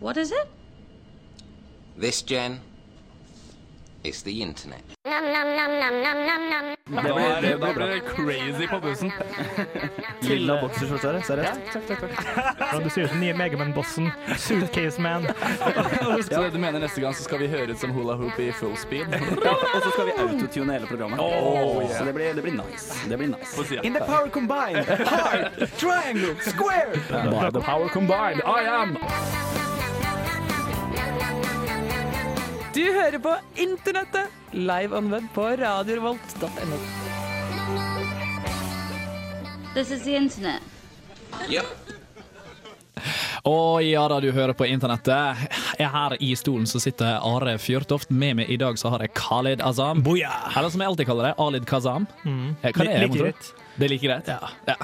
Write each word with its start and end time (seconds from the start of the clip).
What 0.00 0.16
is 0.16 0.30
it? 0.30 0.48
This, 1.96 2.22
Jen, 2.22 2.60
is 4.04 4.22
the 4.22 4.42
internet. 4.42 4.82
Da 5.04 5.10
er 7.08 7.40
det 7.42 7.56
da 7.60 7.72
blir 7.72 7.86
det 7.86 8.00
crazy 8.06 8.68
på 8.70 8.78
bussen. 8.80 9.12
Lilla 10.22 10.60
bokserskjorte, 10.62 11.08
er 11.08 11.12
det? 11.12 11.22
Seriøst? 11.26 11.60
Takk, 11.72 11.88
takk, 11.88 12.00
takk. 12.00 12.60
Ja, 12.60 12.78
du 12.84 12.90
ser 12.90 13.02
ut 13.02 13.10
som 13.10 13.20
nye 13.20 13.34
Megaman-bossen. 13.34 14.10
Suitcase 14.38 15.02
Man. 15.02 15.26
Så 16.30 16.46
du 16.52 16.58
mener 16.58 16.78
neste 16.78 17.00
gang 17.00 17.14
så 17.14 17.26
skal 17.26 17.42
vi 17.42 17.50
høre 17.50 17.74
ut 17.74 17.80
som 17.82 17.90
hula 17.92 18.14
hoop 18.20 18.38
i 18.38 18.52
full 18.52 18.76
speed? 18.78 19.10
Og 19.74 19.82
så 19.82 19.90
skal 19.90 20.12
vi 20.12 20.16
autotune 20.22 20.78
hele 20.78 20.86
programmet. 20.86 21.18
Oh, 21.20 21.82
yeah. 21.82 21.98
Så 21.98 22.04
det 22.04 22.14
blir, 22.14 22.34
det 22.34 22.42
blir 22.46 22.54
nice. 22.54 22.94
Det 23.08 23.18
blir 23.18 23.34
nice. 23.34 23.82
In 23.82 23.98
the 23.98 24.04
power 24.06 24.30
combined, 24.30 24.86
heart, 24.86 25.58
triangle, 25.76 26.36
square. 26.40 26.94
By 27.10 27.50
the 27.50 27.60
power 27.60 27.88
combined, 27.88 28.42
I 28.46 28.62
am 28.62 28.96
Du 32.78 32.84
hører 32.94 33.18
på 33.18 33.32
Internettet, 33.58 34.34
live 34.54 34.94
on 34.94 35.08
web 35.10 35.24
på 35.34 35.42
radiorevolt.no. 35.58 36.76
This 39.74 39.90
is 39.90 40.04
the 40.04 40.14
internet. 40.14 40.62
Yep. 41.50 41.66
Og 43.50 43.82
ja 43.82 44.04
da, 44.12 44.20
du 44.22 44.30
hører 44.30 44.54
på 44.54 44.68
internettet. 44.70 45.42
Jeg 45.80 45.90
Her 45.90 46.14
i 46.22 46.30
stolen 46.38 46.70
så 46.70 46.78
sitter 46.78 47.18
Are 47.18 47.56
Fjørtoft. 47.58 48.14
Med 48.14 48.38
meg 48.38 48.54
i 48.54 48.60
dag 48.62 48.78
så 48.78 48.94
har 48.94 49.02
jeg 49.02 49.10
Khalid 49.18 49.58
Azam. 49.58 50.04
Eller 50.06 50.70
som 50.70 50.78
jeg 50.78 50.92
alltid 50.92 51.10
kaller 51.10 51.32
det, 51.32 51.34
Alid 51.42 51.66
Kazam. 51.66 52.06
Mm. 52.22 52.54
Hva 52.62 52.86
er 52.86 53.10
det? 53.10 53.34
Det 53.78 53.86
er 53.86 53.92
like 53.92 54.06
greit? 54.06 54.28
Ja. 54.66 54.76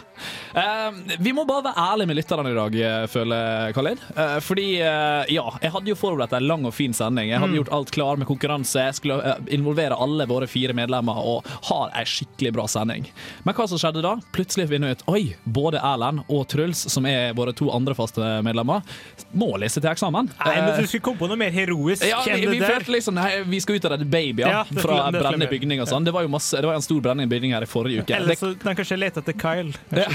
Eh, 0.54 1.16
vi 1.18 1.32
må 1.34 1.42
bare 1.48 1.64
være 1.66 1.82
ærlige 1.82 2.06
med 2.06 2.18
lytterne 2.20 2.50
i 2.52 2.54
dag, 2.54 2.76
eh, 2.78 3.06
føler 3.10 3.72
Khalid. 3.74 4.02
Eh, 4.14 4.36
fordi, 4.44 4.66
uh, 4.86 5.24
ja, 5.32 5.44
jeg 5.62 5.72
hadde 5.74 5.90
jo 5.90 5.96
forberedt 5.98 6.36
en 6.38 6.46
lang 6.46 6.66
og 6.68 6.74
fin 6.76 6.94
sending. 6.94 7.32
Jeg 7.32 7.42
hadde 7.42 7.58
gjort 7.58 7.72
alt 7.74 7.90
klar 7.94 8.20
med 8.20 8.28
konkurranse. 8.28 8.84
Jeg 8.86 8.98
skulle 9.00 9.34
involvere 9.50 9.98
alle 9.98 10.28
våre 10.30 10.46
fire 10.50 10.76
medlemmer 10.76 11.18
og 11.18 11.48
har 11.70 11.90
ei 11.98 12.04
skikkelig 12.06 12.54
bra 12.54 12.68
sending. 12.70 13.08
Men 13.42 13.56
hva 13.58 13.66
som 13.70 13.80
skjedde 13.82 14.04
da? 14.04 14.14
Plutselig 14.36 14.68
finner 14.70 14.92
vi 14.92 14.98
ut 14.98 15.04
oi, 15.10 15.22
både 15.42 15.82
Erlend 15.82 16.22
og 16.28 16.46
Truls, 16.52 16.84
som 16.92 17.08
er 17.10 17.34
våre 17.34 17.54
to 17.56 17.72
andre 17.74 17.96
faste 17.98 18.22
medlemmer, 18.46 18.86
må 19.34 19.50
lese 19.58 19.82
til 19.82 19.90
eksamen. 19.90 20.30
Nei, 20.38 20.54
men 20.60 20.78
du 20.78 20.86
skulle 20.86 21.02
komme 21.08 21.22
på 21.24 21.30
noe 21.30 21.40
mer 21.40 21.50
heroisk 21.54 22.06
ja, 22.06 22.20
vi, 22.26 22.46
vi 22.46 22.60
følte 22.62 22.92
liksom 22.92 23.16
nei, 23.16 23.28
Vi 23.48 23.58
skal 23.62 23.78
ut 23.78 23.86
og 23.88 23.92
redde 23.94 24.06
babyer 24.10 24.50
Ja, 24.50 24.62
fra 24.68 24.98
brennende 25.14 25.48
bygning 25.50 25.82
og 25.82 25.90
sånn. 25.90 26.06
Det 26.06 26.14
var 26.14 26.26
jo 26.26 26.30
masse, 26.30 26.60
det 26.60 26.68
var 26.68 26.78
en 26.78 26.84
stor 26.84 27.02
brennende 27.02 27.30
bygning 27.32 27.56
her 27.56 27.66
i 27.66 27.68
forrige 27.68 28.04
uke. 28.04 28.14
Eller 28.16 28.38
så 28.38 28.52
de 28.54 28.74
kanskje 28.84 29.00
lete 29.00 29.22
etter 29.24 29.32
Kyle. 29.32 29.72
Ja, 29.94 30.08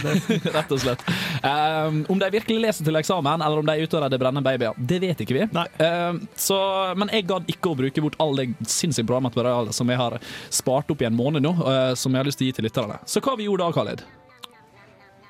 rett 0.53 0.71
og 0.71 0.81
slett. 0.81 1.01
Um, 1.43 2.03
om 2.11 2.19
de 2.21 2.29
virkelig 2.33 2.59
leser 2.61 2.85
til 2.85 2.99
eksamen, 2.99 3.41
eller 3.41 3.61
om 3.61 3.65
de 3.65 3.75
er 3.75 3.87
ute 3.87 3.97
og 3.97 4.03
redder 4.03 4.21
brennende 4.21 4.45
babyer, 4.45 4.77
det 4.77 4.99
vet 5.03 5.23
ikke 5.23 5.37
vi. 5.37 5.47
Um, 5.81 6.21
så, 6.37 6.59
men 6.99 7.11
jeg 7.13 7.27
gadd 7.29 7.49
ikke 7.49 7.71
å 7.73 7.79
bruke 7.79 8.03
bort 8.05 8.19
all 8.21 8.35
det 8.37 8.51
sinnssykt 8.69 9.07
bra 9.09 9.21
materialet 9.23 9.75
som 9.75 9.89
jeg 9.89 9.99
har 9.99 10.19
spart 10.53 10.91
opp 10.93 11.01
i 11.01 11.09
en 11.09 11.17
måned 11.17 11.45
nå, 11.45 11.55
uh, 11.63 11.93
som 11.97 12.13
jeg 12.13 12.21
har 12.21 12.29
lyst 12.29 12.41
til 12.41 12.49
å 12.49 12.51
gi 12.51 12.59
til 12.59 12.69
lytterne. 12.69 13.01
Så 13.09 13.23
hva 13.23 13.37
vi 13.39 13.49
gjorde 13.49 13.65
da, 13.65 13.75
Khalid? 13.79 14.05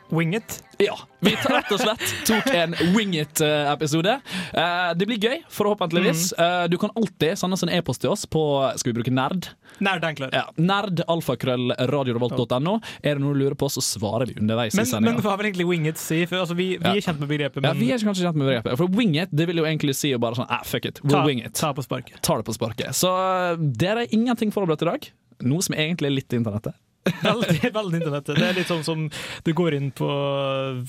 Wing 0.10 0.36
it. 0.36 0.64
Ja, 0.80 0.96
vi 1.20 1.34
tar 1.36 1.52
rett 1.58 1.72
og 1.76 1.82
slett 1.82 2.12
tok 2.28 2.48
en 2.56 2.72
Wing 2.96 3.12
It-episode. 3.20 4.14
Uh, 4.56 4.92
det 4.96 5.06
blir 5.10 5.20
gøy, 5.20 5.42
forhåpentligvis. 5.52 6.30
Uh, 6.40 6.64
du 6.72 6.78
kan 6.80 6.94
alltid 6.96 7.36
sende 7.38 7.58
oss 7.58 7.66
en 7.68 7.72
e-post 7.76 8.02
til 8.02 8.14
oss 8.14 8.24
på 8.26 8.42
Skal 8.80 8.94
vi 8.94 8.96
bruke 9.02 9.14
nerd? 9.14 9.50
Nerd 9.84 10.08
enklere. 10.08 10.32
Ja, 10.34 10.46
nerd, 10.56 11.04
alfakrøll, 11.12 11.76
radiorevolt.no. 11.92 12.78
Er 13.04 13.20
det 13.20 13.24
noe 13.24 13.36
du 13.36 13.44
lurer 13.44 13.58
på, 13.60 13.70
så 13.70 13.84
svarer 13.84 14.32
vi 14.32 14.40
underveis 14.40 14.74
i 14.74 14.80
sendingen 14.80 15.20
men 15.20 15.24
hva 15.26 15.36
vil 15.40 15.50
egentlig 15.50 15.68
wing 15.70 15.88
it 15.90 16.00
si? 16.02 16.24
For, 16.30 16.42
altså, 16.42 16.58
vi, 16.58 16.72
vi 16.82 16.96
er 16.96 17.04
kjent 17.04 17.22
med 17.22 17.32
begrepet, 17.32 17.66
Ja, 17.66 17.76
vi 17.78 17.92
er 17.94 18.02
kanskje 18.02 18.26
kjent 18.26 18.40
med 18.40 18.50
begrepet. 18.50 18.80
For 18.80 19.00
wing 19.00 19.16
it 19.20 19.36
det 19.36 19.50
vil 19.52 19.62
jo 19.62 19.68
egentlig 19.68 19.98
si 20.00 20.14
å 20.16 20.22
bare 20.22 20.40
sånn 20.40 20.50
ah, 20.50 20.64
fuck 20.68 20.88
it, 20.90 21.04
we'll 21.04 21.20
ta, 21.20 21.26
wing 21.28 21.44
it. 21.44 21.56
ta 21.60 21.74
på 21.76 21.86
sparket. 21.86 22.22
Ta 22.26 22.40
det 22.40 22.48
på 22.48 22.56
sparket. 22.56 22.96
Så 22.98 23.12
uh, 23.12 23.60
dere 23.60 24.08
er 24.08 24.16
ingenting 24.16 24.56
forberedt 24.56 24.88
i 24.88 24.94
dag. 24.94 25.10
Noe 25.48 25.66
som 25.66 25.76
egentlig 25.78 26.10
er 26.10 26.18
litt 26.22 26.36
internettet. 26.36 26.76
Veldig, 27.30 27.72
veldig 27.74 28.00
internettet. 28.02 28.40
Det 28.40 28.48
er 28.48 28.58
litt 28.58 28.70
sånn 28.70 28.86
som 28.86 29.06
du 29.46 29.52
går 29.56 29.78
inn 29.78 29.90
på 29.96 30.10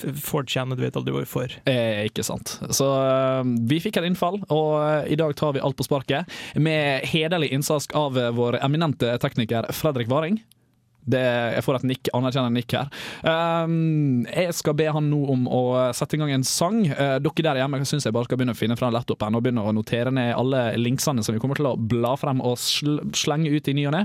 4chan 0.00 0.72
og 0.72 0.78
du 0.80 0.84
vet 0.84 0.98
aldri 0.98 1.14
hvorfor. 1.14 1.56
Eh, 1.70 2.06
ikke 2.10 2.24
sant. 2.26 2.56
Så 2.74 2.86
uh, 2.86 3.42
vi 3.70 3.80
fikk 3.82 4.00
et 4.00 4.08
innfall, 4.10 4.40
og 4.48 4.70
uh, 4.78 5.02
i 5.10 5.18
dag 5.18 5.34
tar 5.38 5.56
vi 5.56 5.64
alt 5.64 5.78
på 5.78 5.86
sparket. 5.86 6.30
Med 6.60 7.06
hederlig 7.10 7.52
innsats 7.54 7.90
av 7.96 8.18
vår 8.36 8.60
eminente 8.60 9.16
tekniker 9.22 9.70
Fredrik 9.76 10.10
Varing. 10.10 10.40
Det, 11.04 11.22
jeg 11.56 11.64
får 11.64 11.80
et 11.80 11.86
nikk, 11.90 12.10
anerkjenner 12.16 12.52
nikk 12.54 12.76
her. 12.76 12.90
Um, 13.24 14.26
jeg 14.28 14.54
skal 14.56 14.76
be 14.78 14.88
han 14.92 15.08
nå 15.10 15.20
om 15.32 15.46
å 15.50 15.62
sette 15.96 16.18
i 16.18 16.20
gang 16.20 16.34
en 16.34 16.46
sang. 16.46 16.82
Uh, 16.90 17.18
dere 17.22 17.46
der 17.50 17.62
hjemme 17.62 17.82
syns 17.88 18.06
jeg 18.06 18.16
bare 18.16 18.28
skal 18.28 18.40
begynne 18.40 18.56
å 18.56 18.60
finne 18.60 18.78
frem 18.78 18.92
laptopen 18.94 19.36
og 19.36 19.44
begynne 19.44 19.64
å 19.64 19.74
notere 19.76 20.12
ned 20.14 20.34
alle 20.36 20.70
linksene 20.78 21.24
som 21.24 21.36
vi 21.36 21.42
kommer 21.42 21.58
til 21.58 21.70
å 21.70 21.76
bla 21.76 22.16
frem 22.20 22.42
og 22.44 22.58
sl 22.60 23.00
slenge 23.16 23.50
ut 23.50 23.68
i 23.70 23.76
ny 23.76 23.86
og 23.90 23.96
ne. 23.96 24.04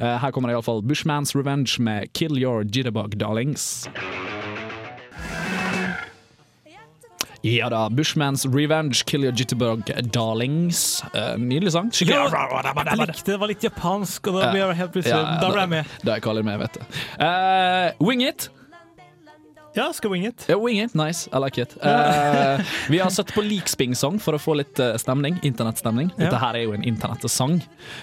Uh, 0.00 0.16
her 0.22 0.34
kommer 0.34 0.52
iallfall 0.52 0.84
Bushman's 0.86 1.36
Revenge 1.36 1.78
med 1.78 2.12
'Kill 2.14 2.40
Your 2.40 2.64
Jitterbug 2.64 3.18
Darlings'. 3.20 3.88
Ja 7.42 7.70
da, 7.72 7.88
Bushman's 7.88 8.44
Revenge, 8.44 9.04
Kill 9.06 9.24
Your 9.24 9.32
Jitterbug 9.32 9.86
Darlings. 10.12 11.02
Uh, 11.14 11.38
nydelig 11.40 11.72
sang. 11.72 11.88
Jeg 11.88 12.98
likte 13.00 13.32
det 13.32 13.40
var 13.40 13.48
litt 13.48 13.64
japansk, 13.64 14.28
og 14.28 14.36
da 14.36 14.50
ble 14.52 14.60
jeg 14.60 14.76
helt 14.82 14.92
plutselig 14.92 15.16
Ja, 15.16 15.38
Da 15.40 15.48
ble 15.54 15.64
jeg 15.64 15.72
med. 15.72 15.94
Da 16.04 16.16
er 16.18 16.24
Khalid 16.24 16.44
med, 16.44 16.60
vet 16.60 16.76
du. 16.76 16.98
Uh, 17.16 17.92
wing 18.04 18.20
it! 18.26 18.50
Ja, 19.72 19.92
skal 19.94 20.10
wing 20.10 20.24
it. 20.26 20.44
Ja, 20.48 20.56
wing 20.58 20.80
it, 20.82 20.94
nice, 20.98 21.28
I 21.32 21.38
like 21.38 21.62
it. 21.62 21.76
Uh, 21.84 22.60
vi 22.90 22.98
har 22.98 23.10
satt 23.10 23.30
på 23.34 23.42
Leaksping-sang 23.44 24.16
for 24.22 24.34
å 24.34 24.40
få 24.42 24.56
litt 24.58 24.80
uh, 24.82 24.96
stemning. 24.98 25.36
Internettstemning. 25.46 26.08
Dette 26.16 26.34
Ja. 26.34 26.40
her 26.42 26.58
er 26.58 26.64
jo 26.64 26.72
en 26.74 26.82
internettsang. 26.86 27.60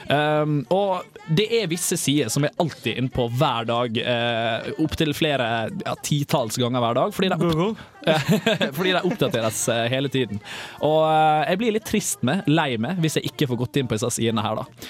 Um, 0.08 0.62
og 0.72 1.04
det 1.28 1.48
er 1.60 1.68
visse 1.72 1.98
sider 2.00 2.32
som 2.32 2.46
er 2.48 2.56
alltid 2.62 2.98
inne 3.02 3.12
på 3.12 3.28
hver 3.36 3.68
dag, 3.68 4.00
uh, 4.00 4.70
opptil 4.86 5.12
flere 5.18 5.50
ja, 5.84 5.96
titalls 6.08 6.56
ganger 6.62 6.84
hver 6.86 7.00
dag. 7.02 7.16
Fordi 7.18 7.34
opp, 7.36 7.84
fordi 8.78 8.96
de 8.96 9.04
oppdateres 9.12 9.66
uh, 9.74 9.84
hele 9.92 10.12
tiden. 10.14 10.40
Og 10.80 11.02
uh, 11.04 11.44
jeg 11.50 11.60
blir 11.64 11.76
litt 11.76 11.88
trist 11.90 12.24
med, 12.28 12.48
lei 12.48 12.74
meg, 12.80 13.02
hvis 13.04 13.20
jeg 13.20 13.34
ikke 13.34 13.52
får 13.52 13.64
gått 13.66 13.82
inn 13.84 13.92
på 13.92 14.00
disse 14.00 14.14
sidene 14.22 14.46
her, 14.46 14.64
da. 14.64 14.88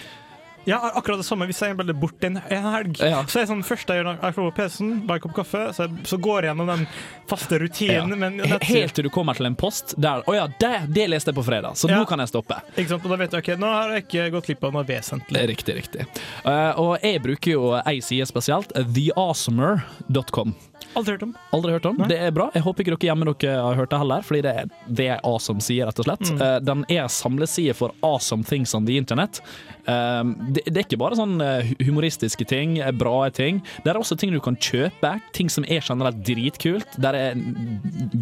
Ja, 0.67 0.81
akkurat 0.99 1.21
det 1.21 1.25
samme. 1.25 1.45
Hvis 1.47 1.61
jeg 1.63 1.71
er 1.71 1.77
veldig 1.79 1.95
borte 2.01 2.27
en, 2.27 2.37
en 2.51 2.65
helg, 2.73 2.97
Ja. 2.99 3.21
så 3.23 3.39
er 3.39 3.45
det 3.45 3.49
sånn 3.53 3.63
første 3.63 3.95
jeg 3.95 4.01
gjør 4.03 4.07
når 4.09 4.17
jeg 4.27 4.35
slår 4.35 4.47
på 4.51 4.55
PC-en, 4.57 4.89
bare 5.07 5.21
en 5.21 5.23
kopp 5.23 5.35
kaffe, 5.39 5.61
så, 5.77 5.85
jeg, 5.87 6.05
så 6.11 6.19
går 6.19 6.41
jeg 6.43 6.51
gjennom 6.51 6.67
den 6.73 6.83
faste 7.31 7.59
rutinen. 7.63 8.11
Ja. 8.11 8.19
Men 8.19 8.39
He- 8.43 8.59
Helt 8.67 8.93
til 8.99 9.07
du 9.07 9.09
kommer 9.15 9.33
til 9.39 9.47
en 9.47 9.55
post 9.55 9.95
der 9.97 10.23
Å 10.27 10.35
ja, 10.35 10.45
det, 10.59 10.73
det 10.91 11.07
leste 11.09 11.31
jeg 11.31 11.39
på 11.39 11.45
fredag, 11.47 11.77
så 11.79 11.87
Ja. 11.89 12.01
nå 12.01 12.07
kan 12.09 12.19
jeg 12.19 12.27
stoppe. 12.33 12.59
Ikke 12.75 12.89
sant? 12.91 13.05
Og 13.07 13.11
da 13.15 13.19
vet 13.23 13.31
jeg, 13.37 13.43
ok, 13.47 13.51
nå 13.63 13.71
har 13.71 13.95
jeg 13.95 14.03
ikke 14.09 14.27
gått 14.35 14.45
glipp 14.51 14.63
av 14.67 14.73
noe 14.75 14.83
vesentlig. 14.91 15.47
Riktig, 15.55 15.75
riktig. 15.79 16.07
Uh, 16.43 16.73
og 16.83 16.91
jeg 17.01 17.23
bruker 17.23 17.51
jo 17.55 17.63
ei 17.85 17.99
side 18.03 18.27
spesielt, 18.27 18.75
theawesomer.com. 18.75 20.55
Aldri 20.97 21.13
hørt 21.13 21.23
om. 21.23 21.33
Aldri 21.53 21.71
hørt 21.75 21.85
om. 21.85 21.97
Det 22.09 22.17
er 22.17 22.31
bra. 22.33 22.47
Jeg 22.55 22.63
håper 22.65 22.83
ikke 22.83 22.95
dere 22.95 23.09
hjemme 23.11 23.27
dere 23.37 23.57
har 23.61 23.75
hørt 23.77 23.91
det 23.91 23.99
heller, 24.01 24.23
fordi 24.25 24.41
det 24.45 24.53
er, 24.63 24.69
det 24.99 25.07
er 25.13 25.19
awesome 25.27 25.61
side, 25.61 25.85
rett 25.85 25.99
og 26.01 26.07
slett. 26.07 26.31
Mm. 26.31 26.39
Uh, 26.41 26.57
den 26.63 26.85
er 26.95 27.09
samleside 27.11 27.75
for 27.77 27.93
awesome 28.05 28.43
things 28.47 28.73
on 28.77 28.85
the 28.87 28.97
internet. 28.97 29.41
Um, 29.87 30.33
det, 30.51 30.65
det 30.67 30.81
er 30.81 30.85
ikke 30.85 30.99
bare 30.99 31.15
sånn 31.15 31.37
uh, 31.39 31.69
humoristiske 31.87 32.43
ting, 32.49 32.77
uh, 32.83 32.91
bra 32.91 33.29
ting. 33.33 33.61
Det 33.85 33.91
er 33.93 33.99
også 33.99 34.17
ting 34.19 34.33
du 34.35 34.39
kan 34.43 34.57
kjøpe, 34.59 35.13
ting 35.37 35.47
som 35.53 35.63
er 35.67 35.79
generelt 35.85 36.19
dritkult. 36.27 36.97
Der 37.01 37.15
er 37.15 37.37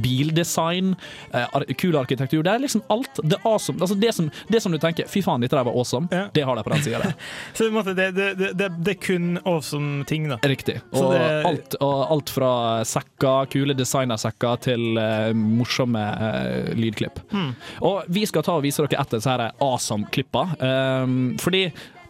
bildesign, 0.03 0.93
uh, 1.33 1.63
kul 1.79 1.97
arkitektur. 1.99 2.43
Det 2.45 2.53
er 2.53 2.61
liksom 2.63 2.83
alt. 2.93 3.19
Det, 3.23 3.37
er 3.39 3.47
awesome. 3.49 3.79
altså 3.81 3.95
det, 3.99 4.11
som, 4.15 4.29
det 4.51 4.61
som 4.63 4.73
du 4.75 4.79
tenker 4.81 5.09
fy 5.11 5.23
faen, 5.25 5.43
dette 5.43 5.57
der 5.57 5.65
var 5.67 5.75
awesome, 5.75 6.07
Ja. 6.13 6.27
det 6.33 6.45
har 6.45 6.55
de 6.59 6.63
på 6.63 6.73
den 6.75 6.83
sida 6.85 7.01
der. 7.03 7.15
Så 7.57 7.69
måte, 7.73 7.95
det, 7.97 8.11
det, 8.15 8.29
det, 8.39 8.51
det, 8.59 8.69
det 8.85 8.95
er 8.95 9.01
kun 9.01 9.39
awesome 9.45 10.05
ting, 10.09 10.29
da. 10.31 10.37
Riktig. 10.45 10.77
Og, 10.93 11.11
det- 11.13 11.45
alt, 11.49 11.75
og 11.83 12.05
alt 12.15 12.29
fra 12.33 12.51
sekker, 12.87 13.49
kule 13.53 13.75
designersekker, 13.77 14.59
til 14.65 14.99
uh, 14.99 15.31
morsomme 15.35 16.01
uh, 16.01 16.71
lydklipp. 16.77 17.19
Hmm. 17.31 17.51
Og 17.85 18.05
vi 18.13 18.25
skal 18.29 18.45
ta 18.45 18.55
og 18.57 18.63
vise 18.65 18.83
dere 18.85 18.99
et 19.01 19.13
av 19.13 19.19
disse 19.19 19.31
her 19.31 19.43
awesome-klippa. 19.63 20.45
Um, 20.59 21.17
fordi 21.41 21.54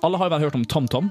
alle 0.05 0.19
har 0.19 0.29
jo 0.29 0.35
vel 0.35 0.45
hørt 0.47 0.59
om 0.59 0.67
TomTom. 0.75 1.09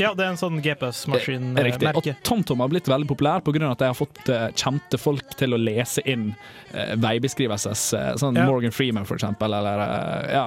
Ja, 0.00 0.14
det 0.16 0.24
er 0.24 0.30
en 0.32 0.38
sånn 0.40 0.56
Eh, 0.56 0.64
GPS-maskin-merke. 0.64 1.90
Og 1.98 2.06
TomTom 2.24 2.62
har 2.64 2.70
blitt 2.72 2.88
veldig 2.88 3.08
populær 3.10 3.42
pga. 3.44 3.70
at 3.70 3.78
de 3.82 3.90
har 3.90 3.96
fått 3.96 4.28
eh, 4.28 4.48
kjente 4.56 4.98
folk 5.00 5.34
til 5.36 5.52
å 5.52 5.60
lese 5.60 6.00
inn 6.08 6.30
uh, 6.74 6.94
veibeskrivelses. 6.96 7.92
eh, 7.98 8.14
sånn 8.16 8.36
Ja. 8.36 8.46
Morgan 8.48 8.72
Freeman, 8.72 9.04
for 9.04 9.16
eksempel. 9.16 9.52
Eller 9.52 9.84
eh, 9.84 10.32
ja, 10.32 10.44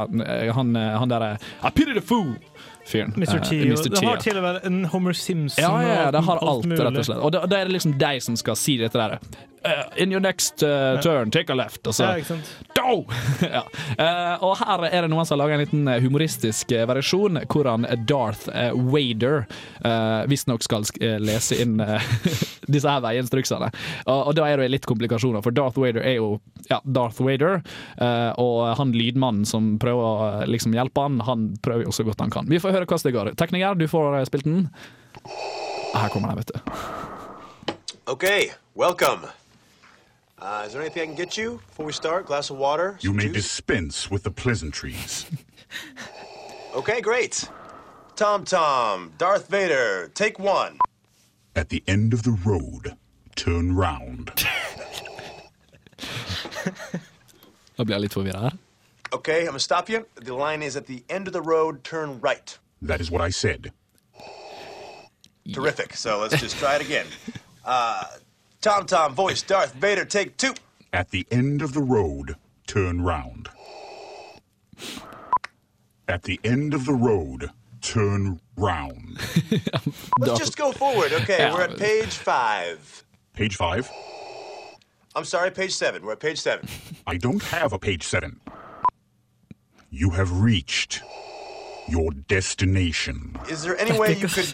han, 0.53 0.75
eh, 0.75 0.97
han 0.97 1.09
derre 1.09 1.37
I 1.63 1.69
pity 1.69 1.93
the 1.93 2.01
fool! 2.01 2.35
Fyren. 2.85 3.13
Mr. 3.17 3.39
T. 3.41 3.61
Uh, 3.61 3.71
Mr. 3.73 3.89
T, 3.89 3.89
Det 3.89 4.05
har 4.05 4.17
til 4.21 4.37
og 4.37 4.43
med 4.43 4.65
en 4.65 4.83
Homer 4.85 5.13
Simpson 5.17 5.63
Ja, 5.63 5.71
ja, 5.81 5.93
ja, 6.05 6.11
det 6.13 6.21
har 6.21 6.37
alt, 6.37 6.65
rett 6.69 6.97
og 6.99 7.05
slett. 7.07 7.17
Og 7.17 7.31
da, 7.33 7.45
da 7.49 7.57
er 7.57 7.65
det 7.65 7.73
liksom 7.79 7.95
de 7.97 8.19
som 8.21 8.37
skal 8.37 8.57
si 8.61 8.77
dette 8.77 8.93
der. 8.93 9.17
Eh, 9.65 10.03
In 10.03 10.11
your 10.11 10.21
next 10.21 10.63
uh, 10.63 10.99
turn, 11.01 11.31
take 11.31 11.51
a 11.51 11.55
left. 11.57 11.85
Og 11.87 11.95
så? 11.97 12.11
Go! 12.75 13.05
ja. 13.41 13.63
uh, 13.99 14.43
og 14.45 14.57
her 14.61 14.85
er 14.89 15.05
det 15.05 15.11
noen 15.13 15.25
som 15.25 15.35
har 15.39 15.45
laga 15.45 15.57
en 15.57 15.63
liten 15.65 15.89
humoristisk 16.03 16.71
variasjon, 16.87 17.41
hvordan 17.51 17.87
Darth 18.07 18.49
eh, 18.53 18.71
Vader 18.75 19.45
uh, 19.85 20.23
visstnok 20.29 20.63
skal 20.65 20.85
sk- 20.87 21.01
lese 21.21 21.57
inn 21.63 21.77
disse 22.73 22.89
her 22.89 23.01
veiinstruksene. 23.05 23.69
Og, 24.05 24.19
og 24.31 24.35
da 24.37 24.47
er 24.51 24.61
det 24.61 24.71
litt 24.73 24.87
komplikasjoner, 24.89 25.43
for 25.45 25.55
Darth 25.55 25.79
Vader 25.81 26.03
er 26.05 26.17
jo 26.19 26.35
ja, 26.69 26.79
Darth 26.83 27.21
Wader. 27.25 27.61
eh, 28.01 28.31
og 28.41 28.75
han 28.79 28.93
lydmannen 28.95 29.45
som 29.47 29.75
prøver 29.81 30.01
å 30.05 30.45
liksom 30.49 30.73
hjelpe 30.75 31.03
han, 31.05 31.19
han 31.27 31.47
prøver 31.65 31.85
jo 31.87 31.93
så 31.95 32.05
godt 32.07 32.21
han 32.23 32.33
kan. 32.33 32.49
Vi 32.49 32.59
får 32.61 32.73
høre 32.75 32.87
hvordan 32.89 33.05
det 33.09 33.15
går. 33.15 33.31
Tekniker, 33.39 33.77
du 33.79 33.87
får 33.91 34.19
spilt 34.29 34.47
den. 34.49 34.67
Her 35.95 36.09
kommer 36.13 36.33
den, 36.33 36.41
vet 36.43 36.53
du. 36.53 37.73
Okay, 38.11 38.51
welcome. 38.75 39.25
Uh, 40.37 40.63
is 40.65 40.73
there 40.73 40.81
anything 40.81 41.01
I 41.03 41.05
can 41.05 41.15
get 41.15 41.37
you 41.37 41.61
before 41.67 41.85
we 41.85 41.93
start? 41.93 42.25
Glass 42.25 42.49
of 42.49 42.57
water? 42.57 42.97
You 43.01 43.13
may 43.13 43.23
juice? 43.23 43.33
dispense 43.33 44.11
with 44.11 44.23
the 44.23 44.31
pleasantries. 44.31 45.25
Okay, 46.75 46.99
great. 46.99 47.49
Tom 48.17 48.43
Tom, 48.43 49.13
Darth 49.17 49.47
Vader, 49.47 50.09
take 50.13 50.37
one. 50.39 50.77
At 51.55 51.69
the 51.69 51.81
end 51.87 52.13
of 52.13 52.23
the 52.23 52.31
road, 52.45 52.97
turn 53.35 53.73
round. 53.75 54.31
Da 57.77 57.83
blir 57.83 57.95
jeg 57.95 58.01
litt 58.01 58.13
forvirra 58.13 58.39
her. 58.41 58.51
Okay, 59.13 59.39
I'm 59.39 59.45
gonna 59.47 59.59
stop 59.59 59.89
you. 59.89 60.05
The 60.15 60.33
line 60.33 60.61
is 60.61 60.75
at 60.75 60.85
the 60.85 61.03
end 61.09 61.27
of 61.27 61.33
the 61.33 61.41
road, 61.41 61.83
turn 61.83 62.19
right. 62.21 62.57
That 62.81 62.99
is 63.01 63.09
what 63.11 63.21
I 63.21 63.29
said. 63.31 63.71
Terrific. 65.53 65.93
So 65.95 66.19
let's 66.19 66.39
just 66.41 66.57
try 66.57 66.75
it 66.75 66.81
again. 66.81 67.07
Uh, 67.67 68.03
Tom 68.65 68.87
Tom, 68.87 69.13
voice, 69.13 69.43
Darth 69.43 69.75
Vader, 69.75 70.05
take 70.05 70.37
two. 70.37 70.55
At 70.91 71.11
the 71.11 71.27
end 71.29 71.61
of 71.61 71.75
the 71.75 71.83
road, 71.83 72.35
turn 72.65 72.99
round. 72.99 73.47
At 76.07 76.23
the 76.23 76.39
end 76.43 76.73
of 76.73 76.87
the 76.87 76.95
road, 76.95 77.51
turn 77.81 78.39
round. 78.57 79.19
Let's 80.17 80.39
just 80.39 80.57
go 80.57 80.71
forward. 80.71 81.13
Okay, 81.13 81.47
we're 81.51 81.61
at 81.61 81.77
page 81.77 82.15
five. 82.15 83.03
Page 83.33 83.55
five. 83.55 83.87
I'm 85.15 85.25
sorry, 85.25 85.51
page 85.51 85.75
seven. 85.75 86.03
We're 86.03 86.13
at 86.13 86.19
page 86.19 86.39
seven. 86.39 86.67
I 87.05 87.17
don't 87.17 87.43
have 87.43 87.71
a 87.71 87.77
page 87.77 88.01
seven. 88.01 88.41
You 89.91 90.09
have 90.09 90.41
reached 90.41 91.03
your 91.87 92.11
destination. 92.11 93.37
Is 93.49 93.63
there 93.63 93.77
any 93.77 93.97
way 93.97 94.15
you 94.15 94.27
could 94.27 94.53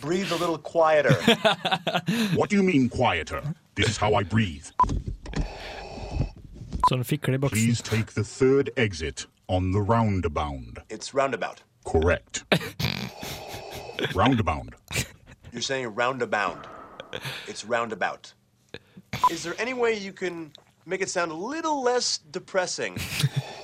breathe 0.00 0.32
a 0.32 0.36
little 0.36 0.58
quieter? 0.58 1.14
What 2.34 2.50
do 2.50 2.56
you 2.56 2.62
mean 2.62 2.88
quieter? 2.88 3.42
This 3.74 3.88
is 3.88 3.96
how 3.96 4.14
I 4.14 4.22
breathe. 4.22 4.66
Sånn 6.90 7.04
fikler 7.04 7.36
i 7.36 7.38
boksen. 7.38 7.58
Please 7.58 7.82
take 7.82 8.14
the 8.14 8.24
third 8.24 8.70
exit 8.76 9.26
on 9.46 9.72
the 9.72 9.80
roundabout. 9.80 10.82
It's 10.88 11.14
roundabout. 11.14 11.62
Correct. 11.84 12.44
roundabout. 14.14 14.74
You're 15.52 15.62
saying 15.62 15.94
roundabout. 15.94 16.66
It's 17.46 17.64
roundabout. 17.64 18.32
Is 19.30 19.42
there 19.42 19.54
any 19.58 19.74
way 19.74 19.94
you 19.94 20.12
can 20.12 20.52
make 20.86 21.00
it 21.00 21.10
sound 21.10 21.30
a 21.30 21.34
little 21.34 21.82
less 21.82 22.18
depressing? 22.18 22.98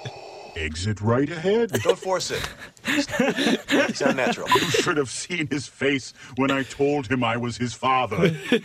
Exit 0.57 1.03
right 1.03 1.29
ahead. 1.29 1.71
Don't 1.83 1.99
force 1.99 2.31
it. 2.31 2.49
Just 2.87 3.11
sound 3.97 4.17
natural. 4.17 4.49
You 4.49 4.71
should 4.71 4.97
have 4.97 5.11
seen 5.11 5.49
his 5.49 5.69
face 5.69 6.15
when 6.37 6.51
I 6.51 6.63
told 6.63 7.09
him 7.09 7.23
I 7.23 7.37
was 7.37 7.59
his 7.59 7.75
father. 7.75 8.35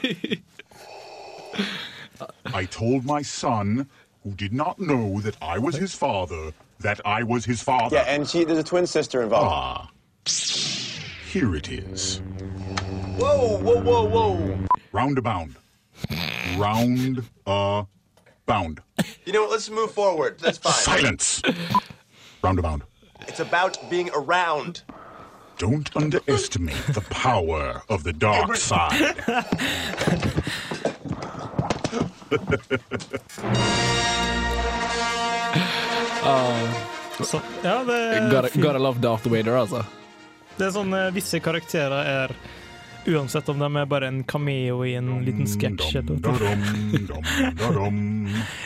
I 2.54 2.66
told 2.66 3.06
my 3.06 3.22
son, 3.22 3.90
who 4.24 4.32
did 4.32 4.54
not 4.54 4.80
know 4.80 5.20
that 5.22 5.38
I 5.42 5.58
was 5.58 5.76
his 5.76 5.94
father, 5.94 6.52
that 6.80 7.02
I 7.06 7.24
was 7.24 7.46
his 7.46 7.62
father. 7.62 7.98
Yeah, 7.98 8.04
and 8.04 8.28
she 8.28 8.46
there's 8.46 8.60
a 8.60 8.64
twin 8.64 8.88
sister 8.88 9.22
involved. 9.22 9.52
Ah. 9.52 9.90
Here 11.30 11.56
it 11.56 11.70
is. 11.70 12.22
Whoa, 13.18 13.58
whoa, 13.58 13.82
whoa, 13.82 14.04
whoa. 14.04 14.60
Roundabout. 14.92 15.50
Round 16.58 17.24
uh 17.46 17.84
bound. 18.46 18.82
You 19.26 19.34
know 19.34 19.42
what? 19.42 19.52
Let's 19.52 19.70
move 19.70 19.92
forward. 19.92 20.40
That's 20.40 20.58
fine. 20.58 20.74
Silence. 20.74 21.42
Roundabout. 22.44 22.82
It's 23.28 23.40
about 23.40 23.78
being 23.90 24.10
around. 24.16 24.82
Don't 25.58 25.96
underestimate 25.96 26.84
the 26.94 27.02
power 27.02 27.84
of 27.88 28.04
the 28.04 28.14
dark 28.14 28.56
side. 28.56 29.16
Så, 37.24 37.42
ja, 37.64 37.84
det 37.84 37.94
er, 37.94 38.32
Gotta, 38.32 38.60
gotta 38.60 38.78
love 38.78 39.00
Darth 39.00 39.28
Vader, 39.28 39.54
altså. 39.56 39.84
det 40.58 40.66
er 40.68 40.74
sånn 40.76 40.94
eh, 40.94 41.10
Visse 41.16 41.40
karakterer 41.44 42.08
er 42.08 42.34
Uansett 43.08 43.50
om 43.50 43.60
de 43.60 43.68
er 43.76 43.86
bare 43.90 44.08
en 44.08 44.24
cameo 44.24 44.84
i 44.86 44.94
en 44.96 45.10
liten 45.26 45.48
sketsj. 45.50 45.96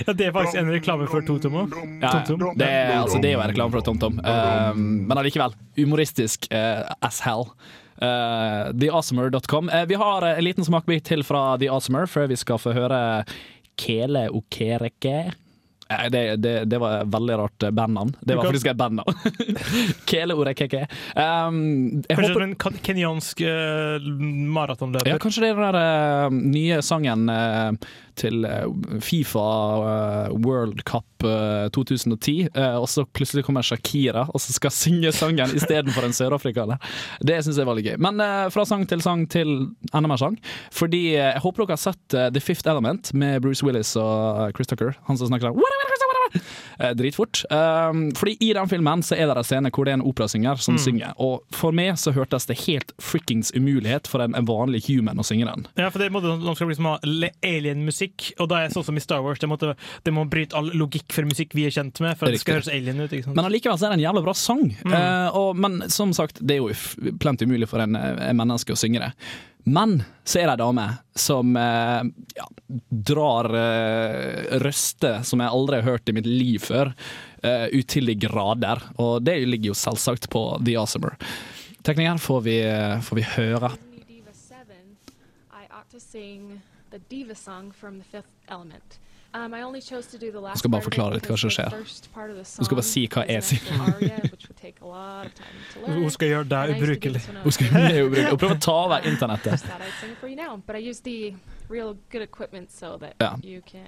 Ja, 0.06 0.14
det 0.14 0.28
er 0.28 0.34
faktisk 0.36 0.60
en 0.60 0.72
reklame 0.74 1.08
for 1.08 1.24
TomTom 1.26 1.56
òg. 1.62 1.78
Ja, 2.02 2.12
det, 2.28 2.68
er, 2.68 2.92
altså, 3.00 3.22
det 3.24 3.32
er 3.32 3.38
jo 3.38 3.44
en 3.46 3.54
reklame 3.54 3.72
for 3.78 3.86
TomTom, 3.86 4.20
uh, 4.26 4.76
men 4.76 5.16
allikevel. 5.18 5.56
Humoristisk 5.80 6.50
uh, 6.52 6.84
as 7.06 7.22
hell. 7.26 7.48
Uh, 7.96 8.76
TheAwesomer.com. 8.76 9.72
Uh, 9.72 9.86
vi 9.88 9.96
har 10.02 10.28
en 10.34 10.44
liten 10.44 10.68
smakebit 10.68 11.08
til 11.08 11.24
fra 11.24 11.56
The 11.62 11.72
Awesomer 11.72 12.10
før 12.12 12.28
vi 12.32 12.40
skal 12.40 12.60
få 12.60 12.76
høre 12.76 13.00
Kele 13.80 14.28
Okereke. 14.36 15.32
Det, 15.86 16.36
det, 16.42 16.54
det 16.66 16.78
var 16.82 17.04
et 17.04 17.10
veldig 17.14 17.36
rart 17.38 17.64
eh, 17.64 17.74
bandnavn. 17.78 18.16
Det 18.22 18.36
var 18.36 18.48
faktisk 18.48 18.72
et 18.72 18.78
bandnavn. 18.80 19.14
Kele 20.10 20.34
Orekeke. 20.34 20.88
Um, 21.14 22.02
Kanskje 22.10 22.32
håper 22.32 22.46
en 22.48 22.56
kenyansk 22.88 23.44
uh, 23.46 24.08
maratonløper. 24.56 25.12
ja, 25.14 25.20
kanskje 25.22 25.46
det 25.46 25.52
er 25.54 25.62
den 25.62 25.78
der 25.78 25.78
uh, 25.78 26.40
nye 26.56 26.82
sangen 26.86 27.30
eh, 27.30 27.94
til 28.20 28.46
eh, 28.48 28.66
Fifa 29.04 29.44
eh, 29.92 30.34
World 30.46 30.84
Cup 30.88 31.26
eh, 31.28 31.68
2010, 31.76 32.36
eh, 32.54 32.78
og 32.80 32.88
så 32.92 33.06
plutselig 33.06 33.46
kommer 33.48 33.66
Shakira 33.66 34.26
og 34.32 34.42
så 34.44 34.56
skal 34.56 34.74
synge 34.84 35.12
sangen 35.16 35.54
istedenfor 35.58 36.08
en 36.08 36.16
sørafrikaner. 36.16 36.82
Det 37.26 37.40
syns 37.46 37.60
jeg 37.62 37.68
var 37.70 37.78
litt 37.80 37.90
gøy. 37.92 37.98
Men 38.02 38.22
fra 38.54 38.66
sang 38.68 38.86
til 38.90 39.04
sang 39.06 39.26
til 39.32 39.52
enda 39.92 40.08
mer 40.10 40.20
sang. 40.22 40.38
Fordi 40.74 41.04
jeg 41.16 41.42
håper 41.44 41.66
dere 41.66 41.78
har 41.78 41.84
sett 41.84 42.18
The 42.36 42.42
Fifth 42.44 42.68
Element 42.70 43.12
med 43.18 43.42
Bruce 43.46 43.66
Willis 43.66 43.96
og 44.00 44.52
Chris 44.58 44.70
Tucker. 44.72 44.96
Han 45.10 45.20
som 45.20 45.30
snakker 45.32 45.52
sånn 45.52 45.56
dritfort. 46.96 47.44
Um, 47.50 48.10
fordi 48.16 48.38
i 48.40 48.54
den 48.54 48.70
filmen 48.70 49.04
så 49.06 49.16
er 49.16 49.30
det 49.30 49.38
en 49.40 49.48
scene 49.48 49.72
hvor 49.74 49.88
det 49.88 49.94
er 49.94 50.00
en 50.00 50.06
operasynger 50.08 50.60
som 50.62 50.78
synger. 50.82 51.14
Og 51.22 51.44
for 51.56 51.76
meg 51.76 51.96
så 52.02 52.14
hørtes 52.16 52.48
det 52.50 52.58
helt 52.66 52.92
frikkings 53.02 53.54
umulighet 53.56 54.10
for 54.12 54.24
en, 54.26 54.36
vanlig 54.46 54.84
human 54.90 55.20
å 55.22 55.26
synge 55.26 55.48
den. 55.48 55.66
Ja, 55.80 55.90
for 55.90 56.04
det 56.04 56.12
måtte, 56.14 56.36
De 56.42 56.56
skal 56.58 56.70
liksom 56.70 56.90
ha 56.90 56.98
le- 57.08 57.32
alien-musikk, 58.06 58.36
og 58.40 58.50
da 58.50 58.62
er 58.64 58.74
sånn 58.74 58.86
som 58.86 58.98
i 58.98 59.04
Star 59.04 59.24
Wars. 59.24 59.40
Det, 59.40 59.48
måtte, 59.48 59.76
det 60.04 60.14
må 60.14 60.26
bryte 60.26 60.56
all 60.56 60.72
logikk 60.74 61.12
for 61.14 61.26
musikk 61.26 61.56
vi 61.56 61.66
er 61.66 61.72
kjent 61.72 62.00
med, 62.02 62.18
for 62.18 62.28
at 62.28 62.36
det 62.36 62.42
skal 62.42 62.60
høres 62.60 62.70
alien 62.70 63.00
ut. 63.00 63.12
ikke 63.12 63.26
sant? 63.26 63.36
Men 63.36 63.46
allikevel 63.46 63.78
er 63.78 63.90
det 63.90 63.98
en 64.00 64.06
jævla 64.06 64.24
bra 64.26 64.34
sang. 64.34 64.70
Eh, 64.86 65.36
og, 65.36 65.56
men 65.58 65.90
som 65.90 66.14
sagt, 66.14 66.40
det 66.42 66.58
er 66.58 66.64
jo 66.64 67.12
plent 67.20 67.42
umulig 67.42 67.70
for 67.70 67.84
en, 67.84 67.96
en 67.96 68.38
menneske 68.38 68.74
å 68.74 68.80
synge 68.80 69.02
det. 69.04 69.12
Men 69.66 69.98
så 70.24 70.40
er 70.40 70.46
det 70.46 70.54
ei 70.54 70.62
dame 70.62 70.84
som 71.18 71.56
eh, 71.58 72.04
ja, 72.38 72.46
drar 73.10 73.50
uh, 73.50 74.60
røster 74.62 75.24
som 75.26 75.42
jeg 75.42 75.50
aldri 75.58 75.80
har 75.80 75.88
hørt 75.88 76.12
i 76.12 76.14
mitt 76.14 76.30
liv 76.30 76.62
før, 76.62 76.92
eh, 77.42 77.66
ut 77.74 77.90
til 77.90 78.12
de 78.12 78.14
grader. 78.28 78.84
Og 79.02 79.26
det 79.26 79.40
ligger 79.50 79.74
jo 79.74 79.80
selvsagt 79.80 80.30
på 80.30 80.46
The 80.62 80.78
Awesomer. 80.78 81.18
Tekninger 81.86 82.22
får 82.22 82.46
vi, 82.46 82.56
får 83.06 83.18
vi 83.18 83.26
høre. 83.36 83.74
Diva 87.00 87.36
7, 87.36 87.52
I 87.52 87.58
ought 87.58 87.72
to 87.72 87.72
sing 87.72 87.72
the 87.72 87.72
diva 87.72 87.72
song 87.72 87.72
from 87.72 87.98
the 88.00 88.06
fifth 88.06 88.32
element. 88.48 89.00
Um, 89.34 89.54
I 89.54 89.64
only 89.64 89.82
chose 89.82 90.08
to 90.08 90.18
do 90.18 90.32
the 90.32 90.40
last 90.40 90.60
skal 90.60 90.70
bare 90.70 90.80
part 90.80 90.88
of 90.88 90.94
it 90.94 90.96
forklare 90.96 91.14
litt 91.14 91.28
hva 91.28 91.38
som 91.38 91.50
skjer. 91.50 91.70
Hun 92.56 92.66
skal 92.66 92.76
bare 92.78 92.84
si 92.88 93.02
hva 93.08 93.26
jeg 93.28 93.44
sier. 93.44 93.60
actual 93.60 93.94
aria, 93.94 94.20
which 94.32 94.48
would 94.48 94.56
take 94.56 94.80
a 94.82 94.86
lot 94.88 95.26
of 95.26 95.34
time 95.36 95.58
to 95.74 95.80
learn. 95.82 96.04
Hun 96.04 96.10
skal 96.10 96.28
gjøre 96.30 96.48
deg 96.48 96.76
ubrukelig. 96.78 97.22
Hun 97.44 97.52
skal 97.52 97.68
gjøre 97.68 97.82
ned 97.84 98.00
ubrukelig. 98.06 98.30
Hun 98.30 98.38
prøver 98.38 98.56
å 98.56 98.62
ta 98.64 98.72
over 98.86 99.00
internettet. 99.12 99.52
Just 99.52 99.66
thought 99.66 99.82
I'd 99.82 100.00
sing 100.00 100.12
it 100.12 100.18
for 100.22 100.28
you 100.32 100.38
now, 100.40 100.56
but 100.66 100.76
I 100.78 100.80
used 100.80 101.04
the 101.04 101.34
real 101.68 101.98
good 102.12 102.22
equipment 102.24 102.72
so 102.72 102.96
that 102.98 103.16
Ja. 103.20 103.36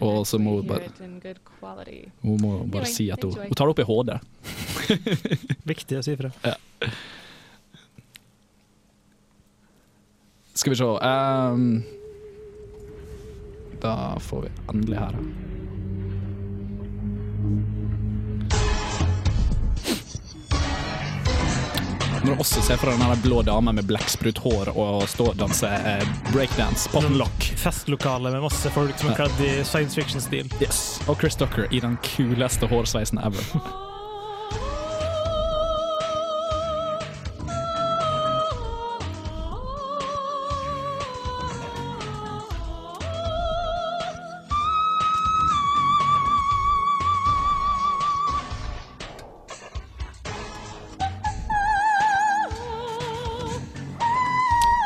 Og 0.02 0.28
så 0.28 0.38
må 0.38 0.58
hun 0.60 0.68
bare- 0.68 0.84
it 0.92 1.00
in 1.00 1.20
good 1.24 1.40
quality. 1.46 2.12
Hun 2.24 2.38
må 2.42 2.70
bare 2.72 2.86
si 2.86 3.10
at 3.10 3.24
hun, 3.24 3.32
hun 3.32 3.56
tar 3.56 3.72
det 3.72 3.80
opp 3.80 3.80
i 3.80 3.88
HD. 3.88 4.20
Viktig 5.72 5.98
å 5.98 6.04
si 6.04 6.12
ifra. 6.12 6.32
Skal 10.58 10.74
vi 10.74 10.76
se 10.76 10.84
ehm, 10.84 11.84
Da 13.82 14.18
får 14.20 14.42
vi 14.42 14.50
endelig 14.74 14.98
her. 14.98 15.16
Når 22.28 22.36
du 22.36 22.42
også 22.42 22.62
ser 22.66 22.82
deg 22.84 23.00
den 23.00 23.22
blå 23.24 23.42
dama 23.48 23.72
med 23.72 23.86
blekksprut 23.88 24.42
hår 24.44 24.74
og 24.74 25.06
stå 25.08 25.30
og 25.32 25.40
danse 25.40 25.70
eh, 25.70 26.04
breakdance, 26.34 26.90
pop 26.92 27.08
and 27.08 27.16
lock. 27.22 27.50
Festlokale 27.62 28.34
med 28.34 28.44
masse 28.44 28.72
folk 28.76 29.00
som 29.00 29.14
er 29.14 29.20
kledd 29.22 29.44
i 29.48 29.52
science 29.64 29.96
fiction-stil. 29.96 30.52
Yes. 30.60 31.00
Og 31.08 31.22
Chris 31.22 31.40
Docker 31.40 31.72
i 31.72 31.80
den 31.80 31.96
kuleste 32.04 32.68
hårsveisen 32.68 33.24
ever. 33.24 33.87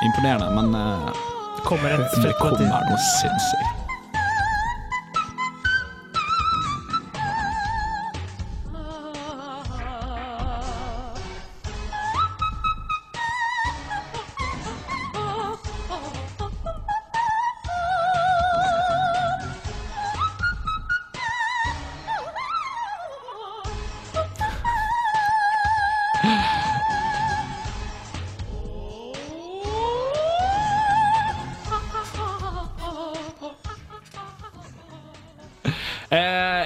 Imponerende, 0.05 0.49
men 0.55 0.73
Kommer 1.63 1.93
en 1.93 2.01
det 2.23 2.33
kommer 2.39 2.63
noe 2.89 2.97
sinnssykt. 3.19 3.80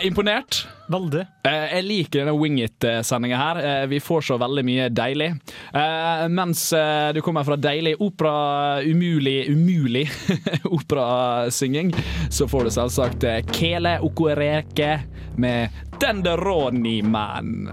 Imponert. 0.05 0.67
Veldig. 0.87 1.23
Eh, 1.47 1.65
jeg 1.75 1.85
liker 1.87 2.21
denne 2.21 2.35
Wing 2.37 2.59
It-sendinga 2.61 3.37
her. 3.39 3.59
Eh, 3.61 3.85
vi 3.89 3.99
får 4.03 4.27
så 4.27 4.37
veldig 4.41 4.63
mye 4.67 4.89
deilig. 4.93 5.31
Eh, 5.73 6.25
mens 6.29 6.67
du 7.15 7.21
kommer 7.25 7.45
fra 7.47 7.57
deilig 7.57 7.95
opera, 7.99 8.81
umulig, 8.85 9.49
umulig 9.49 10.05
operasynging, 10.77 11.93
så 12.29 12.47
får 12.47 12.67
du 12.67 12.75
selvsagt 12.77 13.25
Kele 13.55 13.97
Okoreke 14.05 14.99
med 15.41 15.69
Denderoni 16.01 17.01
Man. 17.01 17.69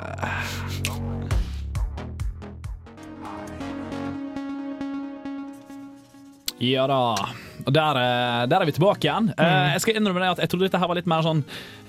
Ja 6.62 6.86
da. 6.86 7.16
Og 7.62 7.72
der, 7.74 8.00
eh, 8.00 8.42
der 8.50 8.60
er 8.60 8.68
vi 8.68 8.74
tilbake 8.76 9.06
igjen. 9.06 9.30
Mm. 9.36 9.70
Jeg 9.74 9.84
skal 9.84 9.98
innrømme 9.98 10.22
det 10.22 10.32
at 10.34 10.42
jeg 10.44 10.52
trodde 10.52 10.68
dette 10.68 10.80
her 10.82 10.90
var 10.90 10.98
litt 10.98 11.10
mer 11.10 11.24
sånn 11.26 11.44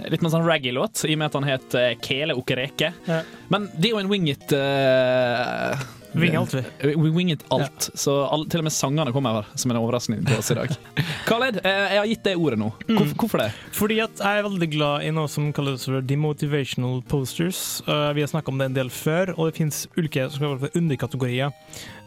Litt 0.09 0.23
mer 0.25 0.33
sånn 0.33 0.45
reggae-låt, 0.45 1.03
i 1.07 1.13
og 1.15 1.19
med 1.21 1.29
at 1.29 1.35
han 1.37 1.45
het 1.47 1.75
eh, 1.79 1.91
Kele 2.03 2.35
Okereke. 2.35 2.89
Ja. 3.07 3.19
Men 3.53 3.69
det 3.77 3.89
er 3.89 3.93
jo 3.93 4.01
en 4.01 4.09
wing 4.11 4.25
it 4.31 4.51
uh, 4.57 5.77
Wing 6.13 6.35
alt, 6.35 6.53
vi. 6.53 6.63
We 6.95 7.09
wing 7.09 7.31
it 7.31 7.43
alt. 7.53 7.89
Så 7.93 8.15
all, 8.25 8.45
til 8.49 8.61
og 8.61 8.67
med 8.67 8.73
sangene 8.75 9.13
kommer 9.15 9.39
her 9.39 9.49
som 9.59 9.73
en 9.73 9.79
overraskning 9.79 10.21
til 10.27 10.37
oss 10.37 10.51
i 10.53 10.57
dag. 10.57 10.73
Khaled, 11.27 11.59
eh, 11.63 11.81
jeg 11.95 12.01
har 12.01 12.09
gitt 12.11 12.23
deg 12.27 12.45
ordet 12.45 12.59
nå. 12.61 12.69
Hvorfor, 12.85 13.15
hvorfor 13.23 13.43
det? 13.43 13.49
Fordi 13.73 13.99
at 14.05 14.21
jeg 14.21 14.41
er 14.41 14.47
veldig 14.47 14.69
glad 14.75 15.07
i 15.07 15.11
noe 15.15 15.31
som 15.31 15.49
kalles 15.55 15.87
for 15.89 16.05
demotivational 16.13 17.01
posters. 17.09 17.81
Uh, 17.89 18.11
vi 18.13 18.25
har 18.25 18.31
snakka 18.31 18.53
om 18.53 18.61
det 18.61 18.69
en 18.69 18.77
del 18.77 18.93
før, 18.93 19.33
og 19.37 19.49
det 19.49 19.57
finnes 19.57 19.83
ulike 19.97 20.29
underkategorier. 20.73 21.53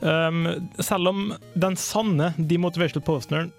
Um, 0.01 0.47
selv 0.79 1.11
om 1.11 1.23
den 1.59 1.79
sanne 1.81 2.33
demotivational 2.39 3.07
posteren 3.07 3.55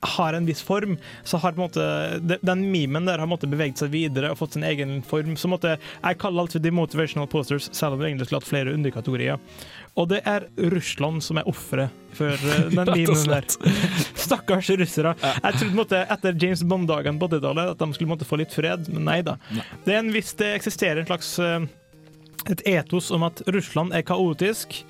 har 0.00 0.32
en 0.36 0.46
viss 0.46 0.62
form, 0.62 0.96
så 1.24 1.38
har 1.40 1.52
på 1.52 1.62
en 1.62 1.66
måte 1.66 2.38
den 2.44 2.64
memen 2.70 3.08
der 3.08 3.18
har 3.18 3.28
måte 3.30 3.48
beveget 3.48 3.80
seg 3.80 3.92
videre 3.94 4.30
og 4.32 4.40
fått 4.40 4.56
sin 4.56 4.66
egen 4.66 4.98
form. 5.06 5.36
Så 5.40 5.48
måte, 5.50 5.76
jeg 6.02 6.18
kaller 6.20 6.44
alt 6.44 6.56
for 6.56 6.64
demotivational 6.64 7.28
posters, 7.30 7.70
selv 7.72 7.96
om 7.96 8.02
det 8.02 8.10
egentlig 8.10 8.28
skulle 8.28 8.42
hatt 8.42 8.50
flere 8.50 8.74
underkategorier. 8.76 9.40
Og 9.96 10.10
det 10.12 10.20
er 10.28 10.46
Russland 10.74 11.24
som 11.24 11.40
er 11.40 11.48
offeret 11.48 11.94
for 12.16 12.32
eh, 12.32 12.68
den 12.76 12.92
memen 12.92 13.32
der. 13.32 13.48
Stakkars 14.26 14.70
russere. 14.76 15.14
Jeg 15.22 15.60
trodde 15.60 15.78
måtte, 15.78 16.04
etter 16.12 16.36
James 16.42 16.64
Bond-dagen 16.68 17.20
på 17.20 17.30
80-tallet 17.32 17.72
at 17.72 17.82
de 17.82 17.90
skulle 17.96 18.12
måtte, 18.12 18.28
få 18.28 18.40
litt 18.42 18.54
fred, 18.54 18.90
men 18.92 19.08
nei 19.08 19.20
da. 19.24 19.38
Det 19.86 19.96
er 19.96 20.02
en 20.02 20.12
viss, 20.14 20.34
det 20.36 20.52
eksisterer 20.58 21.02
en 21.02 21.08
slags 21.08 21.38
eh, 21.40 21.66
et 22.52 22.62
etos 22.68 23.10
om 23.14 23.24
at 23.26 23.42
Russland 23.50 23.94
er 23.96 24.04
kaotisk. 24.06 24.82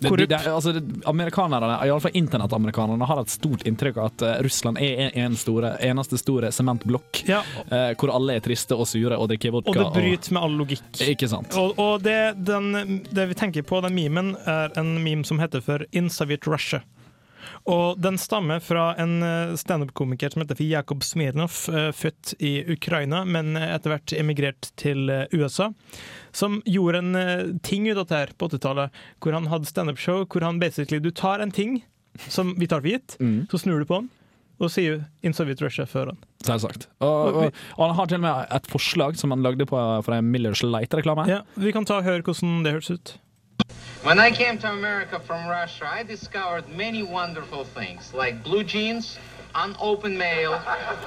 Det, 0.00 0.08
de, 0.08 0.08
Korrupt. 0.08 0.28
det, 0.32 0.38
altså, 0.48 0.72
amerikanerne, 1.10 1.74
iallfall 1.84 2.14
internettamerikanerne, 2.16 3.04
har 3.04 3.20
et 3.20 3.32
stort 3.32 3.66
inntrykk 3.68 3.98
av 4.00 4.06
at 4.10 4.22
eh, 4.24 4.38
Russland 4.46 4.80
er 4.80 5.02
en, 5.06 5.10
en 5.26 5.36
store, 5.36 5.74
eneste 5.84 6.16
store 6.20 6.48
sementblokk 6.56 7.20
Ja, 7.28 7.42
eh, 7.68 7.90
hvor 8.00 8.14
alle 8.16 8.38
er 8.38 8.44
triste 8.44 8.78
og 8.78 8.88
sure 8.88 9.18
og 9.20 9.28
drikker 9.28 9.52
vodka. 9.52 9.74
og 9.74 9.76
det 9.82 9.90
bryter 9.98 10.36
med 10.36 10.46
all 10.46 10.56
logikk. 10.62 11.02
Ikke 11.04 11.28
sant? 11.28 11.52
Og, 11.60 11.76
og 11.78 12.00
det, 12.06 12.16
den, 12.48 13.02
det 13.12 13.28
vi 13.34 13.36
tenker 13.36 13.66
på, 13.68 13.82
den 13.84 13.94
memen, 13.98 14.32
er 14.48 14.72
en 14.80 14.96
meme 15.04 15.28
som 15.28 15.38
heter 15.42 15.60
for 15.64 15.84
In 15.92 16.08
Soviet 16.10 16.48
Russia. 16.48 16.80
Og 17.70 17.98
den 18.00 18.16
stammer 18.18 18.60
fra 18.64 18.94
en 19.00 19.22
eh, 19.22 19.54
standup-komiker 19.60 20.32
som 20.32 20.42
heter 20.42 20.56
for 20.58 20.66
Jakob 20.68 21.02
Smirnov, 21.06 21.56
eh, 21.72 21.90
født 21.96 22.34
i 22.40 22.52
Ukraina, 22.72 23.24
men 23.24 23.54
etter 23.56 23.94
hvert 23.94 24.14
emigrert 24.18 24.70
til 24.80 25.10
eh, 25.10 25.26
USA. 25.32 25.70
Som 26.32 26.60
gjorde 26.66 26.98
en 27.02 27.58
ting 27.66 27.88
ut 27.90 27.96
av 27.96 28.04
dette 28.06 28.18
her 28.20 28.32
på 28.38 28.48
80-tallet, 28.52 28.90
hvor 29.20 29.34
han 29.34 29.48
hadde 29.50 29.66
standup-show 29.70 30.24
hvor 30.30 30.44
han 30.46 30.60
basically 30.62 31.00
Du 31.02 31.10
tar 31.10 31.40
en 31.42 31.50
ting 31.50 31.80
som 32.28 32.54
vi 32.58 32.66
tar 32.70 32.80
for 32.82 32.88
gitt, 32.90 33.16
Mm. 33.20 33.46
så 33.50 33.58
snur 33.58 33.78
du 33.80 33.84
på 33.86 34.00
den, 34.00 34.10
og 34.60 34.70
sier 34.70 35.06
'In 35.22 35.32
Soviet 35.32 35.60
Russia' 35.62 35.86
før 35.86 36.06
han. 36.12 36.18
Selvsagt. 36.44 36.86
Og, 37.00 37.34
og, 37.34 37.52
og 37.78 37.86
han 37.88 37.96
har 37.96 38.06
til 38.06 38.16
og 38.16 38.20
med 38.20 38.46
et 38.50 38.66
forslag 38.68 39.16
som 39.16 39.30
han 39.30 39.42
lagde 39.42 39.64
på 39.66 39.78
for 40.04 40.12
en 40.12 40.30
Millers 40.30 40.62
Light-reklame. 40.62 41.26
Ja, 41.28 41.40
vi 41.56 41.72
kan 41.72 41.84
ta 41.84 41.98
og 41.98 42.04
høre 42.04 42.22
hvordan 42.22 42.62
det 42.64 42.72
høres 42.72 42.90
ut. 42.90 43.18
When 44.02 44.18
I 44.18 44.30
came 44.30 44.56
to 44.60 44.72
America 44.72 45.20
from 45.20 45.46
Russia, 45.46 45.86
I 45.86 46.04
discovered 46.04 46.66
many 46.70 47.02
wonderful 47.02 47.64
things, 47.64 48.14
like 48.14 48.42
blue 48.42 48.64
jeans, 48.64 49.18
unopened 49.54 50.16
mail, 50.16 50.54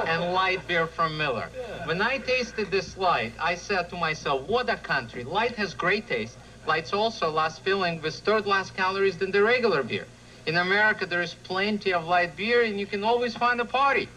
and 0.05 0.31
light 0.31 0.67
beer 0.67 0.85
from 0.85 1.17
Miller. 1.17 1.49
When 1.85 2.03
I 2.03 2.19
tasted 2.19 2.69
this 2.69 2.95
light, 2.95 3.33
I 3.39 3.55
said 3.55 3.89
to 3.89 3.95
myself, 3.95 4.47
what 4.47 4.69
a 4.69 4.75
country. 4.75 5.23
Light 5.23 5.55
has 5.55 5.73
great 5.73 6.07
taste. 6.07 6.37
Light's 6.67 6.93
also 6.93 7.31
less 7.31 7.57
filling 7.57 7.99
with 7.99 8.13
third 8.19 8.45
less 8.45 8.69
calories 8.69 9.17
than 9.17 9.31
the 9.31 9.41
regular 9.41 9.81
beer. 9.81 10.05
In 10.45 10.57
America, 10.57 11.07
there 11.07 11.23
is 11.23 11.33
plenty 11.33 11.93
of 11.93 12.05
light 12.05 12.35
beer, 12.37 12.61
and 12.61 12.79
you 12.79 12.85
can 12.85 13.03
always 13.03 13.35
find 13.35 13.59
a 13.59 13.65
party. 13.65 14.07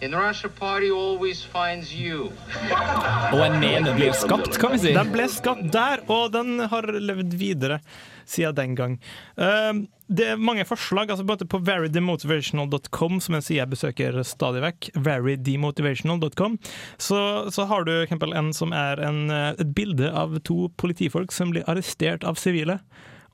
In 0.00 0.12
Russia, 0.14 0.48
party 0.48 0.90
always 0.90 1.44
finds 1.44 1.94
you. 1.94 2.28
Og 3.34 3.40
en 3.40 3.56
meme 3.62 3.94
blir 3.96 4.12
skapt, 4.12 4.58
kan 4.60 4.74
vi 4.74 4.82
si. 4.82 4.92
Den 4.92 5.08
ble 5.14 5.24
skapt 5.32 5.70
der, 5.72 6.02
og 6.12 6.34
den 6.34 6.60
har 6.68 6.84
levd 6.84 7.32
videre 7.40 7.80
siden 8.28 8.58
den 8.58 8.74
gang. 8.76 8.98
Uh, 9.40 9.86
det 10.12 10.26
er 10.34 10.36
mange 10.36 10.66
forslag. 10.68 11.08
altså 11.10 11.24
både 11.24 11.48
På 11.48 11.62
verydemotivational.com, 11.64 13.20
som 13.20 13.34
er 13.34 13.40
en 13.40 13.46
side 13.48 13.58
jeg 13.58 13.72
besøker 13.72 14.20
stadig 14.22 14.62
vekk, 14.66 14.90
verydemotivational.com, 15.08 16.58
så, 16.98 17.20
så 17.50 17.64
har 17.64 17.88
du 17.88 17.94
eksempel 17.96 18.36
en 18.36 18.52
som 18.54 18.76
er 18.76 19.00
en, 19.02 19.30
eh, 19.30 19.54
et 19.58 19.74
bilde 19.74 20.12
av 20.12 20.36
to 20.46 20.68
politifolk 20.78 21.32
som 21.32 21.50
blir 21.54 21.66
arrestert 21.70 22.24
av 22.24 22.38
sivile. 22.38 22.78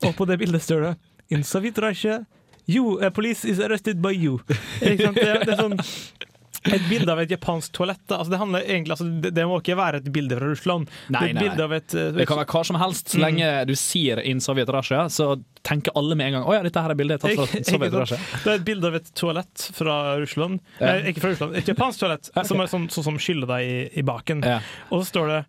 Og 0.06 0.14
på 0.16 0.30
det 0.30 0.38
bildet 0.40 0.62
står 0.62 0.86
det 0.86 0.96
In 1.34 1.44
Soviet 1.44 1.78
Russia, 1.82 2.22
you, 2.66 3.00
uh, 3.02 3.10
police 3.10 3.44
is 3.44 3.60
arrested 3.60 4.00
by 4.00 4.14
you. 4.14 4.38
Ikke 4.80 5.10
sant? 5.10 5.20
Det, 5.20 5.40
det 5.44 5.56
er 5.56 5.66
sånn 5.66 6.30
et 6.64 6.84
bilde 6.88 7.10
av 7.10 7.20
et 7.22 7.30
japansk 7.32 7.72
toalett. 7.74 8.02
Altså, 8.06 8.30
det, 8.30 8.38
handler 8.38 8.62
egentlig, 8.66 8.94
altså, 8.94 9.06
det, 9.24 9.32
det 9.34 9.46
må 9.50 9.58
ikke 9.58 9.76
være 9.78 9.98
et 10.02 10.10
bilde 10.14 10.36
fra 10.38 10.50
Russland. 10.52 10.90
Nei, 11.10 11.32
det 11.34 11.66
et 11.78 11.94
eh, 11.98 12.10
Det 12.14 12.26
kan 12.28 12.38
være 12.38 12.50
hva 12.52 12.62
som 12.68 12.78
helst, 12.82 13.08
så 13.10 13.18
Mm. 13.18 13.24
lenge 13.26 13.48
du 13.66 13.74
sier 13.74 14.20
'in 14.22 14.38
Sovjet-Russia', 14.40 15.08
så 15.10 15.42
tenker 15.62 15.92
alle 15.96 16.14
med 16.14 16.26
en 16.26 16.32
gang 16.32 16.44
'Å 16.44 16.54
ja, 16.54 16.62
dette 16.62 16.82
her 16.82 16.90
er 16.90 16.94
bildet 16.94 17.20
tatt 17.20 17.34
fra 17.34 17.46
Sovjet-Russia'. 17.72 18.18
Det 18.44 18.50
er 18.52 18.54
et 18.60 18.64
bilde 18.64 18.86
av 18.86 18.94
et 18.94 19.14
toalett 19.14 19.70
fra 19.74 20.16
Russland. 20.18 20.60
Ja. 20.80 20.86
Nei, 20.86 21.12
ikke 21.12 21.20
fra 21.20 21.30
Russland, 21.34 21.56
et 21.56 21.66
japansk 21.66 22.00
toalett, 22.00 22.30
okay. 22.36 22.44
som 22.48 22.60
er 22.60 22.66
sånn, 22.70 22.88
sånn 22.90 23.04
som 23.04 23.18
skyller 23.18 23.46
deg 23.46 23.62
i, 23.66 23.98
i 23.98 24.02
baken. 24.02 24.42
Ja. 24.46 24.60
Og 24.90 25.02
så 25.02 25.08
står 25.12 25.28
det, 25.28 25.44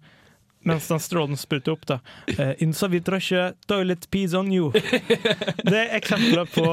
mens 0.65 0.87
den 0.87 0.99
strålen 0.99 1.37
spruter 1.37 1.73
opp, 1.75 1.85
da 1.85 1.99
Uh, 2.39 2.53
In 2.63 2.71
Sovjet-Russia, 2.73 3.53
toilet 3.67 4.07
pees 4.09 4.33
on 4.33 4.51
you. 4.51 4.71
Det 5.69 5.75
er 5.75 5.97
eksempler 5.99 6.45
på 6.49 6.63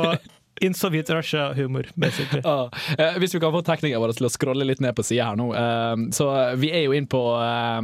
In 0.60 0.74
Soviet 0.76 1.10
Russia-humor, 1.10 1.88
basically. 1.94 2.42
Ja. 2.44 2.70
Eh, 2.98 3.16
hvis 3.22 3.34
vi 3.34 3.40
kan 3.40 3.52
få 3.52 3.62
teknikeren 3.64 4.02
vår 4.02 4.12
til 4.18 4.26
å 4.28 4.32
scrolle 4.32 4.66
litt 4.66 4.80
ned 4.82 4.92
på 4.96 5.04
sida 5.06 5.30
her 5.30 5.38
nå. 5.38 5.50
Eh, 5.56 6.08
så 6.16 6.26
vi 6.60 6.72
er 6.74 6.84
jo 6.84 6.96
inn 6.96 7.08
på 7.10 7.22
eh, 7.40 7.80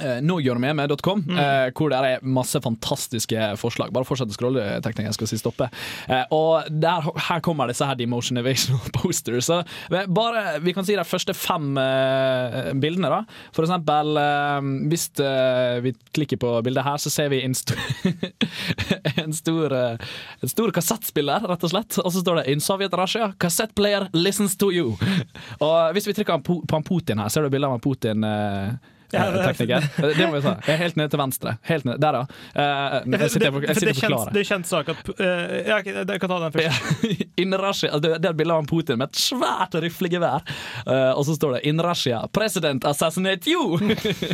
eh, 0.00 0.18
knowyourmeme.com, 0.22 1.24
eh, 1.30 1.68
hvor 1.76 1.92
det 1.92 1.98
er 1.98 2.24
masse 2.26 2.60
fantastiske 2.64 3.52
forslag. 3.60 3.92
Bare 3.94 4.06
fortsett 4.08 4.32
å 4.32 4.36
scrolle, 4.36 4.64
teknikeren, 4.84 5.16
skal 5.16 5.30
si 5.30 5.38
stoppe. 5.40 5.68
Eh, 6.08 6.24
og 6.34 6.68
der, 6.70 7.06
her 7.28 7.42
kommer 7.44 7.70
disse 7.70 7.86
her 7.86 7.98
Demotion 7.98 8.40
Evasional 8.40 8.92
posters. 8.98 9.48
Så 9.48 9.60
eh, 9.62 10.06
bare, 10.06 10.58
vi 10.64 10.74
kan 10.76 10.86
si 10.86 10.96
de 10.98 11.06
første 11.06 11.34
fem 11.36 11.70
eh, 11.80 12.72
bildene, 12.78 13.10
da. 13.12 13.22
For 13.56 13.66
eksempel, 13.66 14.18
hvis 14.90 15.08
vi 15.84 15.92
klikker 16.16 16.40
på 16.40 16.52
bildet 16.66 16.84
her, 16.86 16.98
så 17.00 17.12
ser 17.12 17.30
vi 17.32 17.40
en, 17.44 17.54
sto 17.56 17.76
en 19.22 19.34
stor, 19.36 19.74
eh, 19.74 20.08
en 20.42 20.52
stor 20.52 20.74
kassettspiller, 20.74 21.46
rett 21.48 21.66
og 21.66 21.72
slett. 21.72 21.98
Og 22.04 22.12
så 22.14 22.22
står 22.22 22.42
det 22.42 22.52
'In 22.52 22.62
Soviet 22.64 22.94
Russia, 22.98 23.32
cassette 23.40 23.74
player 23.78 24.08
listens 24.12 24.56
to 24.56 24.70
you'. 24.74 24.96
Og 25.64 25.92
hvis 25.92 26.06
vi 26.08 26.16
trykker 26.16 26.42
på 26.44 26.60
på 26.68 26.82
Putin 26.84 27.18
her, 27.18 27.28
ser 27.28 27.42
du 27.42 27.50
bildet 27.50 27.70
av 27.70 27.80
Putin. 27.80 28.24
Tekniker. 29.12 29.88
Det 30.18 30.26
må 30.26 30.36
vi 30.36 30.42
ta. 30.44 30.54
Jeg 30.66 30.74
er 30.74 30.82
helt 30.82 30.98
nede 31.00 31.12
til 31.12 31.20
venstre. 31.20 31.56
Helt 31.68 31.86
ned. 31.88 32.00
Der, 32.02 32.18
ja. 32.18 32.24
Eh, 32.54 33.18
jeg 33.18 33.30
sitter 33.32 33.54
og 33.54 33.62
det, 33.62 33.68
jeg 33.68 33.78
sitter 33.78 33.88
det, 33.88 33.94
er 33.94 34.00
kjent, 34.02 34.32
det 34.34 34.42
er 34.42 34.48
kjent 34.48 34.68
sak 34.68 34.90
at 34.92 35.10
uh, 35.18 35.54
Jeg 35.68 36.20
kan 36.20 36.32
ta 36.32 36.38
den 36.44 36.54
først. 36.54 37.06
In 37.42 37.54
Russia, 37.54 37.92
altså, 37.92 38.14
det 38.18 38.28
er 38.28 38.32
et 38.32 38.38
bilde 38.38 38.54
av 38.54 38.68
Putin 38.68 39.00
med 39.00 39.12
et 39.12 39.20
svært 39.20 39.76
riflegevær. 39.78 40.44
uh, 40.86 41.12
og 41.14 41.24
så 41.28 41.36
står 41.38 41.56
det 41.56 41.60
'In 41.68 41.80
Russia, 41.82 42.20
president 42.32 42.84
assassinate 42.84 43.50
you'. 43.50 43.78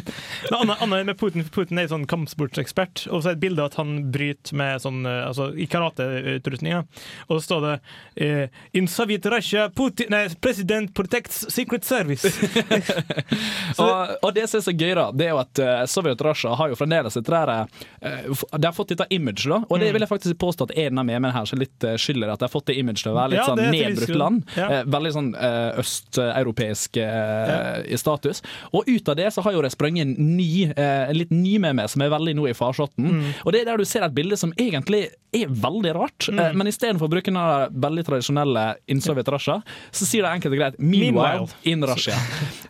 Andre, 0.61 0.77
andre 0.81 1.05
med 1.05 1.19
Putin, 1.19 1.45
Putin 1.45 1.79
er 1.79 1.89
en 1.89 1.95
sånn 1.95 2.07
kampsportsekspert, 2.11 3.07
og 3.11 3.23
så 3.23 3.31
er 3.31 3.35
det 3.35 3.39
et 3.39 3.45
bilde 3.49 3.63
av 3.63 3.73
at 3.73 3.79
han 3.81 4.11
bryter 4.15 4.57
med 4.57 4.83
sånn, 4.83 5.05
eh, 5.07 5.23
altså, 5.27 5.51
i 5.57 5.67
karateutrustninga. 5.71 6.85
Og 7.29 7.39
så 7.39 7.43
står 7.49 7.65
det 7.67 7.75
uh, 8.25 8.47
'In 8.73 8.89
Soviet 8.89 9.27
Russia, 9.27 9.69
Putin, 9.69 10.11
nei, 10.15 10.27
president 10.41 10.95
protects 10.95 11.45
Secret 11.53 11.87
Service'. 11.87 12.29
og, 13.83 14.17
og 14.23 14.35
det 14.35 14.49
som 14.65 14.75
er 14.75 14.79
gøy, 14.81 14.95
da, 14.99 15.05
det 15.13 15.27
er 15.29 15.33
jo 15.35 15.41
at 15.43 15.61
uh, 15.63 15.85
Sovjet 15.91 16.21
og 16.21 16.27
Russia 16.31 16.55
har 16.59 16.73
jo 16.73 16.79
fremdeles 16.79 17.17
et 17.21 17.29
der, 17.29 17.53
uh, 18.03 18.45
De 18.59 18.67
har 18.67 18.75
fått 18.77 18.89
dette 18.95 19.07
image, 19.15 19.45
da. 19.49 19.61
Og 19.69 19.79
det 19.81 19.89
Mm. 19.91 19.93
vil 19.99 20.01
jeg 20.07 20.09
faktisk 20.11 20.39
påstå 20.41 20.69
at 20.71 20.77
en 20.79 20.99
av 20.99 21.05
memen 21.07 21.33
her 21.33 21.45
som 21.47 21.59
litt 21.61 21.85
uh, 21.85 21.95
skyld 22.01 22.25
at 22.25 22.39
de 22.41 22.45
har 22.49 22.53
fått 22.53 22.67
det 22.73 22.77
image 22.81 23.03
til 23.05 23.13
å 23.13 23.17
være 23.19 23.31
litt 23.35 23.41
Ja, 23.43 23.47
sånn 23.53 23.63
nedbrutt 23.71 24.17
land. 24.17 24.43
Ja. 24.57 24.69
Eh, 24.81 24.85
veldig 24.89 25.13
sånn 25.13 25.31
uh, 25.37 25.79
østeuropeisk 25.83 26.97
ja. 26.97 27.97
status. 27.99 28.43
Og 28.73 28.89
ut 28.89 29.09
av 29.09 29.17
det 29.19 29.31
så 29.35 29.43
har 29.45 29.53
jo 29.57 29.63
det 29.65 29.73
sprunget 29.75 30.07
en 30.07 30.15
ny, 30.37 30.71
eh, 30.71 31.09
en 31.11 31.17
litt 31.19 31.31
ny 31.35 31.59
meme 31.63 31.87
som 31.91 32.03
er 32.05 32.11
veldig 32.13 32.35
nå 32.39 32.49
i 32.51 32.55
farsotten. 32.57 33.11
Mm. 33.11 33.29
Og 33.45 33.53
det 33.53 33.61
er 33.63 33.71
der 33.73 33.79
du 33.79 33.85
ser 33.89 34.05
et 34.07 34.15
bilde 34.17 34.37
som 34.41 34.53
egentlig 34.61 35.09
er 35.35 35.49
veldig 35.51 35.95
rart, 35.97 36.29
Mm. 36.31 36.55
men 36.57 36.67
istedenfor 36.71 37.09
å 37.09 37.11
bruke 37.11 37.25
den 37.33 37.81
veldig 37.81 38.05
tradisjonelle 38.07 38.77
In 38.89 39.01
Sovjet 39.01 39.27
Russia, 39.29 39.63
så 39.93 40.07
sier 40.07 40.23
de 40.23 40.29
enkelt 40.31 40.53
og 40.55 40.59
greit 40.61 40.77
'Meanwhile, 40.79 41.49
in 41.65 41.83
Russia'. 41.83 42.15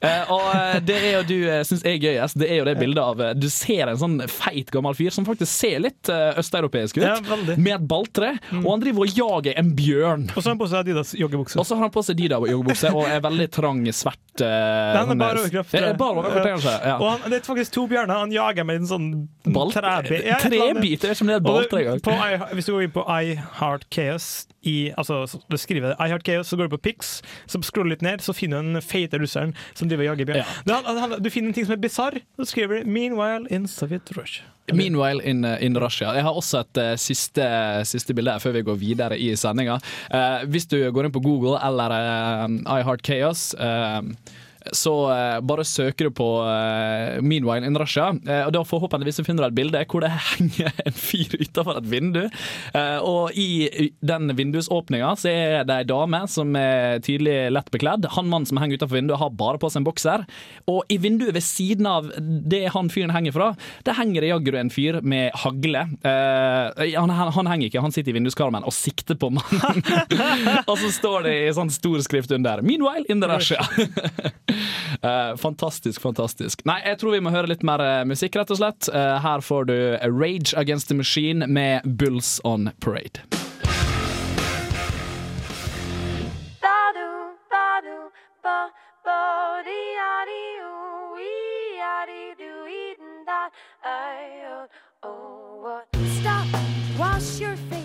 Eh, 0.05 0.25
og 0.31 0.43
eh, 0.55 0.81
det 0.85 0.97
er 0.97 1.13
jo 1.15 1.23
du 1.25 1.49
uh, 1.49 1.63
syns 1.85 1.95
er 1.95 1.99
gøyest, 2.01 2.39
det 2.41 2.49
er 2.51 2.61
jo 2.61 2.65
det 2.69 2.75
bildet 2.79 3.03
av 3.03 3.21
eh, 3.21 3.33
Du 3.37 3.49
ser 3.53 3.89
en 3.91 3.99
sånn 4.01 4.17
feit 4.31 4.71
gammel 4.75 4.95
fyr 4.97 5.11
som 5.15 5.27
faktisk 5.27 5.51
ser 5.53 5.83
litt 5.85 6.11
uh, 6.13 6.33
østeuropeisk 6.41 6.99
ut, 6.99 7.05
Ja, 7.05 7.19
med 7.57 7.75
et 7.77 7.87
balltre, 7.89 8.35
og 8.63 8.69
han 8.71 8.81
driver 8.85 9.05
og 9.05 9.19
jager 9.19 9.59
en 9.61 9.73
bjørn. 9.77 10.29
Og 10.35 10.41
så 10.41 10.49
har 10.49 10.55
han 10.55 10.63
på 10.63 10.69
seg 10.71 10.81
Adidas 10.85 11.15
joggebukse. 11.19 11.59
Og 11.61 11.67
så 11.69 11.77
har 11.77 11.87
han 11.87 11.95
på 11.95 12.05
seg 12.07 12.19
Didas 12.19 12.49
joggebukse 12.51 12.93
og 12.95 13.05
er 13.09 13.21
veldig 13.25 13.49
trang, 13.55 13.83
svart 13.95 14.43
uh, 14.43 14.95
han 15.05 15.15
er 15.15 15.21
bare 15.21 15.43
overkropp. 15.45 15.75
Er 15.75 16.49
kanskje. 16.55 16.75
Ja. 16.85 16.97
Og 16.99 17.07
han, 17.11 17.31
det 17.31 17.41
er 17.41 17.47
faktisk 17.47 17.75
to 17.77 17.87
bjørner. 17.91 18.25
Han 18.25 18.33
jager 18.35 18.67
med 18.67 18.83
en 18.83 18.91
sånn 18.91 19.09
Ball- 19.45 19.73
trebit. 19.75 20.25
Ja, 20.27 20.39
trebit? 20.43 21.03
Jeg 21.03 21.03
vet 21.05 21.07
ikke 21.15 21.27
om 21.27 21.31
det 21.31 21.37
er 21.37 21.43
et 21.43 21.47
balltre 21.47 21.83
engang. 21.85 22.49
Hvis 22.57 22.69
du 22.69 22.75
går 22.75 22.87
inn 22.89 22.95
på 22.95 23.05
I 23.11 23.35
Heart 23.61 23.87
Chaos 23.95 24.29
i, 24.65 24.91
altså, 24.97 25.25
så- 25.29 25.43
du 25.51 25.57
skriver 25.61 25.95
I 26.01 26.09
Heart 26.09 26.25
Chaos, 26.27 26.49
så 26.49 26.57
går 26.57 26.71
du 26.71 26.77
på 26.77 26.83
Pix, 26.89 27.21
så 27.47 27.61
scroller 27.63 27.95
litt 27.95 28.03
ned, 28.03 28.23
så 28.25 28.33
finner 28.37 28.63
du 28.63 28.73
den 28.73 28.83
feite 28.85 29.21
russeren 29.21 29.53
som 29.75 29.89
driver 29.91 30.07
og 30.09 30.15
jager 30.15 30.31
bjørn. 30.33 30.45
Du, 30.65 31.17
Du 31.25 31.31
finner 31.31 31.49
en 31.53 31.55
ting 31.55 31.67
som 31.67 31.74
er 31.75 31.83
bisarr, 31.83 32.19
så 32.39 32.49
skriver 32.49 32.83
de 32.83 32.91
'Meanwhile 32.91 33.49
in 33.51 33.67
Soviet 33.69 34.11
Russia'. 34.17 34.47
Meanwhile 34.73 35.21
in, 35.23 35.45
uh, 35.45 35.59
in 35.61 35.77
Russia. 35.77 36.15
Jeg 36.17 36.25
har 36.25 36.33
også 36.33 36.63
et 36.65 36.79
uh, 36.81 36.95
siste, 36.97 37.45
siste 37.85 38.15
bilde 38.15 38.33
her 38.33 38.41
før 38.41 38.55
vi 38.57 38.63
går 38.65 38.79
videre 38.81 39.19
i 39.21 39.35
sendinga. 39.37 39.77
Uh, 40.09 40.49
hvis 40.49 40.67
du 40.67 40.79
går 40.91 41.05
inn 41.05 41.13
på 41.13 41.21
Google 41.21 41.59
eller 41.61 41.93
uh, 41.93 42.79
Heart 42.87 43.05
Chaos 43.05 43.55
uh, 43.61 44.01
så 44.73 44.93
uh, 45.11 45.41
bare 45.45 45.65
søker 45.67 46.09
du 46.09 46.15
på 46.17 46.29
uh, 46.41 47.21
'Meanwhile 47.21 47.67
in 47.67 47.77
Russia', 47.77 48.15
uh, 48.17 48.47
og 48.47 48.53
da 48.57 48.63
forhåpentligvis 48.65 49.21
finner 49.27 49.45
du 49.45 49.49
et 49.51 49.59
bilde 49.59 49.83
hvor 49.91 50.05
det 50.05 50.13
henger 50.13 50.73
en 50.89 50.97
fyr 50.97 51.37
utenfor 51.37 51.79
et 51.79 51.91
vindu. 51.91 52.23
Og 53.05 53.35
i 53.39 53.69
den 54.01 54.33
vindusåpninga 54.37 55.13
så 55.21 55.31
er 55.31 55.67
det 55.69 55.77
ei 55.83 55.87
dame 55.89 56.23
som 56.31 56.55
er 56.57 57.01
tydelig 57.05 57.53
lett 57.53 57.71
bekledd. 57.75 58.09
Han 58.17 58.31
mannen 58.31 58.49
som 58.49 58.59
henger 58.61 58.81
utenfor 58.81 58.99
vinduet, 58.99 59.21
har 59.21 59.35
bare 59.37 59.61
på 59.61 59.71
seg 59.71 59.83
en 59.83 59.89
bokser. 59.89 60.25
Og 60.71 60.83
i 60.93 60.99
vinduet 61.03 61.35
ved 61.37 61.45
siden 61.45 61.89
av 61.89 62.11
det 62.19 62.65
han 62.75 62.91
fyren 62.93 63.13
henger 63.15 63.35
fra, 63.37 63.51
der 63.87 63.99
henger 63.99 64.25
det 64.25 64.33
jaggu 64.33 64.59
en 64.59 64.73
fyr 64.73 65.01
med 65.03 65.35
hagle. 65.45 65.85
Han, 66.05 67.13
han, 67.13 67.33
han 67.37 67.51
henger 67.53 67.69
ikke, 67.69 67.85
han 67.85 67.95
sitter 67.95 68.15
i 68.15 68.19
vinduskarmen 68.19 68.67
og 68.67 68.75
sikter 68.75 69.19
på 69.21 69.31
mannen. 69.35 69.85
og 70.71 70.77
så 70.81 70.93
står 70.95 71.29
det 71.29 71.37
i 71.45 71.55
sånn 71.57 71.73
stor 71.75 72.01
skrift 72.05 72.33
under 72.35 72.63
'Meanwhile 72.65 73.07
in 73.09 73.21
the 73.21 73.29
Russia'. 73.31 73.65
Eh, 75.05 75.37
fantastisk, 75.37 76.01
fantastisk. 76.01 76.63
Nei, 76.69 76.79
jeg 76.87 76.99
tror 77.01 77.13
vi 77.17 77.21
må 77.25 77.33
høre 77.35 77.51
litt 77.51 77.65
mer 77.67 77.83
eh, 77.83 78.05
musikk, 78.09 78.39
rett 78.39 78.53
og 78.55 78.61
slett. 78.61 78.89
Eh, 78.89 79.17
her 79.21 79.45
får 79.45 79.69
du 79.69 79.77
Rage 80.07 80.55
Against 80.57 80.89
the 80.89 80.97
Machine 80.97 81.49
med 81.51 81.85
Bulls 81.85 82.39
on 82.45 82.71
Parade. 82.81 83.25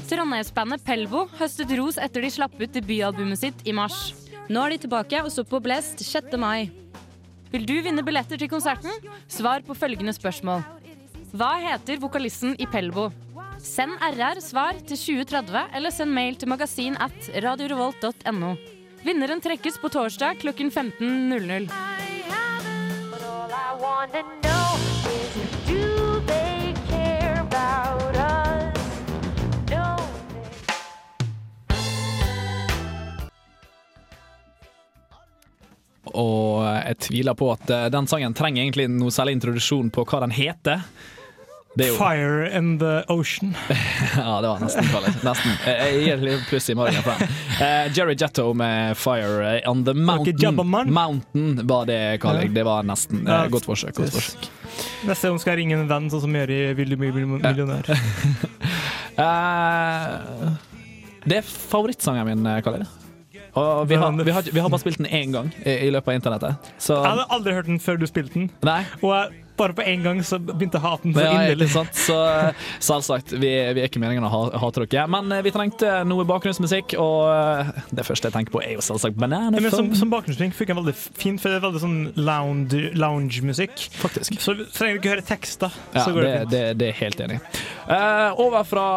Trondheimsbandet 0.09 0.81
Pelvo 0.85 1.27
høstet 1.37 1.71
ros 1.77 1.99
etter 2.01 2.25
de 2.25 2.31
slapp 2.33 2.55
ut 2.57 2.73
debutalbumet 2.73 3.39
sitt 3.43 3.67
i 3.69 3.75
mars. 3.75 4.28
Nå 4.49 4.63
er 4.65 4.73
de 4.73 4.79
tilbake 4.81 5.19
og 5.21 5.29
står 5.29 5.45
på 5.45 5.59
Blest 5.61 6.01
6. 6.01 6.33
mai. 6.41 6.71
Vil 7.53 7.65
du 7.69 7.75
vinne 7.85 8.01
billetter 8.05 8.37
til 8.41 8.49
konserten? 8.49 8.89
Svar 9.29 9.61
på 9.65 9.75
følgende 9.77 10.13
spørsmål. 10.13 10.63
Hva 11.37 11.51
heter 11.61 12.01
vokalisten 12.01 12.55
i 12.57 12.65
Pelbo? 12.69 13.11
Send 13.61 13.93
RR 14.01 14.41
svar 14.41 14.79
til 14.81 14.97
2030, 14.97 15.75
eller 15.77 15.93
send 15.93 16.15
mail 16.15 16.37
til 16.39 16.49
magasin 16.49 16.97
at 16.97 17.29
radiorevolt.no. 17.45 18.55
Vinneren 19.05 19.41
trekkes 19.43 19.77
på 19.81 19.91
torsdag 19.93 20.41
klokken 20.41 20.71
15.00. 20.73 21.69
Og 36.19 36.65
jeg 36.65 36.99
tviler 37.07 37.37
på 37.39 37.53
at 37.53 37.71
eh, 37.73 37.87
den 37.93 38.09
sangen 38.09 38.35
trenger 38.37 38.65
egentlig 38.65 38.89
noe 38.91 39.13
særlig 39.13 39.39
introduksjon 39.39 39.91
på 39.95 40.05
hva 40.09 40.21
den 40.25 40.35
heter. 40.35 40.83
Det 41.77 41.85
er 41.85 41.91
jo 41.91 41.97
Fire 41.99 42.47
in 42.57 42.77
the 42.81 43.03
Ocean. 43.13 43.53
Ja, 44.17 44.41
det 44.41 44.49
var 44.49 44.59
nesten 44.63 44.87
Kalle. 44.89 45.11
Nesten. 45.23 45.51
Jeg 45.67 45.99
gir 46.01 46.13
et 46.15 46.23
lite 46.25 46.47
pluss 46.49 46.69
i 46.73 46.75
margen 46.75 47.03
for 47.05 47.13
den. 47.13 47.35
Uh, 47.59 47.85
Jerry 47.95 48.15
Jetto 48.17 48.47
med 48.57 48.97
'Fire 48.97 49.61
on 49.69 49.83
the 49.85 49.93
Mountain'. 49.93 50.89
Mountain 50.89 51.67
var 51.67 51.85
det, 51.85 52.21
Kalle. 52.21 52.47
Ja. 52.47 52.53
Det 52.57 52.63
var 52.65 52.83
nesten. 52.83 53.27
Eh, 53.27 53.47
godt 53.53 53.69
forsøk. 53.69 53.95
Godt 53.95 54.15
forsøk. 54.17 54.49
Neste 55.05 55.29
gang 55.29 55.39
skal 55.39 55.51
jeg 55.53 55.61
ringe 55.61 55.77
en 55.77 55.87
venn, 55.87 56.09
sånn 56.09 56.23
som 56.25 56.35
gjør 56.35 56.51
i 56.55 56.59
Vil 56.73 56.89
du 56.89 56.97
bli 56.97 57.11
millionær. 57.13 57.89
uh, 59.19 60.49
det 61.29 61.37
er 61.43 61.45
favorittsangen 61.45 62.25
min, 62.27 62.49
Kalle. 62.65 62.89
Og 63.57 63.89
vi 63.89 63.95
har, 63.95 64.11
vi, 64.23 64.31
har, 64.31 64.49
vi 64.53 64.59
har 64.59 64.69
bare 64.69 64.83
spilt 64.83 65.01
den 65.01 65.07
én 65.09 65.33
gang 65.33 65.51
i, 65.65 65.77
i 65.87 65.91
løpet 65.93 66.13
av 66.13 66.19
internettet. 66.19 66.71
Så 66.77 66.99
Jeg 66.99 67.13
hadde 67.15 67.29
aldri 67.37 67.53
hørt 67.57 67.69
den 67.71 67.79
før 67.83 67.97
du 68.01 68.07
spilte 68.09 68.33
den, 68.37 68.49
Nei. 68.65 68.81
og 69.01 69.13
jeg, 69.15 69.45
bare 69.59 69.75
på 69.75 69.83
én 69.83 70.03
gang 70.05 70.21
så 70.23 70.37
begynte 70.39 70.79
jeg 70.79 70.83
å 70.85 70.87
hate 70.87 71.03
den 71.03 71.15
så 71.17 71.23
Ja, 71.25 71.31
inderlig. 71.35 71.67
Så 71.99 72.17
selvsagt, 72.79 73.33
vi, 73.35 73.49
vi 73.75 73.81
er 73.83 73.89
ikke 73.89 74.01
meningen 74.01 74.23
å 74.23 74.31
ha- 74.31 74.61
hate 74.61 74.85
dere. 74.85 75.05
Men 75.11 75.31
eh, 75.35 75.41
vi 75.45 75.51
trengte 75.51 75.97
noe 76.07 76.23
bakgrunnsmusikk, 76.29 76.95
og 77.01 77.27
eh, 77.33 77.73
det 77.95 78.05
første 78.07 78.29
jeg 78.29 78.37
tenker 78.37 78.55
på, 78.55 78.61
er 78.63 78.77
jo 78.77 78.85
selvsagt 78.85 79.19
Ja, 79.19 79.41
men 79.51 79.67
som, 79.73 79.91
som 79.99 80.11
bakgrunnsmusikk 80.13 80.55
fikk 80.55 80.71
jeg 80.73 80.79
veldig 80.79 80.95
fint, 80.95 81.41
for 81.43 81.51
det 81.51 81.59
er 81.59 81.65
veldig 81.67 81.83
sånn 81.83 81.99
lounge- 82.15 82.93
lounge-musikk. 82.95 83.89
Faktisk. 83.99 84.39
Så 84.39 84.55
trenger 84.71 84.95
du 84.95 85.01
ikke 85.03 85.15
høre 85.17 85.27
tekster. 85.27 85.75
Ja, 85.93 86.05
så 86.05 86.15
går 86.15 86.23
det, 86.23 86.31
det, 86.31 86.39
fint. 86.39 86.51
det, 86.55 86.65
det 86.79 86.91
er 86.93 86.99
helt 87.03 87.23
enig. 87.27 87.39
Eh, 87.89 88.43
over 88.45 88.67
fra 88.69 88.87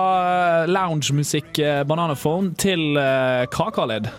loungemusikk, 0.70 1.56
uh, 1.58 1.82
Bananaphone, 1.88 2.54
til 2.60 2.92
uh, 2.98 3.48
Kakalid. 3.50 4.12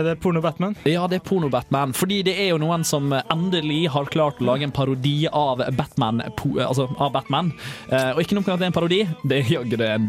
Er 0.00 0.08
det 0.10 0.16
porno-Batman? 0.24 0.74
Ja, 0.88 1.06
det 1.10 1.20
er 1.20 1.24
porno-Batman. 1.28 1.92
Fordi 1.96 2.20
det 2.26 2.34
er 2.40 2.50
jo 2.54 2.58
noen 2.62 2.84
som 2.88 3.12
endelig 3.20 3.82
har 3.94 4.08
klart 4.12 4.40
å 4.42 4.48
lage 4.50 4.66
en 4.68 4.74
parodi 4.74 5.16
av 5.30 5.62
Batman. 5.76 6.22
Po, 6.40 6.54
altså 6.64 6.88
av 6.98 7.12
Batman. 7.16 7.52
Eh, 7.90 8.12
og 8.14 8.22
ikke 8.24 8.38
nok 8.40 8.48
med 8.48 8.54
at 8.56 8.62
det 8.62 8.68
er 8.68 8.72
en 8.74 8.78
parodi, 8.80 9.02
det 9.24 9.42
er 9.44 9.52
jaggu 9.58 9.76
det 9.80 9.90
en 9.98 10.08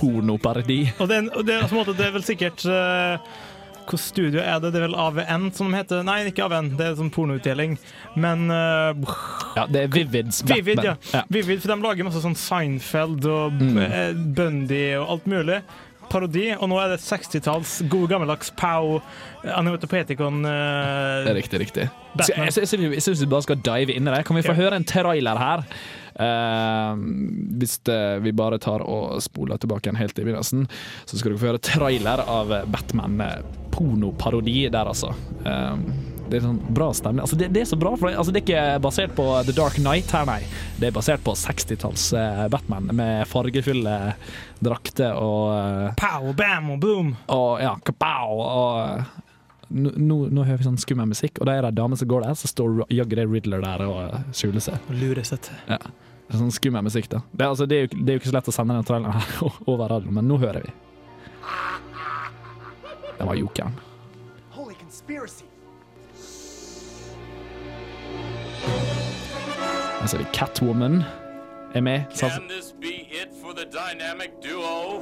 pornoparodi. 0.00 0.80
Og 1.00 1.08
det 1.10 1.16
er, 1.20 1.26
en- 1.26 1.46
det, 1.46 1.60
er, 1.62 1.92
det 1.96 2.08
er 2.10 2.16
vel 2.18 2.26
sikkert 2.26 2.66
uh 2.68 3.36
Hvilket 3.86 4.02
studio 4.02 4.40
er 4.42 4.56
det? 4.58 4.72
Det 4.74 4.80
er 4.80 4.88
vel 4.88 4.96
AVN 4.98 5.44
som 5.54 5.68
de 5.70 5.76
heter? 5.78 6.00
Nei, 6.02 6.16
ikke 6.26 6.42
AVN, 6.48 6.72
det 6.74 6.88
er 6.88 6.96
sånn 6.98 7.10
pornoutdeling. 7.14 7.76
Men 8.18 8.48
uh, 8.50 8.98
Ja, 9.54 9.68
det 9.70 9.84
er 9.84 9.92
Vivids 9.94 10.40
Vivid, 10.42 10.80
ja. 10.82 10.96
Batman. 10.96 11.12
Ja. 11.14 11.20
Vivid, 11.30 11.60
for 11.62 11.70
de 11.70 11.76
lager 11.84 12.08
masse 12.08 12.22
sånn 12.24 12.34
Seinfeld 12.34 13.28
og 13.30 13.54
Mm. 13.62 13.78
eh, 13.84 14.10
Bundy 14.40 14.80
og 14.98 15.12
alt 15.14 15.28
mulig. 15.30 15.60
Parodi. 16.12 16.46
Og 16.56 16.68
nå 16.70 16.78
er 16.82 16.94
det 16.94 17.00
60-talls 17.04 17.76
god 17.92 18.08
gammeldags 18.14 18.52
Pow, 18.58 18.98
Anatopeticon 19.46 20.42
uh, 20.46 21.26
er 21.26 21.36
riktig, 21.38 21.60
riktig. 21.66 21.88
Batman. 22.16 22.48
jeg, 22.48 22.56
jeg, 22.64 22.80
jeg, 22.80 22.92
jeg 22.96 23.04
syns 23.04 23.22
vi 23.22 23.30
bare 23.34 23.46
skal 23.46 23.60
dive 23.66 23.94
inn 23.96 24.08
i 24.08 24.14
det. 24.16 24.24
Kan 24.28 24.38
vi 24.38 24.44
få 24.46 24.54
Ja. 24.54 24.60
høre 24.64 24.80
en 24.80 24.88
trailer 24.88 25.40
her? 25.40 25.64
Uh, 26.16 26.96
hvis 27.60 27.76
det, 27.84 28.00
vi 28.24 28.32
bare 28.32 28.56
tar 28.62 28.80
og 28.86 29.18
spoler 29.24 29.60
tilbake 29.60 29.88
igjen 29.90 30.00
helt 30.00 30.18
i 30.18 30.24
begynnelsen, 30.24 30.64
så 31.04 31.18
skal 31.20 31.34
dere 31.34 31.42
få 31.42 31.50
høre 31.52 31.60
trailer 31.66 32.22
av 32.24 32.54
Batman 32.72 33.20
eh, 33.20 33.40
pornoparodi 33.74 34.62
der, 34.72 34.88
altså. 34.88 35.12
Uh, 35.44 35.76
det 36.26 36.40
er 36.40 36.46
sånn 36.48 36.56
bra 36.74 36.88
stemning. 36.96 37.22
Altså, 37.22 37.36
det, 37.38 37.50
det 37.54 37.60
er 37.62 37.68
så 37.70 37.76
bra, 37.78 37.92
for 37.94 38.08
det, 38.10 38.16
altså, 38.18 38.32
det 38.34 38.40
er 38.40 38.46
ikke 38.46 38.80
basert 38.82 39.12
på 39.14 39.26
The 39.46 39.54
Dark 39.54 39.76
Knight 39.78 40.10
her, 40.10 40.24
nei. 40.26 40.40
Det 40.80 40.88
er 40.88 40.96
basert 40.96 41.22
på 41.22 41.36
60-talls 41.38 42.08
eh, 42.18 42.40
Batman 42.50 42.88
med 42.96 43.28
fargefulle 43.30 43.94
drakter 44.64 45.16
og 45.20 45.50
eh, 45.52 45.94
Pow, 46.00 46.32
bam 46.36 46.70
og 46.74 46.80
boom. 46.80 47.14
og 47.32 47.60
ja, 47.60 47.74
kapow! 47.84 48.40
Og 48.40 48.80
eh, 48.82 49.14
nå, 49.68 49.92
nå, 49.98 50.18
nå 50.32 50.44
hører 50.46 50.62
vi 50.62 50.68
sånn 50.68 50.78
skummel 50.80 51.08
musikk, 51.10 51.40
og 51.40 51.48
da 51.48 51.56
er 51.56 51.66
det 51.66 51.74
ei 51.74 51.78
dame 51.80 51.98
som 51.98 52.08
går 52.08 52.26
der, 52.26 52.36
så 52.38 52.50
står 52.50 52.84
jaggu 52.94 53.16
det 53.18 53.26
Riddler 53.30 53.64
der 53.64 53.84
og 53.86 53.98
eh, 54.06 54.26
skjuler 54.36 54.64
seg. 54.64 54.78
Og 54.88 55.00
lurer 55.00 55.26
seg 55.26 55.42
til. 55.48 55.58
Ja. 55.74 55.80
Sånn 56.32 56.50
skummel 56.54 56.82
musikk, 56.82 57.06
da. 57.12 57.20
Det, 57.30 57.46
altså, 57.46 57.66
det, 57.70 57.76
er 57.76 57.86
jo, 57.86 58.00
det 58.00 58.10
er 58.12 58.16
jo 58.16 58.22
ikke 58.24 58.30
så 58.32 58.36
lett 58.38 58.50
å 58.50 58.54
sende 58.54 58.78
den 58.78 58.86
traileren 58.88 59.14
her 59.20 59.50
over 59.70 59.92
radioen, 59.94 60.16
men 60.18 60.26
nå 60.30 60.38
hører 60.42 60.64
vi. 60.66 60.74
Det 63.16 63.24
var 63.24 63.38
jokeren. 63.38 63.76
Holy 64.56 64.74
conspiracy. 64.80 65.46
Her 70.00 70.06
ser 70.10 70.18
vi 70.18 70.26
Catwoman 70.36 71.02
er 71.74 71.80
med. 71.80 72.04
Can 72.18 72.48
this 72.48 72.74
dynamic 73.86 74.40
duo? 74.40 75.00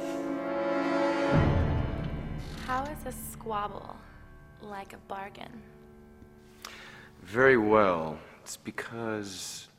How 2.67 2.83
is 2.83 3.05
a 3.05 3.13
squabble 3.31 3.95
like 4.61 4.93
a 4.93 4.97
bargain? 5.07 5.53
Very 7.23 7.57
well. 7.57 8.19
It's 8.43 8.57
because 8.57 9.69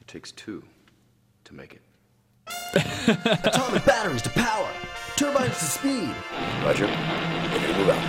it 0.00 0.06
takes 0.06 0.30
two 0.30 0.62
to 1.44 1.54
make 1.54 1.72
it. 1.74 1.82
Atomic 3.48 3.84
batteries 3.84 4.22
to 4.22 4.30
power. 4.30 4.70
Turbines 5.16 5.58
to 5.58 5.64
speed. 5.64 6.14
Roger. 6.64 6.86
Ready 6.86 7.72
to 7.72 7.78
move 7.78 7.90
out. 7.90 8.04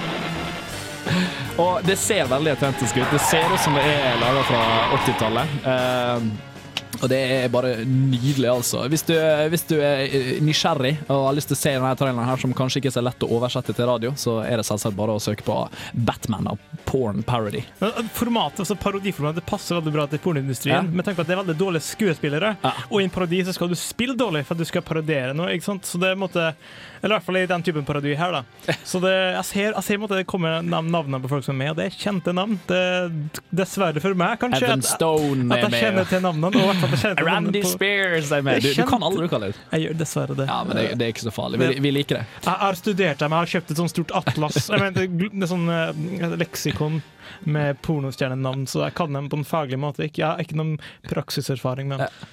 og 1.57 1.83
det 1.85 1.97
ser 1.97 2.25
veldig 2.27 2.51
autentisk 2.51 2.97
ut. 2.97 3.07
Det 3.11 3.21
ser 3.21 3.53
ut 3.53 3.59
som 3.59 3.73
det 3.73 3.83
er 3.83 4.17
laga 4.19 4.41
fra 4.43 4.61
80-tallet. 4.97 5.47
Eh, 5.73 6.54
og 7.01 7.09
det 7.11 7.19
er 7.35 7.49
bare 7.53 7.73
nydelig, 7.85 8.47
altså. 8.51 8.85
Hvis 8.91 9.03
du, 9.07 9.13
hvis 9.51 9.65
du 9.69 9.75
er 9.83 10.05
nysgjerrig 10.45 10.93
og 11.09 11.25
har 11.29 11.35
lyst 11.37 11.49
til 11.51 11.57
å 11.57 11.59
se 11.61 11.73
denne 11.75 11.91
traileren 11.99 12.27
her, 12.29 12.41
som 12.41 12.53
kanskje 12.55 12.81
ikke 12.81 12.91
er 12.91 12.95
så 12.97 13.03
lett 13.05 13.25
å 13.25 13.29
oversette 13.37 13.75
til 13.75 13.89
radio, 13.89 14.13
så 14.19 14.37
er 14.45 14.61
det 14.61 14.65
selvsagt 14.67 14.95
bare 14.97 15.15
å 15.17 15.21
søke 15.23 15.45
på 15.47 15.57
Batman 16.07 16.47
og 16.53 16.61
porn 16.85 17.23
parody. 17.27 17.63
Formatet, 18.15 18.61
altså 18.65 18.75
Parodiformatet 18.79 19.45
passer 19.47 19.77
veldig 19.79 19.93
bra 19.95 20.05
til 20.11 20.21
pornoindustrien. 20.23 20.89
Ja. 20.89 20.95
Med 20.95 21.05
tanke 21.07 21.19
på 21.19 21.25
at 21.25 21.31
det 21.31 21.35
er 21.37 21.41
veldig 21.43 21.57
dårlige 21.59 21.85
skuespillere. 21.87 22.53
Og 22.89 22.99
i 23.01 23.05
en 23.07 23.13
parodi 23.13 23.41
så 23.47 23.53
skal 23.55 23.71
du 23.71 23.77
spille 23.79 24.15
dårlig 24.17 24.45
for 24.45 24.55
at 24.55 24.61
du 24.63 24.67
skal 24.69 24.83
parodiere 24.85 25.33
noe. 25.37 25.51
ikke 25.55 25.67
sant? 25.71 25.85
Så 25.89 25.99
det 26.01 26.11
er 26.13 26.19
måte, 26.19 26.51
Eller 27.01 27.15
i 27.15 27.17
hvert 27.19 27.25
fall 27.27 27.37
i 27.41 27.45
den 27.49 27.63
typen 27.65 27.85
parodi 27.85 28.15
her, 28.17 28.31
da. 28.39 28.43
Så 28.91 28.99
det, 29.03 29.11
jeg 29.35 29.45
ser, 29.49 29.71
jeg 29.75 29.83
ser 29.85 29.99
måte 30.01 30.17
det 30.19 30.25
kommer 30.29 30.61
navnene 30.65 31.19
på 31.21 31.29
folk 31.31 31.45
som 31.45 31.55
er 31.55 31.59
med, 31.63 31.71
og 31.73 31.77
det 31.81 31.85
er 31.89 31.97
kjente 31.99 32.33
navn. 32.33 32.55
Det, 32.69 32.81
dessverre 33.55 34.01
for 34.01 34.17
meg, 34.17 34.37
kanskje. 34.41 34.61
At- 34.65 34.71
at 35.55 35.65
jeg 35.65 35.81
kjenner 35.83 36.09
til 36.09 36.21
navnene. 36.25 36.49
Og 36.61 36.69
hvert 36.71 36.84
Randy 37.25 37.63
Spears 37.67 38.31
er 38.31 38.45
med. 38.45 38.61
Du, 38.63 38.71
du 38.73 38.83
kan 38.87 39.03
aldri 39.05 39.27
kalle 39.31 39.51
det. 39.51 39.65
Jeg 39.71 39.87
gjør 39.87 39.97
dessverre 40.01 40.37
det. 40.37 40.47
Ja, 40.49 40.61
men 40.67 40.79
det, 40.79 40.85
det 40.99 41.07
er 41.07 41.15
ikke 41.15 41.27
så 41.27 41.35
farlig. 41.35 41.61
Vi, 41.61 41.81
vi 41.85 41.93
liker 41.95 42.21
det. 42.21 42.25
Jeg 42.45 42.61
har 42.65 42.79
studert 42.79 43.23
dem, 43.23 43.35
jeg 43.35 43.45
har 43.45 43.53
kjøpt 43.55 43.73
et 43.73 43.81
sånt 43.81 43.93
stort 43.95 44.15
atlas. 44.21 44.61
Jeg 44.69 44.81
mener, 44.81 45.09
det, 45.09 45.31
er 45.45 45.51
sånn 45.51 45.67
eh, 45.71 46.39
leksikon 46.39 47.01
med 47.39 47.81
pornostjernenavn, 47.81 48.67
så 48.67 48.85
jeg 48.85 48.95
kan 48.97 49.13
dem 49.13 49.29
på 49.29 49.39
en 49.39 49.47
faglig 49.47 49.79
måte. 49.81 50.05
Jeg 50.07 50.25
har 50.25 50.41
ikke 50.41 50.57
noen 50.59 50.77
praksiserfaring 51.09 51.89
med 51.91 52.05
dem. 52.05 52.31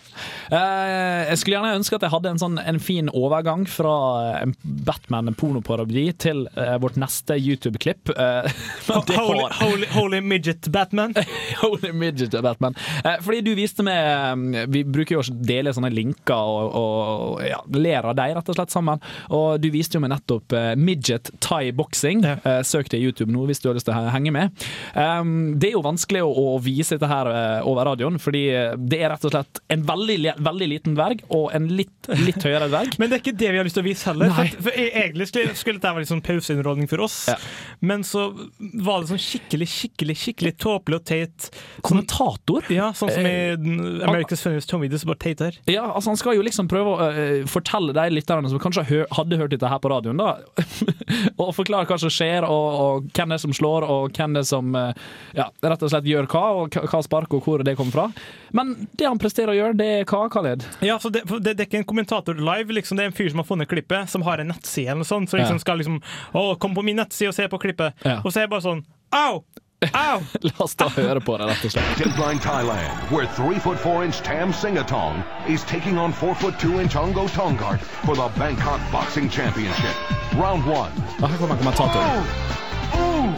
Eh, 0.53 1.23
jeg 1.31 1.39
skulle 1.41 1.57
gjerne 1.57 1.79
ønske 1.79 1.97
at 1.97 2.05
jeg 2.07 2.13
hadde 2.13 2.33
en, 2.35 2.41
sånn, 2.41 2.59
en 2.61 2.81
fin 2.83 3.09
overgang 3.17 3.65
fra 3.71 3.95
eh, 4.27 4.43
en 4.45 4.55
Batman-pornoparodi 4.63 6.05
til 6.21 6.45
uh, 6.59 6.77
vårt 6.83 6.99
neste 7.01 7.39
YouTube-klipp. 7.41 8.13
Uh, 8.23 8.47
Holy, 8.87 9.47
holy, 9.59 9.87
holy 9.93 10.19
midget 10.21 10.67
Batman. 10.73 11.15
Holy 11.63 11.91
midget 11.97 12.35
Batman. 12.43 12.77
Fordi 13.25 13.41
du 13.45 13.51
viste 13.57 13.85
meg 13.87 14.42
Vi 14.73 14.83
bruker 14.85 15.17
jo 15.17 15.23
å 15.23 15.37
dele 15.47 15.73
sånne 15.75 15.91
linker 15.93 16.35
og, 16.35 16.77
og 16.79 17.43
ja, 17.47 17.61
ler 17.77 18.09
av 18.11 18.17
deg, 18.19 18.35
rett 18.37 18.51
og 18.53 18.59
slett, 18.59 18.73
sammen. 18.73 19.03
Og 19.35 19.61
du 19.63 19.69
viste 19.75 19.99
jo 19.99 20.03
meg 20.05 20.13
nettopp 20.15 20.55
eh, 20.57 20.73
midget 20.79 21.33
thai 21.45 21.73
boxing. 21.77 22.25
Eh, 22.25 22.61
søk 22.67 22.91
det 22.93 23.01
i 23.01 23.07
YouTube 23.07 23.33
nå 23.33 23.47
hvis 23.49 23.63
du 23.63 23.69
har 23.71 23.77
lyst 23.77 23.89
til 23.89 23.97
å 23.97 24.13
henge 24.15 24.33
med. 24.35 24.65
Um, 24.95 25.55
det 25.61 25.71
er 25.71 25.77
jo 25.77 25.85
vanskelig 25.85 26.23
å, 26.25 26.31
å 26.31 26.57
vise 26.63 26.97
dette 26.97 27.11
her 27.11 27.31
eh, 27.33 27.69
over 27.69 27.91
radioen, 27.93 28.19
fordi 28.23 28.45
eh, 28.55 28.75
det 28.79 29.03
er 29.03 29.13
rett 29.15 29.27
og 29.29 29.35
slett 29.35 29.63
en 29.73 29.85
veldig, 29.89 30.37
veldig 30.43 30.71
liten 30.71 30.97
dverg 30.99 31.25
og 31.33 31.51
en 31.57 31.69
litt, 31.73 32.11
litt 32.23 32.43
høyere 32.43 32.71
dverg. 32.73 32.97
Men 33.03 33.11
det 33.11 33.19
er 33.19 33.25
ikke 33.25 33.37
det 33.43 33.53
vi 33.53 33.61
har 33.61 33.69
lyst 33.69 33.79
til 33.79 33.85
å 33.85 33.89
vise 33.89 34.11
heller. 34.11 34.33
For, 34.37 34.57
for 34.69 34.77
e- 34.79 34.91
Egentlig 35.03 35.29
skulle, 35.31 35.57
skulle 35.59 35.81
dette 35.81 35.93
være 35.93 36.05
litt 36.05 36.13
sånn 36.13 36.25
pauseunderholdning 36.25 36.89
for 36.91 37.03
oss, 37.05 37.17
men 37.83 38.05
så 38.07 38.27
var 38.85 39.03
det 39.03 39.11
sånn 39.11 39.21
skikkelig 39.23 39.67
skikkelig, 39.73 40.17
skikkelig 40.19 40.53
tåpelig 40.61 40.99
og 41.01 41.07
teit 41.09 41.49
Kommentator? 41.85 42.67
Ja, 42.73 42.91
sånn 42.97 43.11
som 43.13 43.27
i 43.27 43.57
Eh, 44.33 44.37
funnet 44.37 44.43
America's 44.43 44.43
Funniest 44.43 44.71
Home 44.73 44.83
Videos, 44.83 45.05
bare 45.05 45.35
her. 45.41 45.59
Ja, 45.67 45.93
altså 45.93 46.11
Han 46.11 46.17
skal 46.17 46.37
jo 46.37 46.43
liksom 46.43 46.69
prøve 46.69 46.93
å 46.93 47.09
uh, 47.13 47.47
fortelle 47.47 47.93
de 47.93 48.05
lytterne 48.15 48.49
som 48.51 48.59
kanskje 48.59 48.85
hø 48.89 49.01
hadde 49.13 49.39
hørt 49.39 49.51
dette 49.51 49.69
her 49.69 49.79
på 49.79 49.91
radioen, 49.91 50.17
da, 50.17 50.39
og 51.43 51.55
forklare 51.55 51.87
hva 51.87 51.99
som 52.01 52.11
skjer, 52.13 52.45
og, 52.45 52.81
og 52.83 53.11
hvem 53.13 53.29
det 53.33 53.39
er 53.39 53.43
som 53.43 53.53
slår, 53.57 53.87
og 53.89 54.13
hvem 54.17 54.35
det 54.37 54.43
er 54.45 54.49
som 54.49 54.75
uh, 54.75 54.93
ja, 55.37 55.49
rett 55.63 55.83
og 55.83 55.93
slett 55.93 56.09
gjør 56.09 56.29
hva, 56.33 56.45
og 56.63 56.79
hva- 56.79 57.03
spark 57.03 57.35
og 57.35 57.45
hvor 57.47 57.65
det 57.67 57.77
kommer 57.79 57.93
fra. 57.93 58.07
Men 58.53 58.75
det 58.99 59.09
han 59.09 59.21
presterer 59.21 59.53
å 59.55 59.59
gjøre, 59.59 59.79
det 59.79 59.91
er 60.01 60.07
hva, 60.09 60.25
Khaled? 60.33 60.67
Ja, 60.85 60.99
så 61.03 61.13
det, 61.13 61.25
det, 61.29 61.55
det 61.57 61.59
er 61.59 61.69
ikke 61.71 61.83
en 61.83 61.89
kommentator 61.89 62.39
live, 62.39 62.73
liksom. 62.73 62.99
det 62.99 63.07
er 63.07 63.13
en 63.13 63.17
fyr 63.17 63.33
som 63.33 63.43
har 63.43 63.49
funnet 63.49 63.71
klippet, 63.71 64.11
som 64.13 64.25
har 64.27 64.43
en 64.43 64.53
nettside 64.53 64.93
eller 64.93 65.03
noe 65.05 65.09
sånt, 65.09 65.31
så 65.33 65.41
liksom 65.41 65.61
Ja. 65.61 65.63
skal 65.63 65.79
liksom 65.81 65.99
Å, 66.39 66.43
kom 66.61 66.75
på 66.75 66.83
min 66.87 66.97
nettside 67.01 67.31
og 67.31 67.37
se 67.37 67.45
på 67.51 67.59
klippet. 67.61 67.99
Ja. 68.07 68.21
Og 68.23 68.33
så 68.33 68.41
er 68.41 68.47
jeg 68.47 68.53
bare 68.55 68.65
sånn 68.65 68.85
Au! 69.13 69.43
Au! 69.95 70.21
La 70.43 70.53
oss 70.59 70.75
da 70.75 70.89
høre 70.89 71.21
på 71.21 71.37
det, 71.39 71.47
rett 71.51 71.65
og 71.67 71.73
slett. 71.75 71.99
Deadline 71.99 72.39
Thailand, 72.39 73.11
where 73.11 73.27
three 73.37 73.59
foot 73.59 73.79
four 73.79 74.05
inch 74.05 74.23
Tam 74.23 74.53
Singatong 74.53 75.23
is 75.49 75.65
taking 75.65 75.99
on 75.99 76.13
four 76.13 76.35
foot 76.35 76.59
two 76.59 76.81
inch 76.81 76.95
Ongo 76.95 77.27
Tongart 77.29 77.81
for 78.07 78.15
the 78.15 78.29
Bangkok 78.39 78.81
Boxing 78.93 79.29
Championship. 79.29 79.95
Round 80.35 80.65
one. 80.67 80.93
Ja, 81.21 81.27
her 81.27 81.39
kommer 81.39 81.57
kommentatoren. 81.57 82.25
Ooh! 82.95 83.35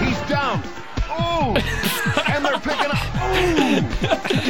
He's 0.00 0.20
down! 0.28 0.62
Ooh! 1.18 1.54
and 2.32 2.44
they're 2.44 2.60
picking 2.60 2.90
up. 2.90 3.04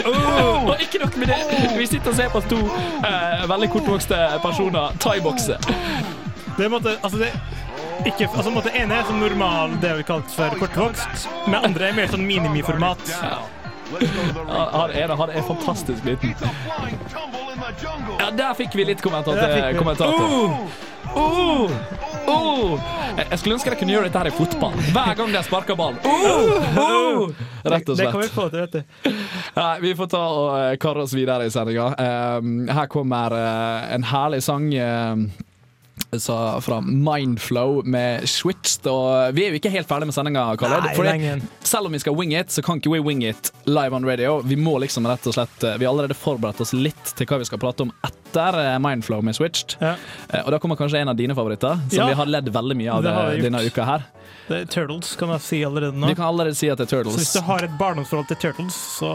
Ooh! 0.07 0.70
Og 0.70 0.76
ikke 0.81 0.98
nok 0.98 1.16
med 1.16 1.26
det, 1.26 1.78
vi 1.78 1.87
sitter 1.87 2.11
og 2.11 2.16
ser 2.16 2.28
på 2.28 2.40
to 2.40 2.57
øh, 2.57 3.48
veldig 3.48 3.70
kortvokste 3.70 4.16
personer 4.42 4.92
thai-bokse. 5.00 5.57
Det 6.59 6.64
er 6.64 6.68
måte, 6.68 6.90
altså 7.02 7.18
det 7.18 7.33
ikke, 8.06 8.28
altså 8.30 8.50
måte 8.54 8.72
ene 8.76 8.98
er 9.00 9.06
sånn 9.08 9.20
normal, 9.22 9.78
det 9.82 9.94
vi 10.00 10.04
kalte 10.06 10.34
for 10.34 10.58
kortvokst, 10.61 11.28
men 11.48 11.58
andre 11.62 11.90
er 11.90 11.96
mer 11.98 12.11
sånn 12.12 12.26
minimiformat. 12.26 13.02
Ja, 13.11 13.38
han 14.72 14.92
er, 14.92 15.14
han 15.16 15.30
er 15.32 15.42
fantastisk 15.48 16.04
liten. 16.04 16.34
Ja, 18.18 18.30
der 18.30 18.54
fikk 18.58 18.76
vi 18.76 18.84
litt 18.84 19.02
kommentator. 19.02 19.40
til. 19.40 19.78
kommentator. 19.78 20.58
Uh, 21.08 21.70
uh, 22.28 22.80
Jeg 23.16 23.26
jeg 23.30 23.38
skulle 23.40 23.56
ønske 23.56 23.70
jeg 23.72 23.78
kunne 23.80 23.94
gjøre 23.94 24.11
dette 24.11 24.20
her 24.20 24.28
i 24.28 24.34
fotball. 24.37 24.76
Hver 24.92 25.14
gang 25.16 25.32
de 25.32 25.42
sparker 25.46 25.78
ballen. 25.78 25.98
Oh! 26.04 26.76
Oh! 27.18 27.32
Rett 27.64 27.88
og 27.88 27.96
slett. 27.96 28.04
Det 28.04 28.11
kan 28.12 28.20
vi 28.20 28.28
få 28.30 28.44
til, 28.52 28.61
vet 28.61 28.72
du. 28.76 29.14
Vi 29.82 29.94
får 29.98 30.11
ta 30.12 30.20
og 30.30 30.50
eh, 30.54 30.76
karre 30.80 31.02
oss 31.02 31.14
videre 31.16 31.48
i 31.48 31.50
sendinga. 31.52 31.88
her 32.78 32.87
kommer 32.92 33.34
eh, 33.34 33.94
en 33.96 34.06
herlig 34.06 34.42
sang. 34.44 34.68
Eh, 36.12 36.18
sa 36.18 36.61
fra 36.64 36.81
Mindflow 36.85 37.83
med 37.85 38.29
Switched. 38.29 38.87
Og 38.90 39.35
vi 39.37 39.44
er 39.47 39.53
jo 39.55 39.61
ikke 39.61 39.73
helt 39.73 39.88
ferdig 39.90 40.09
med 40.11 40.16
sendinga, 40.16 40.47
selv 41.64 41.87
om 41.87 41.92
vi 41.92 42.01
skal 42.03 42.16
wing 42.16 42.33
it, 42.37 42.51
så 42.55 42.62
kan 42.64 42.81
ikke 42.81 42.92
vi 42.97 43.01
wing 43.05 43.23
it 43.29 43.53
live 43.66 43.94
on 43.97 44.05
radio. 44.09 44.38
Vi 44.44 44.57
må 44.57 44.79
liksom 44.83 45.07
rett 45.09 45.27
og 45.29 45.35
slett 45.37 45.64
Vi 45.79 45.85
har 45.85 45.92
allerede 45.92 46.16
forberedt 46.16 46.61
oss 46.64 46.73
litt 46.77 47.14
til 47.18 47.27
hva 47.29 47.38
vi 47.42 47.49
skal 47.49 47.61
prate 47.62 47.85
om 47.87 47.92
etter 48.07 48.61
eh, 48.64 48.77
Mindflow 48.83 49.23
med 49.25 49.37
Switched. 49.37 49.77
Ja. 49.81 49.94
Og 50.44 50.53
da 50.55 50.59
kommer 50.62 50.77
kanskje 50.81 51.01
en 51.03 51.12
av 51.12 51.16
dine 51.18 51.37
favoritter, 51.37 51.81
som 51.90 51.99
Ja. 51.99 52.07
vi 52.12 52.18
har 52.21 52.27
ledd 52.27 52.49
veldig 52.55 52.77
mye 52.77 52.92
av 52.92 53.07
eh, 53.07 53.42
denne 53.42 53.64
uka 53.66 53.85
her. 53.85 54.07
Det 54.48 54.56
er 54.62 54.68
Turtles, 54.72 55.11
kan 55.20 55.28
jeg 55.34 55.42
si 55.44 55.58
allerede 55.66 55.92
nå. 56.00 56.08
Vi 56.08 56.14
kan 56.16 56.24
allerede 56.30 56.56
si 56.56 56.70
at 56.72 56.78
det 56.80 56.87
er 56.87 56.92
Turtles. 56.94 57.14
Så 57.18 57.20
hvis 57.20 57.32
du 57.37 57.42
har 57.50 57.64
et 57.66 57.74
barndomsforhold 57.80 58.28
til 58.30 58.38
Turtles, 58.46 58.76
så 58.98 59.11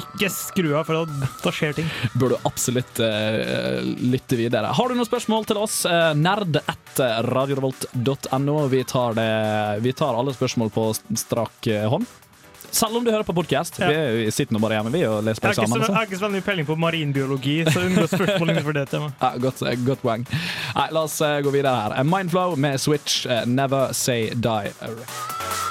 ikke 0.00 0.30
skru 0.32 0.70
av, 0.78 0.86
for 0.88 1.04
da- 1.04 1.28
da 1.44 1.52
skjer 1.52 1.74
ting. 1.76 1.90
Bør 2.16 2.32
du 2.32 2.36
absolutt 2.48 3.02
uh, 3.04 3.82
lytte 3.84 4.38
videre. 4.40 4.70
Har 4.72 4.88
du 4.88 4.96
noen 4.96 5.08
spørsmål 5.08 5.44
til 5.50 5.60
oss? 5.60 5.82
Uh, 5.84 6.14
nerd 6.16 6.56
etter 6.62 7.28
radiorevolt.no. 7.28 8.56
Vi, 8.72 8.82
tar 8.88 9.12
det- 9.18 9.82
vi 9.84 9.92
tar 9.92 10.16
alle 10.16 10.32
spørsmål 10.32 10.72
på 10.72 10.88
strak 11.20 11.66
eh, 11.68 11.84
hånd. 11.92 12.06
Selv 12.70 12.96
om 12.96 13.04
du 13.04 13.10
hører 13.10 13.26
på 13.26 13.34
podkast. 13.36 13.78
Ja. 13.80 13.88
Vi, 13.88 14.30
sitter 14.34 14.56
nå 14.56 14.62
bare 14.62 14.78
hjemme 14.78 14.92
vi 14.94 15.04
og 15.08 15.22
leser 15.26 15.44
på 15.44 15.52
eksamen. 15.52 15.84
jeg 15.86 15.94
har 15.96 16.08
ikke 16.08 16.20
så 16.20 16.26
veldig 16.26 16.42
peiling 16.46 16.68
på 16.68 16.76
marinbiologi, 16.80 17.56
så 17.68 17.84
unngå 17.86 18.06
spørsmål 18.10 18.54
innenfor 18.54 18.76
det 18.76 18.88
temaet. 18.92 19.16
Ja, 19.28 19.32
godt, 19.42 19.62
eh, 19.66 19.78
godt 19.84 20.02
poeng. 20.04 20.26
Nei, 20.76 20.88
la 20.94 21.04
oss 21.04 21.18
eh, 21.24 21.40
gå 21.44 21.52
videre 21.54 21.74
her. 21.74 22.04
Mindflow 22.06 22.56
med 22.60 22.80
Switch, 22.80 23.24
eh, 23.26 23.44
Never 23.46 23.92
Say 23.96 24.30
Die. 24.34 25.67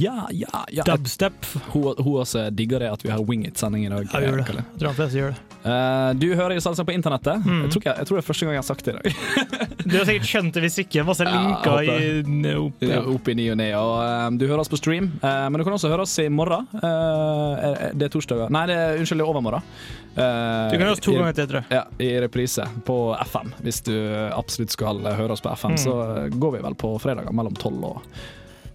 Ja, 0.00 0.26
ja, 0.30 0.64
ja. 0.72 0.84
Dubstep. 0.86 1.44
Hun, 1.72 1.94
hun 1.98 2.20
også 2.22 2.46
digger 2.54 2.82
det 2.84 2.90
at 2.92 3.02
vi 3.06 3.10
har 3.12 3.22
Wingit-sending 3.24 3.86
i 3.86 3.90
dag. 3.92 4.06
Jeg 4.12 4.28
gjør 4.30 4.42
det. 4.42 4.46
Jeg 4.56 4.80
tror 4.80 4.88
de 4.88 4.94
fleste 5.00 5.20
gjør 5.20 5.34
det. 5.34 5.42
Uh, 5.66 6.10
du 6.14 6.26
hører 6.38 6.54
i 6.54 6.60
Salsa 6.62 6.84
på 6.86 6.92
internettet. 6.94 7.40
Mm. 7.42 7.62
Jeg, 7.64 7.70
tror 7.72 7.82
ikke, 7.82 7.94
jeg 7.98 8.06
tror 8.06 8.16
det 8.18 8.22
er 8.22 8.26
første 8.28 8.46
gang 8.46 8.54
jeg 8.54 8.62
har 8.62 8.68
sagt 8.68 8.84
det 8.86 8.92
i 8.92 8.98
dag. 8.98 9.06
Du 9.86 9.94
har 9.96 10.04
sikkert 10.06 10.28
skjønt 10.30 10.54
det 10.54 10.62
hvis 10.66 10.78
ikke. 10.82 11.02
Masse 11.06 11.26
linker 11.26 11.80
ja, 11.86 11.96
i 11.98 12.54
opp, 12.60 12.82
Ja. 12.86 13.00
Opp 13.16 13.28
i 13.30 13.34
ny 13.38 13.48
og 13.52 13.58
ne. 13.58 13.66
Eh, 13.74 14.30
du 14.38 14.44
hører 14.46 14.62
oss 14.62 14.70
på 14.70 14.78
stream, 14.78 15.08
uh, 15.24 15.46
men 15.50 15.58
du 15.58 15.64
kan 15.66 15.74
også 15.76 15.90
høre 15.90 16.06
oss 16.06 16.14
i 16.22 16.28
morgen. 16.30 16.66
Eh, 16.76 17.90
det 17.98 18.08
er 18.08 18.12
torsdager 18.14 18.50
Nei, 18.54 18.64
det 18.70 18.76
er, 18.78 19.00
unnskyld, 19.00 19.20
det 19.22 19.26
er 19.26 19.32
overmorgen. 19.32 19.66
Eh, 20.16 20.70
Du 20.70 20.76
kan 20.78 20.86
høre 20.86 20.94
oss 20.96 21.02
to 21.04 21.12
i- 21.12 21.18
ganger 21.18 21.36
til, 21.40 21.50
tror 21.50 21.62
jeg. 21.64 21.70
Ja, 21.76 21.84
i 22.02 22.12
reprise 22.24 22.66
på 22.86 22.98
FM. 23.26 23.52
Hvis 23.66 23.82
du 23.86 23.94
absolutt 24.32 24.70
skal 24.74 25.02
høre 25.18 25.34
oss 25.34 25.42
på 25.44 25.50
FM, 25.54 25.74
Mm. 25.76 25.82
så 25.82 25.94
går 26.38 26.56
vi 26.58 26.62
vel 26.68 26.74
på 26.78 26.94
fredager 27.02 27.34
mellom 27.34 27.54
tolv 27.58 27.84
og 27.84 28.02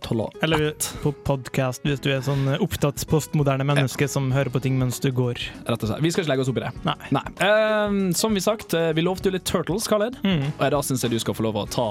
tolv 0.04 0.28
og 0.28 0.44
Eller 0.44 0.72
på 1.04 1.14
podkast, 1.28 1.86
hvis 1.88 2.02
du 2.04 2.12
er 2.14 2.24
sånn 2.26 2.48
opptatt 2.58 3.04
postmoderne 3.10 3.66
menneske 3.68 4.08
som 4.12 4.32
hører 4.34 4.52
på 4.54 4.62
ting 4.64 4.80
mens 4.82 5.00
du 5.04 5.10
går. 5.16 5.40
Rett 5.68 5.86
og 5.86 5.92
slett. 5.92 6.04
Vi 6.04 6.12
skal 6.14 6.26
ikke 6.26 6.34
legge 6.34 6.46
oss 6.46 6.52
opp 6.52 6.62
i 6.62 6.66
det. 6.66 6.74
Nei. 7.16 7.24
Eh, 7.48 7.98
som 8.18 8.38
vi 8.38 8.44
sagt, 8.44 8.76
eh, 8.78 8.92
vi 8.98 9.06
lovte 9.06 9.30
jo 9.30 9.38
litt 9.38 9.48
Turtles, 9.50 9.88
Khaled. 9.92 10.18
Mm. 10.26 10.52
Og 10.58 10.68
da 10.76 10.84
syns 10.86 11.06
jeg 11.06 11.14
du 11.14 11.20
skal 11.22 11.38
få 11.38 11.48
lov 11.48 11.62
å 11.62 11.68
ta, 11.72 11.90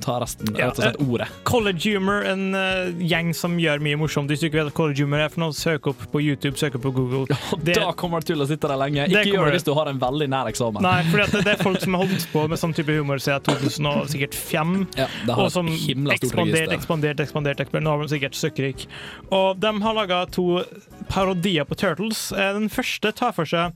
ta 0.00 0.18
resten, 0.22 0.50
Ja, 0.56 0.68
rett 0.70 0.78
og 0.78 0.84
slett 0.84 1.00
ordet. 1.04 1.28
College 1.48 1.92
Humor, 1.94 2.24
en 2.26 2.54
uh, 2.54 2.90
gjeng 3.00 3.32
som 3.36 3.56
gjør 3.60 3.82
mye 3.84 3.98
morsomt. 4.00 4.30
Hvis 4.32 4.40
du 4.42 4.46
ikke 4.48 4.60
vet 4.62 4.70
hva 4.70 4.76
College 4.80 5.04
Humor 5.04 5.22
er 5.24 5.28
for 5.32 5.42
noe, 5.44 5.56
søk 5.56 5.86
opp 5.92 6.04
på 6.12 6.22
YouTube, 6.24 6.56
søk 6.60 6.76
opp 6.78 6.84
på 6.88 6.92
Google. 6.96 7.26
Det- 7.64 7.76
Da 7.80 7.92
kommer 7.92 8.20
du 8.24 8.30
til 8.32 8.40
å 8.42 8.46
sitte 8.48 8.68
der 8.70 8.76
lenge. 8.80 9.06
Ikke 9.10 9.24
gjør 9.34 9.50
det 9.50 9.58
hvis 9.60 9.66
du 9.68 9.72
har 9.76 9.88
en 9.92 9.98
veldig 10.02 10.28
nær 10.32 10.48
eksamen. 10.50 10.82
Nei, 10.84 11.02
for 11.10 11.22
det, 11.24 11.44
det 11.44 11.54
er 11.56 11.62
folk 11.62 11.80
som 11.84 11.94
har 11.98 12.06
holdt 12.06 12.26
på 12.32 12.46
med 12.48 12.58
sånn 12.60 12.74
type 12.76 12.96
humor 12.96 13.20
siden 13.22 13.44
2005. 13.48 14.74
Ja, 14.98 15.06
og 15.36 15.50
som 15.52 15.68
ekspandert, 15.68 16.72
ekspandert, 16.74 17.20
ekspandert, 17.20 17.60
ekspandert. 17.60 17.84
Nå 17.84 17.94
har 17.96 18.02
de 18.06 18.12
sikkert 18.14 18.38
søkkrik. 18.38 18.86
Og 19.30 19.60
de 19.60 19.74
har 19.84 19.94
laga 19.96 20.24
to 20.32 20.62
parodier 21.08 21.64
på 21.68 21.76
Turtles. 21.78 22.30
Eh, 22.32 22.52
Den 22.56 22.68
første 22.68 23.12
tar 23.14 23.32
for 23.32 23.44
seg 23.48 23.72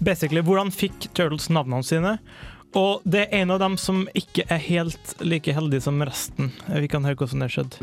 basically 0.00 0.40
hvordan 0.44 0.70
fikk 0.72 1.10
Turtles 1.14 1.48
navnene 1.52 1.84
sine. 1.84 2.14
Og 2.74 3.02
det 3.04 3.20
er 3.26 3.42
en 3.42 3.50
av 3.50 3.58
dem 3.58 3.76
som 3.78 4.04
ikke 4.14 4.44
er 4.48 4.60
helt 4.62 5.14
like 5.20 5.52
heldig 5.52 5.82
som 5.82 6.02
resten. 6.02 6.52
Vi 6.68 6.86
kan 6.90 7.04
høre 7.04 7.18
hvordan 7.18 7.46
det 7.46 7.50
skjedde. 7.50 7.76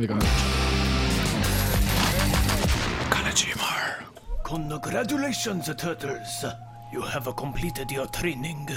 Congratulations, 4.47 5.65
Turtles. 5.78 6.45
You 6.93 7.02
have 7.02 7.26
completed 7.36 7.91
your 7.91 8.08
training. 8.08 8.69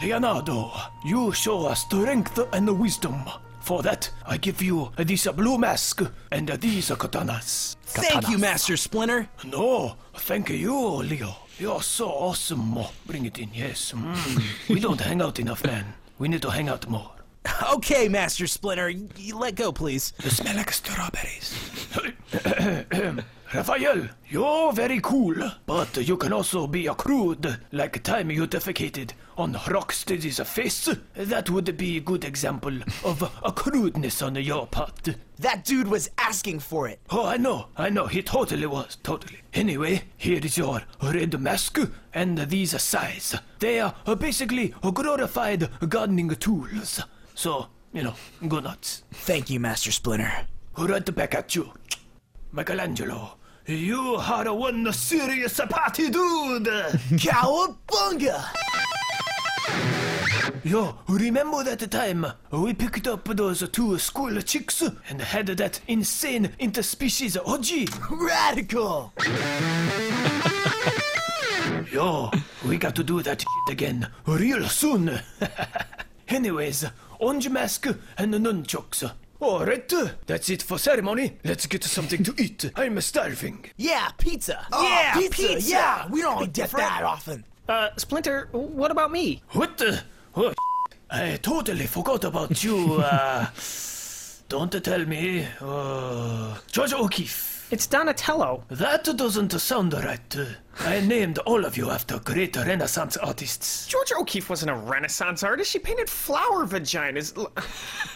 Leonardo, 0.00 0.70
you 1.04 1.32
show 1.32 1.74
strength 1.74 2.38
and 2.52 2.70
wisdom. 2.78 3.24
For 3.60 3.82
that, 3.82 4.08
I 4.24 4.36
give 4.36 4.62
you 4.62 4.92
this 4.96 5.26
blue 5.34 5.58
mask 5.58 6.02
and 6.30 6.48
these 6.60 6.90
katanas. 6.90 7.76
Thank 7.86 8.28
you, 8.28 8.38
Master 8.38 8.76
Splinter. 8.76 9.26
No, 9.44 9.96
thank 10.14 10.50
you, 10.50 11.02
Leo. 11.02 11.45
You're 11.58 11.82
so 11.82 12.08
awesome. 12.08 12.78
Bring 13.06 13.24
it 13.24 13.38
in, 13.38 13.48
yes. 13.54 13.92
Mm. 13.92 14.68
We 14.68 14.78
don't 14.78 15.00
hang 15.00 15.22
out 15.22 15.38
enough, 15.38 15.64
man. 15.64 15.94
We 16.18 16.28
need 16.28 16.42
to 16.42 16.50
hang 16.50 16.68
out 16.68 16.88
more. 16.88 17.10
Okay, 17.74 18.08
Master 18.08 18.46
Splinter, 18.46 18.90
you 18.90 19.38
let 19.38 19.54
go, 19.54 19.70
please. 19.72 20.12
You 20.22 20.30
smell 20.30 20.56
like 20.56 20.72
strawberries. 20.72 21.54
Raphael, 23.54 24.08
you're 24.28 24.72
very 24.72 25.00
cool, 25.00 25.34
but 25.64 25.96
you 25.96 26.16
can 26.16 26.32
also 26.32 26.66
be 26.66 26.88
a 26.88 26.94
crude, 26.94 27.58
like 27.72 28.02
time 28.02 28.30
you 28.30 28.46
defecated 28.46 29.12
on 29.36 29.54
Rocksteady's 29.54 30.40
face. 30.40 30.88
That 31.14 31.50
would 31.50 31.76
be 31.76 31.96
a 31.96 32.00
good 32.00 32.24
example 32.24 32.72
of 33.04 33.22
a 33.44 33.52
crudeness 33.52 34.22
on 34.22 34.36
your 34.36 34.66
part. 34.66 35.08
That 35.38 35.64
dude 35.64 35.88
was 35.88 36.10
asking 36.18 36.60
for 36.60 36.88
it. 36.88 37.00
Oh, 37.10 37.26
I 37.26 37.36
know, 37.36 37.68
I 37.76 37.90
know, 37.90 38.06
he 38.06 38.22
totally 38.22 38.66
was, 38.66 38.96
totally. 39.02 39.40
Anyway, 39.52 40.02
here 40.16 40.40
is 40.42 40.56
your 40.56 40.82
red 41.02 41.38
mask 41.40 41.78
and 42.14 42.38
these 42.38 42.80
size. 42.80 43.34
They 43.58 43.80
are 43.80 43.94
uh, 44.06 44.14
basically 44.14 44.74
uh, 44.82 44.90
glorified 44.90 45.68
gardening 45.88 46.30
tools. 46.36 47.02
So, 47.34 47.68
you 47.92 48.02
know, 48.02 48.14
go 48.48 48.60
nuts. 48.60 49.04
Thank 49.10 49.50
you, 49.50 49.60
Master 49.60 49.92
Splinter. 49.92 50.46
Right 50.78 51.14
back 51.14 51.34
at 51.34 51.54
you. 51.54 51.72
Michelangelo, 52.52 53.36
you 53.66 54.16
are 54.16 54.46
a 54.46 54.54
one 54.54 54.90
serious 54.92 55.60
party 55.68 56.08
dude! 56.08 56.66
Cowabunga! 57.18 58.65
Yo, 60.64 60.96
remember 61.08 61.62
that 61.64 61.90
time 61.90 62.26
we 62.50 62.74
picked 62.74 63.06
up 63.06 63.24
those 63.24 63.68
two 63.70 63.98
school 63.98 64.40
chicks 64.42 64.82
and 65.08 65.20
had 65.20 65.46
that 65.46 65.80
insane 65.86 66.48
interspecies 66.60 67.36
orgy? 67.46 67.86
Radical! 68.10 69.12
Yo, 71.92 72.30
we 72.66 72.76
got 72.78 72.94
to 72.96 73.04
do 73.04 73.22
that 73.22 73.40
shit 73.42 73.72
again 73.72 74.08
real 74.26 74.64
soon. 74.68 75.20
Anyways, 76.28 76.84
orange 77.20 77.48
mask 77.48 77.86
and 78.18 78.34
nunchucks. 78.34 79.10
Alright, 79.40 79.92
that's 80.26 80.48
it 80.50 80.62
for 80.62 80.78
ceremony. 80.78 81.36
Let's 81.44 81.66
get 81.66 81.84
something 81.84 82.24
to 82.24 82.34
eat. 82.38 82.70
I'm 82.74 83.00
starving. 83.00 83.66
Yeah, 83.76 84.08
pizza. 84.18 84.66
Oh, 84.72 84.82
yeah, 84.82 85.14
pizza, 85.14 85.60
Yeah, 85.60 86.08
we 86.08 86.22
don't 86.22 86.38
Be 86.40 86.44
get 86.46 86.54
different. 86.54 86.88
that 86.88 87.02
often. 87.04 87.44
Uh, 87.68 87.90
Splinter, 87.96 88.48
what 88.52 88.90
about 88.90 89.12
me? 89.12 89.42
What 89.52 89.76
the? 89.78 90.02
Oh, 90.38 90.52
I 91.10 91.38
totally 91.40 91.86
forgot 91.86 92.24
about 92.24 92.62
you. 92.62 92.96
Uh, 92.96 93.46
don't 94.50 94.84
tell 94.84 95.06
me. 95.06 95.46
Uh, 95.60 96.58
George 96.70 96.92
O'Keefe. 96.92 97.68
It's 97.70 97.86
Donatello. 97.86 98.62
That 98.68 99.04
doesn't 99.16 99.50
sound 99.58 99.94
right. 99.94 100.36
I 100.80 101.00
named 101.00 101.38
all 101.38 101.64
of 101.64 101.78
you 101.78 101.90
after 101.90 102.18
great 102.18 102.54
Renaissance 102.54 103.16
artists. 103.16 103.86
George 103.86 104.12
O'Keeffe 104.12 104.50
wasn't 104.50 104.72
a 104.72 104.74
Renaissance 104.74 105.42
artist. 105.42 105.70
She 105.70 105.78
painted 105.78 106.10
flower 106.10 106.66
vaginas. 106.66 107.32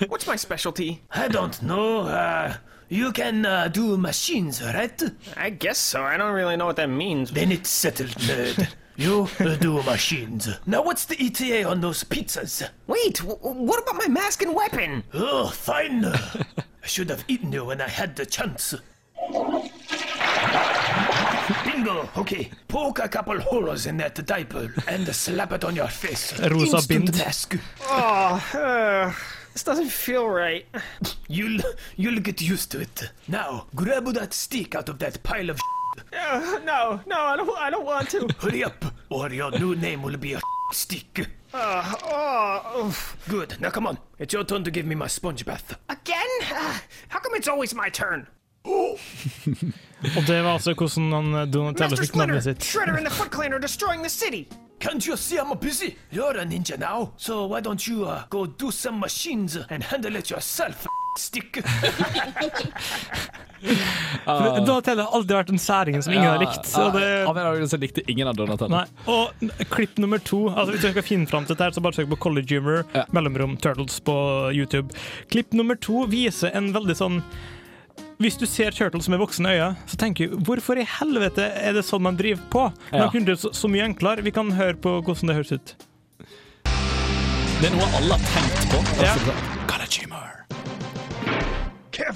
What's 0.09 0.27
my 0.27 0.37
specialty? 0.37 1.03
I 1.11 1.29
don't 1.29 1.61
know. 1.63 2.01
Uh, 2.03 2.55
you 2.91 3.13
can 3.13 3.47
uh, 3.47 3.69
do 3.69 3.97
machines, 3.97 4.63
right? 4.63 5.03
I 5.39 5.49
guess 5.49 5.79
so. 5.79 6.03
I 6.03 6.19
don't 6.19 6.35
really 6.35 6.57
know 6.57 6.67
what 6.67 6.77
that 6.77 6.91
means. 6.91 7.31
Then 7.31 7.51
it's 7.51 7.71
settled, 7.71 8.11
nerd. 8.11 8.69
You 9.01 9.29
do 9.61 9.83
machines. 9.83 10.49
Now, 10.67 10.83
what's 10.83 11.07
the 11.07 11.17
ETA 11.19 11.65
on 11.67 11.81
those 11.81 12.05
pizzas? 12.05 12.69
Wait, 12.87 13.15
w- 13.17 13.39
what 13.41 13.83
about 13.83 13.97
my 13.97 14.09
mask 14.09 14.43
and 14.43 14.55
weapon? 14.55 15.03
Oh, 15.15 15.49
fine. 15.49 16.05
I 16.05 16.87
should 16.87 17.09
have 17.09 17.25
eaten 17.27 17.51
you 17.51 17.65
when 17.65 17.81
I 17.81 17.89
had 17.89 18.15
the 18.15 18.27
chance. 18.27 18.75
Bingo. 21.65 22.09
Okay, 22.17 22.51
poke 22.69 22.99
a 22.99 23.09
couple 23.09 23.41
holes 23.41 23.87
in 23.87 23.97
that 23.97 24.25
diaper 24.27 24.73
and 24.87 25.07
slap 25.15 25.53
it 25.53 25.65
on 25.65 25.75
your 25.77 25.89
face. 25.89 26.39
Rosa 26.39 26.77
Instant 26.77 27.07
bind. 27.07 27.19
mask. 27.19 27.59
Oh, 27.89 28.51
uh, 28.55 29.13
this 29.55 29.63
doesn't 29.63 29.89
feel 29.91 30.29
right. 30.29 30.67
You'll 31.29 31.61
you'll 31.97 32.21
get 32.21 32.41
used 32.43 32.71
to 32.73 32.81
it. 32.81 33.11
Now, 33.29 33.67
grab 33.75 34.07
that 34.15 34.35
stick 34.35 34.75
out 34.75 34.89
of 34.89 34.99
that 34.99 35.23
pile 35.23 35.49
of. 35.51 35.59
Uh, 36.13 36.59
no, 36.65 37.01
no, 37.07 37.17
I 37.21 37.37
don't. 37.37 37.59
I 37.59 37.71
don't 37.71 37.85
want 37.85 38.11
to. 38.11 38.29
Hurry 38.41 38.65
up, 38.65 38.85
or 39.09 39.31
your 39.31 39.51
new 39.53 39.75
name 39.75 40.03
will 40.03 40.17
be 40.17 40.35
a 40.35 40.41
stick. 40.73 41.27
Uh, 41.53 41.95
oh, 42.05 42.87
oof. 42.87 43.17
Good. 43.29 43.57
Now 43.61 43.71
come 43.71 43.87
on. 43.87 43.99
It's 44.19 44.33
your 44.33 44.45
turn 44.45 44.65
to 44.65 44.71
give 44.71 44.87
me 44.87 44.95
my 44.95 45.09
sponge 45.09 45.45
bath. 45.45 45.77
again? 45.89 46.29
Uh, 46.43 46.79
how 47.09 47.19
come 47.19 47.35
it's 47.35 47.49
always 47.49 47.75
my 47.75 47.89
turn? 47.91 48.27
Og 50.17 50.23
det 50.27 50.43
var 50.45 50.53
altså 50.53 50.75
hvordan 50.75 51.13
han 51.13 51.35
eh, 51.35 51.53
Donatello 51.53 51.91
Master 51.91 52.05
fikk 52.05 52.17
navnet 52.17 52.43
Splinter, 52.43 52.61
sitt. 52.61 52.65
Shredder, 52.65 52.97
and 52.97 53.07
the 53.07 53.15
Foot 53.15 53.31
Clan 53.31 53.53
are 53.53 53.59
destroying 53.59 54.03
the 54.03 54.11
city. 54.11 54.49
Can't 54.81 55.07
you 55.07 55.17
see 55.17 55.39
I'm 55.39 55.59
busy? 55.59 55.97
You're 56.13 56.39
a 56.41 56.45
ninja 56.45 56.79
now, 56.79 57.13
so 57.17 57.47
why 57.47 57.61
don't 57.61 57.87
you 57.89 58.05
uh, 58.07 58.23
go 58.31 58.47
do 58.47 58.71
some 58.71 58.99
machines 59.01 59.57
and 59.71 59.83
handle 59.83 60.17
it 60.17 60.31
yourself, 60.31 60.87
stick? 61.19 61.59
uh, 64.27 64.65
Donatello 64.67 65.03
har 65.03 65.17
alltid 65.17 65.37
vært 65.37 65.53
den 65.53 65.61
særingen 65.61 66.03
som 66.05 66.13
ingen 66.15 66.29
har 66.29 66.41
likt. 66.43 66.71
Ja, 66.71 66.89
det, 66.95 67.05
Av 67.29 67.37
en 67.37 67.43
eller 67.47 67.61
annen 67.61 67.83
likte 67.83 68.05
ingen 68.11 68.31
av 68.31 68.37
Donatello. 68.39 68.71
Nei. 68.73 68.87
Og 69.11 69.69
klipp 69.75 69.99
nummer 70.01 70.19
to 70.23 70.47
altså 70.51 70.75
Hvis 70.75 70.85
du 70.85 70.91
skal 70.95 71.07
finne 71.07 71.31
fram 71.31 71.47
til 71.49 71.57
dette, 71.57 71.75
så 71.77 71.85
bare 71.85 71.99
søk 71.99 72.11
på 72.13 72.21
College 72.29 72.61
Humor, 72.61 72.85
mellomrom 73.17 73.57
Turtles 73.61 74.01
på 74.05 74.17
YouTube. 74.57 74.95
Klipp 75.33 75.57
nummer 75.57 75.79
to 75.81 76.07
viser 76.11 76.55
en 76.57 76.73
veldig 76.77 76.97
sånn 76.99 77.23
hvis 78.21 78.37
du 78.37 78.45
ser 78.45 78.75
Turtles 78.77 79.09
med 79.09 79.17
voksne 79.17 79.49
øyne, 79.49 79.69
så 79.89 79.97
tenker 79.97 80.29
du 80.29 80.43
hvorfor 80.45 80.77
i 80.77 80.85
helvete 80.85 81.47
er 81.57 81.73
det 81.73 81.87
sånn 81.89 82.03
man 82.05 82.19
driver 82.21 82.43
på? 82.53 82.65
Men 82.91 83.07
Ja. 83.07 83.11
Kunne 83.15 83.31
det 83.31 83.39
så, 83.41 83.49
så 83.57 83.69
mye 83.73 83.87
enklere. 83.89 84.21
Vi 84.21 84.31
kan 84.31 84.53
høre 84.53 84.77
på 84.77 84.99
hvordan 85.01 85.33
det 85.33 85.39
høres 85.39 85.53
ut. 85.57 85.73
Det 87.61 87.69
er 87.69 87.73
noe 87.77 87.89
alle 87.97 88.21
har 88.21 88.29
tenkt 88.37 88.69
på. 88.75 88.85
Ja. 89.01 89.50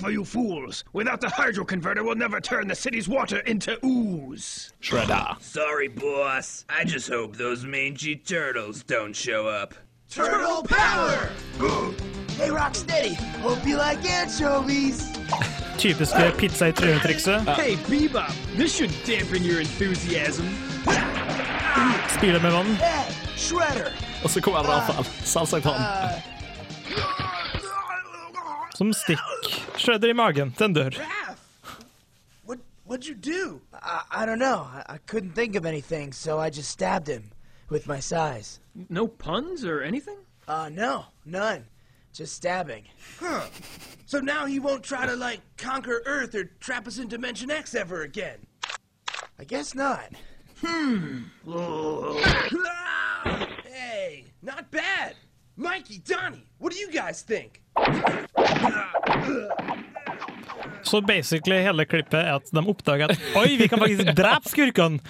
College 0.05 0.13
humor. 0.13 0.13
Careful, 0.13 0.13
you 0.13 0.25
fools! 0.25 0.85
Without 0.93 1.21
the 1.21 1.29
hydro 1.29 1.65
converter, 1.65 2.05
we'll 2.05 2.15
never 2.15 2.41
turn 2.41 2.69
the 2.69 2.75
city's 2.75 3.09
water 3.09 3.41
into 3.47 3.79
ooze. 3.85 4.73
Shredder. 4.81 5.41
Sorry, 5.41 5.89
boss. 5.89 6.65
I 6.69 6.85
just 6.85 7.09
hope 7.09 7.37
those 7.37 7.65
mangy 7.65 8.17
turtles 8.17 8.83
don't 8.83 9.15
show 9.15 9.49
up. 9.49 9.75
Turtle 10.11 10.63
power! 10.69 11.31
hey, 12.37 12.51
Rocksteady, 12.51 13.15
hope 13.41 13.67
you 13.67 13.77
like 13.77 14.05
anchovies. 14.05 15.11
Typiske 15.79 16.37
pizza 16.37 16.67
i 16.67 16.73
trynet-trikset. 16.73 17.45
Hey, 17.57 17.77
Bebop, 17.77 18.33
this 18.57 18.77
should 18.77 18.93
dampen 19.05 19.43
your 19.43 19.61
enthusiasm. 19.61 20.47
Spyle 22.09 22.41
med 22.41 22.53
vann. 22.53 22.77
Hey, 22.77 23.13
Shredder! 23.37 23.91
Og 24.25 24.31
så 24.31 24.41
kommer 24.41 24.61
Rafael. 24.61 24.99
Uh, 24.99 25.07
Selvsagt 25.25 25.65
han. 25.65 25.75
Uh, 25.75 27.24
Som 28.75 28.93
stikk. 28.93 29.21
Shredder 29.79 30.11
i 30.11 30.13
magen 30.13 30.51
til 30.53 30.65
en 30.67 30.75
dør. 30.75 30.97
What, 32.45 32.59
what'd 32.85 33.07
you 33.07 33.15
do? 33.15 33.61
I, 33.73 34.03
I 34.11 34.27
don't 34.27 34.41
know. 34.41 34.67
I, 34.67 34.95
I 34.95 34.99
couldn't 35.07 35.33
think 35.35 35.55
of 35.55 35.65
anything, 35.65 36.13
so 36.13 36.41
I 36.41 36.51
just 36.51 36.71
stabbed 36.71 37.09
him 37.09 37.31
with 37.69 37.87
my 37.87 38.01
size. 38.01 38.61
No 38.89 39.07
puns 39.07 39.65
or 39.65 39.83
anything? 39.83 40.19
Uh, 40.49 40.69
no, 40.73 41.05
none. 41.25 41.67
Just 42.13 42.35
stabbing. 42.35 42.85
Huh. 43.21 43.47
So 44.07 44.19
now 44.21 44.47
he 44.47 44.59
won't 44.59 44.83
try 44.83 45.07
to, 45.07 45.17
like, 45.17 45.41
conquer 45.57 46.03
Earth 46.07 46.35
or 46.35 46.45
trap 46.61 46.87
us 46.87 46.99
in 46.99 47.09
Dimension 47.09 47.51
X 47.51 47.75
ever 47.75 48.03
again. 48.03 48.39
I 49.39 49.45
guess 49.45 49.75
not. 49.75 50.11
Hmm. 50.65 51.23
hey, 53.65 54.25
not 54.43 54.71
bad. 54.71 55.15
Mikey, 55.57 55.99
Donnie, 55.99 56.47
what 56.59 56.73
do 56.73 56.79
you 56.79 56.91
guys 56.91 57.23
think? 57.23 57.63
Så 60.85 61.01
basically 61.07 61.59
hele 61.65 61.85
klippet 61.89 62.19
er 62.21 62.35
at 62.37 62.51
de 62.53 62.63
oppdager 62.71 63.11
at 63.15 63.19
Oi, 63.41 63.57
vi 63.61 63.69
kan 63.69 63.81
faktisk 63.83 64.11
drepe 64.17 64.51
skurkene! 64.53 65.01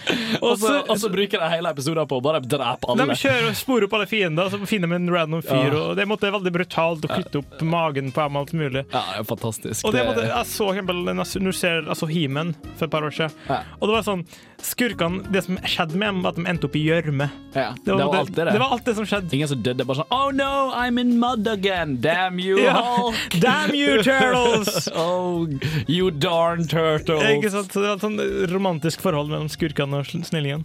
Og 0.45 0.59
så, 0.59 1.11
bruker 1.13 1.43
de 1.43 1.49
hele 1.53 1.71
episoden 1.75 2.07
på 2.11 2.19
å 2.21 2.23
bare 2.25 2.41
drepe 2.43 2.89
alle. 2.91 3.07
De 3.11 3.17
kjører 3.19 3.49
og 3.51 3.59
sporer 3.59 3.87
opp 3.89 3.97
alle 3.99 4.09
fiender, 4.11 4.51
så 4.53 4.61
finner 4.69 4.91
de 4.91 4.99
en 5.01 5.11
random 5.15 5.43
fyr. 5.45 5.69
Ja. 5.75 5.83
Og 5.91 5.97
Det 5.99 6.07
måtte 6.11 6.31
veldig 6.35 6.53
brutalt 6.55 7.05
å 7.07 7.11
kutte 7.13 7.43
opp 7.43 7.63
magen 7.67 8.11
på 8.15 8.25
dem. 8.25 8.37
alt 8.37 8.53
mulig 8.57 8.85
Ja, 8.93 9.03
det 9.13 9.21
er 9.21 9.29
fantastisk. 9.29 9.85
Og 9.85 9.93
det 9.93 10.01
Det- 10.05 10.09
måtte, 10.09 10.27
Jeg 10.29 10.47
så 10.47 10.71
eksempel 10.73 11.05
når 11.05 11.45
du 11.45 11.53
ser 11.53 11.83
altså, 11.83 12.07
He-Man 12.11 12.55
for 12.77 12.85
et 12.87 12.91
par 12.91 13.03
år 13.03 13.11
siden. 13.15 13.33
Og 13.81 13.89
det 13.89 13.95
var 13.99 14.03
sånn 14.03 14.27
Skurkene 14.65 15.31
Det 15.31 15.43
som 15.45 15.57
skjedde 15.59 15.95
med 15.95 16.09
dem, 16.09 16.23
var 16.23 16.31
at 16.31 16.37
de 16.37 16.45
endte 16.49 16.65
opp 16.65 16.77
i 16.77 16.85
gjørme. 16.87 17.31
Ja, 17.55 17.75
Det 17.85 17.93
var 17.93 17.99
det- 17.99 18.19
alt 18.21 18.33
det. 18.35 18.45
det 18.53 18.59
var 18.61 18.71
alt 18.73 18.85
det 18.85 18.95
som 18.97 19.05
skjedde. 19.05 19.33
Ingen 19.35 19.49
som 19.49 19.63
døde. 19.63 19.85
Bare 19.85 19.97
sånn 19.97 20.07
Oh 20.11 20.31
no, 20.31 20.73
I'm 20.73 20.99
in 20.99 21.19
mud 21.21 21.47
again! 21.47 21.99
Damn 22.01 22.39
you, 22.39 22.59
Ja. 22.59 22.81
Hulk! 22.81 23.15
Damn 23.41 23.75
you, 23.75 24.03
turtles! 24.03 24.89
oh, 24.95 25.47
you 25.97 26.11
darn 26.11 26.67
turtles! 26.69 27.23
Ikke 27.37 27.51
sant? 27.53 27.73
Så 27.73 27.81
Det 27.83 27.89
var 27.91 27.97
et 27.99 28.05
sånn 28.05 28.49
romantisk 28.53 29.01
forhold 29.05 29.31
mellom 29.33 29.49
skurkene 29.53 30.01
og 30.03 30.07
snillingen. 30.27 30.65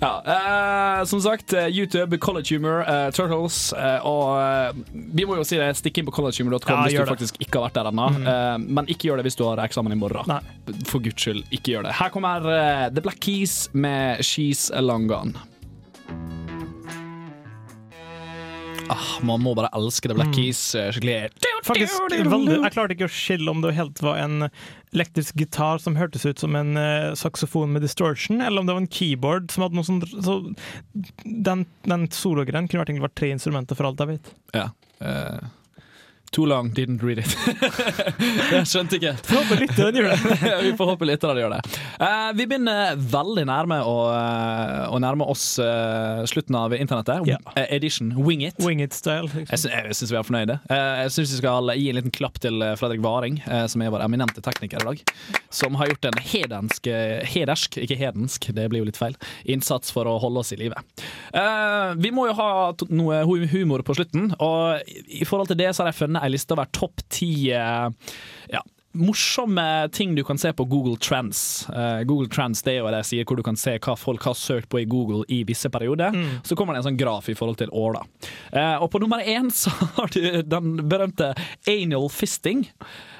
Ja, 0.00 0.12
eh, 0.24 1.04
som 1.10 1.20
sagt, 1.24 1.52
eh, 1.56 1.68
YouTube, 1.70 2.18
College 2.22 2.54
Humor, 2.56 2.82
eh, 2.86 3.10
Turtles. 3.16 3.72
eh, 3.72 3.98
og 4.06 4.36
eh, 4.40 4.82
vi 5.14 5.26
må 5.28 5.36
jo 5.40 5.44
si 5.46 5.58
det, 5.60 5.70
stikk 5.78 5.98
inn 6.02 6.08
på 6.08 6.14
collegehumor.com 6.18 6.70
Ja, 6.74 6.82
hvis 6.86 6.96
du 6.98 7.02
det. 7.04 7.08
faktisk 7.12 7.40
ikke 7.42 7.60
har 7.60 7.68
vært 7.70 7.78
der 7.80 7.90
ennå. 7.92 8.08
Mm. 8.16 8.26
Eh, 8.34 8.56
men 8.80 8.90
ikke 8.90 9.10
gjør 9.10 9.20
det 9.22 9.28
hvis 9.30 9.38
du 9.40 9.44
har 9.48 9.62
eksamen 9.66 9.92
i 9.94 10.00
morgen. 10.00 10.34
For 10.90 11.00
guds 11.04 11.20
skyld, 11.22 11.44
ikke 11.50 11.74
gjør 11.76 11.88
det. 11.90 11.96
Her 12.00 12.10
kommer 12.14 12.50
The 12.94 13.00
Black 13.04 13.20
Keys 13.20 13.68
med 13.72 14.20
She's 14.26 14.68
Long 14.80 15.06
Gone. 15.10 15.34
Ah, 18.90 19.10
man 19.26 19.42
må 19.44 19.52
bare 19.54 19.70
elske 19.76 20.10
The 20.10 20.16
Black 20.16 20.30
Mm. 20.30 20.36
Keys 20.36 20.60
eh, 20.74 20.90
skikkelig. 20.94 21.30
Faktisk 21.66 22.00
veldig, 22.10 22.56
Jeg 22.62 22.72
klarte 22.74 22.94
ikke 22.96 23.08
å 23.08 23.12
skille 23.12 23.50
om 23.52 23.62
det 23.62 23.74
helt 23.76 24.00
var 24.02 24.18
en 24.22 24.48
elektrisk 24.94 25.36
gitar 25.38 25.78
som 25.82 25.94
hørtes 25.98 26.24
ut 26.26 26.42
som 26.42 26.56
en 26.58 26.74
uh, 26.78 27.12
saksofon 27.18 27.70
med 27.74 27.84
distortion, 27.86 28.40
eller 28.42 28.60
om 28.62 28.66
det 28.66 28.74
var 28.74 28.82
en 28.82 28.90
keyboard 28.90 29.50
som 29.54 29.62
hadde 29.66 29.78
noe 29.78 29.86
sånn 29.86 30.00
så 30.10 30.36
Den, 31.24 31.66
den 31.86 32.08
sologreien 32.10 32.66
kunne 32.70 32.82
vært, 32.84 33.02
vært 33.06 33.18
tre 33.20 33.30
instrumenter, 33.34 33.78
for 33.78 33.86
alt 33.90 34.02
jeg 34.02 34.16
vet. 34.16 34.32
Ja. 34.56 34.68
eh, 35.00 35.48
too 36.30 36.46
long, 36.46 36.70
didn't 36.70 37.02
read 37.02 37.18
it. 37.18 37.36
jeg 38.54 38.66
skjønte 38.68 38.98
ikke. 38.98 39.12
Håper 39.30 39.62
litt 39.64 39.74
den 39.76 39.98
gjør 39.98 40.12
det. 40.12 40.40
vi 40.66 40.72
får 40.78 40.90
håpe 40.92 41.08
litt 41.08 41.24
av 41.26 41.34
den 41.34 41.42
gjør 41.42 41.54
det. 41.56 41.60
Uh, 41.98 42.30
vi 42.38 42.46
begynner 42.46 43.00
veldig 43.10 43.44
nærme 43.50 43.80
å, 43.86 43.96
uh, 44.14 44.84
å 44.94 45.00
nærme 45.02 45.26
oss 45.30 45.44
uh, 45.62 46.22
slutten 46.30 46.58
av 46.58 46.74
internettet. 46.76 47.26
Yeah. 47.28 47.42
Edition 47.74 48.12
Wing 48.18 48.44
It. 48.46 48.58
Wing 48.62 48.82
it-style. 48.84 49.30
Jeg, 49.42 49.62
sy 49.64 49.72
jeg 49.72 49.96
syns 49.98 50.14
vi 50.14 50.20
er 50.20 50.26
fornøyde. 50.26 50.58
Jeg 50.70 51.14
syns 51.16 51.34
vi 51.34 51.40
skal 51.40 51.72
gi 51.74 51.90
en 51.90 51.98
liten 51.98 52.14
klapp 52.14 52.38
til 52.42 52.62
Fredrik 52.78 53.02
Varing, 53.04 53.40
som 53.70 53.82
er 53.82 53.92
vår 53.92 54.04
eminente 54.06 54.42
tekniker 54.44 54.82
i 54.84 54.88
dag. 54.90 55.02
Som 55.54 55.78
har 55.80 55.90
gjort 55.90 56.10
en 56.10 56.20
hedensk, 56.22 56.86
hedersk, 57.32 57.80
ikke 57.82 57.98
hedensk, 57.98 58.50
det 58.56 58.68
blir 58.70 58.84
jo 58.84 58.88
litt 58.88 59.00
feil, 59.00 59.16
innsats 59.50 59.92
for 59.94 60.08
å 60.08 60.16
holde 60.22 60.44
oss 60.44 60.52
i 60.54 60.60
live. 60.60 60.78
Vi 62.00 62.12
må 62.14 62.28
jo 62.30 62.36
ha 62.38 62.50
noe 62.90 63.22
humor 63.50 63.84
på 63.86 63.96
slutten, 63.98 64.30
og 64.38 64.90
i 65.10 65.26
forhold 65.28 65.50
til 65.50 65.60
det 65.60 65.72
så 65.74 65.84
har 65.84 65.92
jeg 65.92 66.00
funnet 66.02 66.19
ei 66.20 66.32
liste 66.32 66.56
over 66.56 66.70
topp 66.76 67.02
ti 67.12 67.30
eh, 67.56 68.12
ja, 68.52 68.62
morsomme 68.92 69.88
ting 69.92 70.14
du 70.14 70.24
kan 70.24 70.38
se 70.38 70.52
på 70.52 70.64
Google 70.64 70.96
Trends. 70.96 71.68
Uh, 71.68 72.02
Google 72.02 72.28
Trends 72.28 72.62
det 72.62 72.72
er 72.72 72.80
jo 72.80 72.88
det 72.90 73.02
jeg 73.04 73.10
sier 73.10 73.28
hvor 73.28 73.38
du 73.38 73.44
kan 73.46 73.58
se 73.58 73.76
hva 73.78 73.94
folk 73.98 74.24
har 74.26 74.34
søkt 74.38 74.70
på 74.72 74.82
i 74.82 74.88
Google 74.90 75.22
i 75.30 75.42
visse 75.46 75.70
perioder. 75.70 76.16
Så 76.46 76.58
kommer 76.58 76.74
det 76.74 76.82
en 76.82 76.88
sånn 76.90 76.98
graf 76.98 77.30
i 77.30 77.36
forhold 77.38 77.60
til 77.62 77.70
år. 77.70 78.00
da. 78.00 78.32
Uh, 78.50 78.82
og 78.82 78.90
på 78.90 79.02
nummer 79.02 79.22
én 79.22 79.50
så 79.54 79.70
har 79.98 80.10
du 80.14 80.42
den 80.42 80.74
berømte 80.90 81.32
anal 81.70 82.10
fisting. 82.10 82.66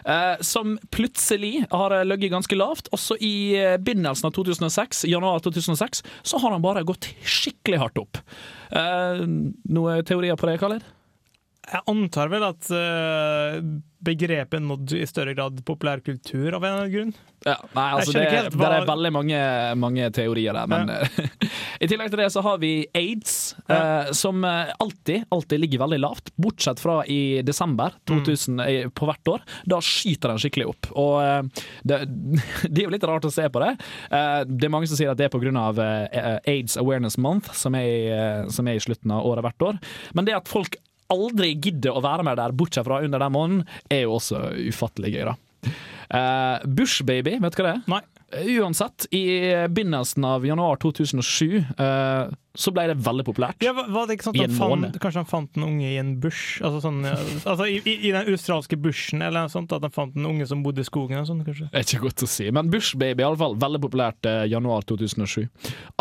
Uh, 0.00 0.40
som 0.40 0.78
plutselig 0.90 1.66
har 1.70 1.94
ligget 2.08 2.34
ganske 2.34 2.58
lavt. 2.58 2.90
Også 2.96 3.18
i 3.20 3.54
begynnelsen 3.78 4.26
av 4.26 4.34
2006, 4.34 5.04
januar 5.10 5.44
2006 5.44 6.02
så 6.02 6.40
har 6.42 6.56
han 6.56 6.64
bare 6.64 6.86
gått 6.88 7.12
skikkelig 7.22 7.84
hardt 7.84 8.00
opp. 8.00 8.24
Noen 8.70 10.04
teorier 10.06 10.38
på 10.38 10.46
det, 10.46 10.60
Khaled? 10.62 10.84
Jeg 11.70 11.86
antar 11.90 12.30
vel 12.32 12.44
at 12.48 12.70
uh, 12.74 13.60
begrepet 14.04 14.62
nådd 14.64 14.94
i 14.96 15.06
større 15.08 15.34
grad 15.36 15.60
populærkultur 15.66 16.54
av 16.56 16.64
en 16.64 16.70
eller 16.70 16.78
annen 16.80 16.94
grunn. 16.94 17.12
Ja, 17.44 17.54
nei, 17.72 17.84
altså 17.96 18.12
det, 18.12 18.26
helt, 18.28 18.56
hva... 18.56 18.68
det 18.68 18.78
er 18.82 18.86
veldig 18.88 19.10
mange, 19.16 19.40
mange 19.80 20.08
teorier 20.12 20.56
der, 20.56 20.68
men 20.68 20.90
i 21.82 21.88
tillegg 21.88 22.10
til 22.12 22.20
det 22.20 22.26
så 22.34 22.42
har 22.44 22.58
vi 22.60 22.72
aids, 22.96 23.54
eh, 23.64 24.10
som 24.16 24.44
eh, 24.44 24.72
alltid, 24.80 25.24
alltid 25.32 25.62
ligger 25.62 25.80
veldig 25.86 26.00
lavt, 26.02 26.28
bortsett 26.40 26.82
fra 26.82 26.98
i 27.08 27.40
desember 27.46 27.96
2000 28.10 28.60
eh, 28.66 28.90
på 28.92 29.08
hvert 29.08 29.32
år. 29.32 29.46
Da 29.72 29.80
skyter 29.84 30.34
den 30.34 30.42
skikkelig 30.42 30.68
opp. 30.74 30.90
Og 31.00 31.14
uh, 31.24 31.64
det, 31.88 32.02
det 32.68 32.82
er 32.82 32.86
jo 32.90 32.92
litt 32.92 33.08
rart 33.08 33.28
å 33.28 33.32
se 33.32 33.48
på 33.48 33.64
det. 33.64 33.72
Det 34.10 34.68
er 34.68 34.72
mange 34.72 34.90
som 34.90 35.00
sier 35.00 35.12
at 35.12 35.20
det 35.20 35.28
er 35.28 35.32
pga. 35.32 35.48
Uh, 35.50 36.36
Aids 36.48 36.76
Awareness 36.80 37.16
Month, 37.20 37.54
som 37.56 37.76
er, 37.78 38.44
som 38.52 38.68
er 38.68 38.76
i 38.76 38.84
slutten 38.84 39.12
av 39.16 39.24
året 39.26 39.44
hvert 39.46 39.68
år. 39.70 39.80
Men 40.16 40.28
det 40.28 40.36
at 40.36 40.50
folk 40.50 40.76
aldri 41.12 41.54
gidder 41.56 41.96
å 41.96 42.04
være 42.04 42.26
med 42.26 42.40
der, 42.40 42.54
bortsett 42.56 42.86
fra 42.86 43.02
under 43.04 43.22
den 43.22 43.34
måneden, 43.34 43.66
er 43.90 44.04
jo 44.06 44.16
også 44.18 44.48
ufattelig 44.70 45.14
gøy, 45.16 45.32
da. 45.32 45.36
Uh, 46.10 46.66
Bush 46.66 47.04
Baby, 47.06 47.36
vet 47.38 47.54
du 47.54 47.62
hva 47.62 47.68
det 47.68 47.76
er? 47.76 47.84
Nei. 47.90 48.02
Uansett, 48.30 49.08
i 49.10 49.24
begynnelsen 49.66 50.22
av 50.22 50.44
januar 50.46 50.78
2007 50.78 51.56
eh, 51.58 52.28
så 52.58 52.72
ble 52.74 52.88
det 52.90 52.96
veldig 52.98 53.24
populært. 53.28 53.62
Ja, 53.62 53.72
var 53.74 54.08
det 54.08 54.16
ikke 54.16 54.26
sånn 54.28 54.38
at 54.40 54.50
han 54.50 54.56
fant, 54.58 54.98
kanskje 55.02 55.22
han 55.22 55.28
fant 55.30 55.58
en 55.58 55.66
unge 55.68 55.86
i 55.86 55.98
en 56.00 56.16
bush? 56.22 56.58
Altså, 56.66 56.80
sånn, 56.82 57.04
altså 57.06 57.68
i, 57.70 57.78
i, 57.92 58.10
den 58.10 58.30
australske 58.32 58.78
bushen, 58.80 59.22
eller 59.22 59.46
noe 59.46 59.52
sånt, 59.52 59.70
at 59.76 59.86
han 59.86 59.94
fant 59.94 60.18
en 60.18 60.26
unge 60.32 60.48
som 60.50 60.64
bodde 60.64 60.82
i 60.82 60.88
skogen? 60.88 61.18
Eller 61.18 61.28
sånt, 61.28 61.44
kanskje? 61.46 61.68
Det 61.70 61.78
er 61.78 61.86
ikke 61.86 62.02
godt 62.08 62.24
å 62.26 62.30
si, 62.30 62.48
men 62.54 62.72
Bushbaby, 62.72 63.22
iallfall 63.22 63.54
veldig 63.60 63.82
populært 63.84 64.26
eh, 64.28 64.42
januar 64.50 64.86
2007. 64.90 65.46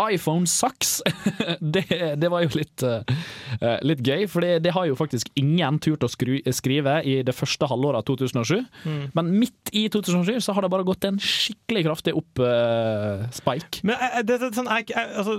iPhone 0.08 0.50
sucks! 0.50 0.98
det, 1.76 1.86
det 2.18 2.32
var 2.32 2.42
jo 2.44 2.52
litt, 2.58 2.84
eh, 2.86 3.78
litt 3.86 4.02
gøy, 4.06 4.26
for 4.30 4.46
det, 4.46 4.64
det 4.66 4.74
har 4.74 4.88
jo 4.90 4.98
faktisk 4.98 5.30
ingen 5.38 5.78
turt 5.82 6.02
å 6.06 6.10
skru, 6.10 6.40
skrive 6.56 6.98
i 7.06 7.20
det 7.26 7.36
første 7.36 7.70
halvåret 7.70 8.02
av 8.02 8.08
2007. 8.10 8.58
Mm. 8.84 9.02
Men 9.14 9.32
midt 9.38 9.70
i 9.76 9.86
2007 9.92 10.40
så 10.42 10.56
har 10.56 10.66
det 10.66 10.72
bare 10.72 10.86
gått 10.88 11.06
en 11.06 11.20
skikkelig 11.22 11.86
kraftig 11.86 12.16
opp 12.18 12.42
eh, 12.42 13.26
spike. 13.38 13.84
Men 13.86 14.02
eh, 14.02 14.20
det, 14.26 14.40
er 14.40 14.54
sånn, 14.56 14.70
jeg, 14.80 14.90
altså, 14.98 15.38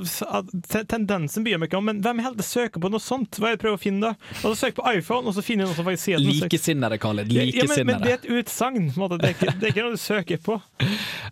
s- 1.12 1.34
som 1.36 1.46
jeg 1.46 1.60
meg 1.60 1.70
ikke 1.70 1.78
om, 1.78 1.86
men 1.86 2.02
hvem 2.02 2.20
i 2.20 2.24
helvete 2.26 2.46
søker 2.48 2.80
på 2.84 2.90
noe 2.92 3.00
sånt? 3.04 3.38
Hva 3.40 3.50
er 3.52 3.56
det 3.56 3.60
jeg 3.60 3.64
prøver 3.66 3.78
å 3.80 3.82
finne 3.82 4.02
da? 4.02 4.30
Og 4.42 4.52
så 4.52 4.56
søker 4.62 4.72
jeg 4.72 4.78
på 4.82 4.94
iPhone, 4.98 5.28
og 5.28 5.34
så 5.38 5.44
finner 5.46 5.66
jeg 5.66 5.72
noe 5.72 5.78
som 5.80 5.86
faktisk 5.88 6.06
sier 6.10 6.22
Likesinnede, 6.22 6.98
Khaled. 7.02 7.32
Ja, 7.32 7.46
men, 7.68 7.86
men 7.92 8.02
det 8.06 8.12
er 8.12 8.20
et 8.20 8.30
utsagn. 8.40 8.90
Det, 8.92 9.20
er 9.22 9.36
ikke- 9.36 9.56
det 9.60 9.68
er 9.70 9.74
ikke 9.74 9.86
noe 9.88 9.98
du 9.98 10.02
søker 10.02 10.38
på. 10.42 10.58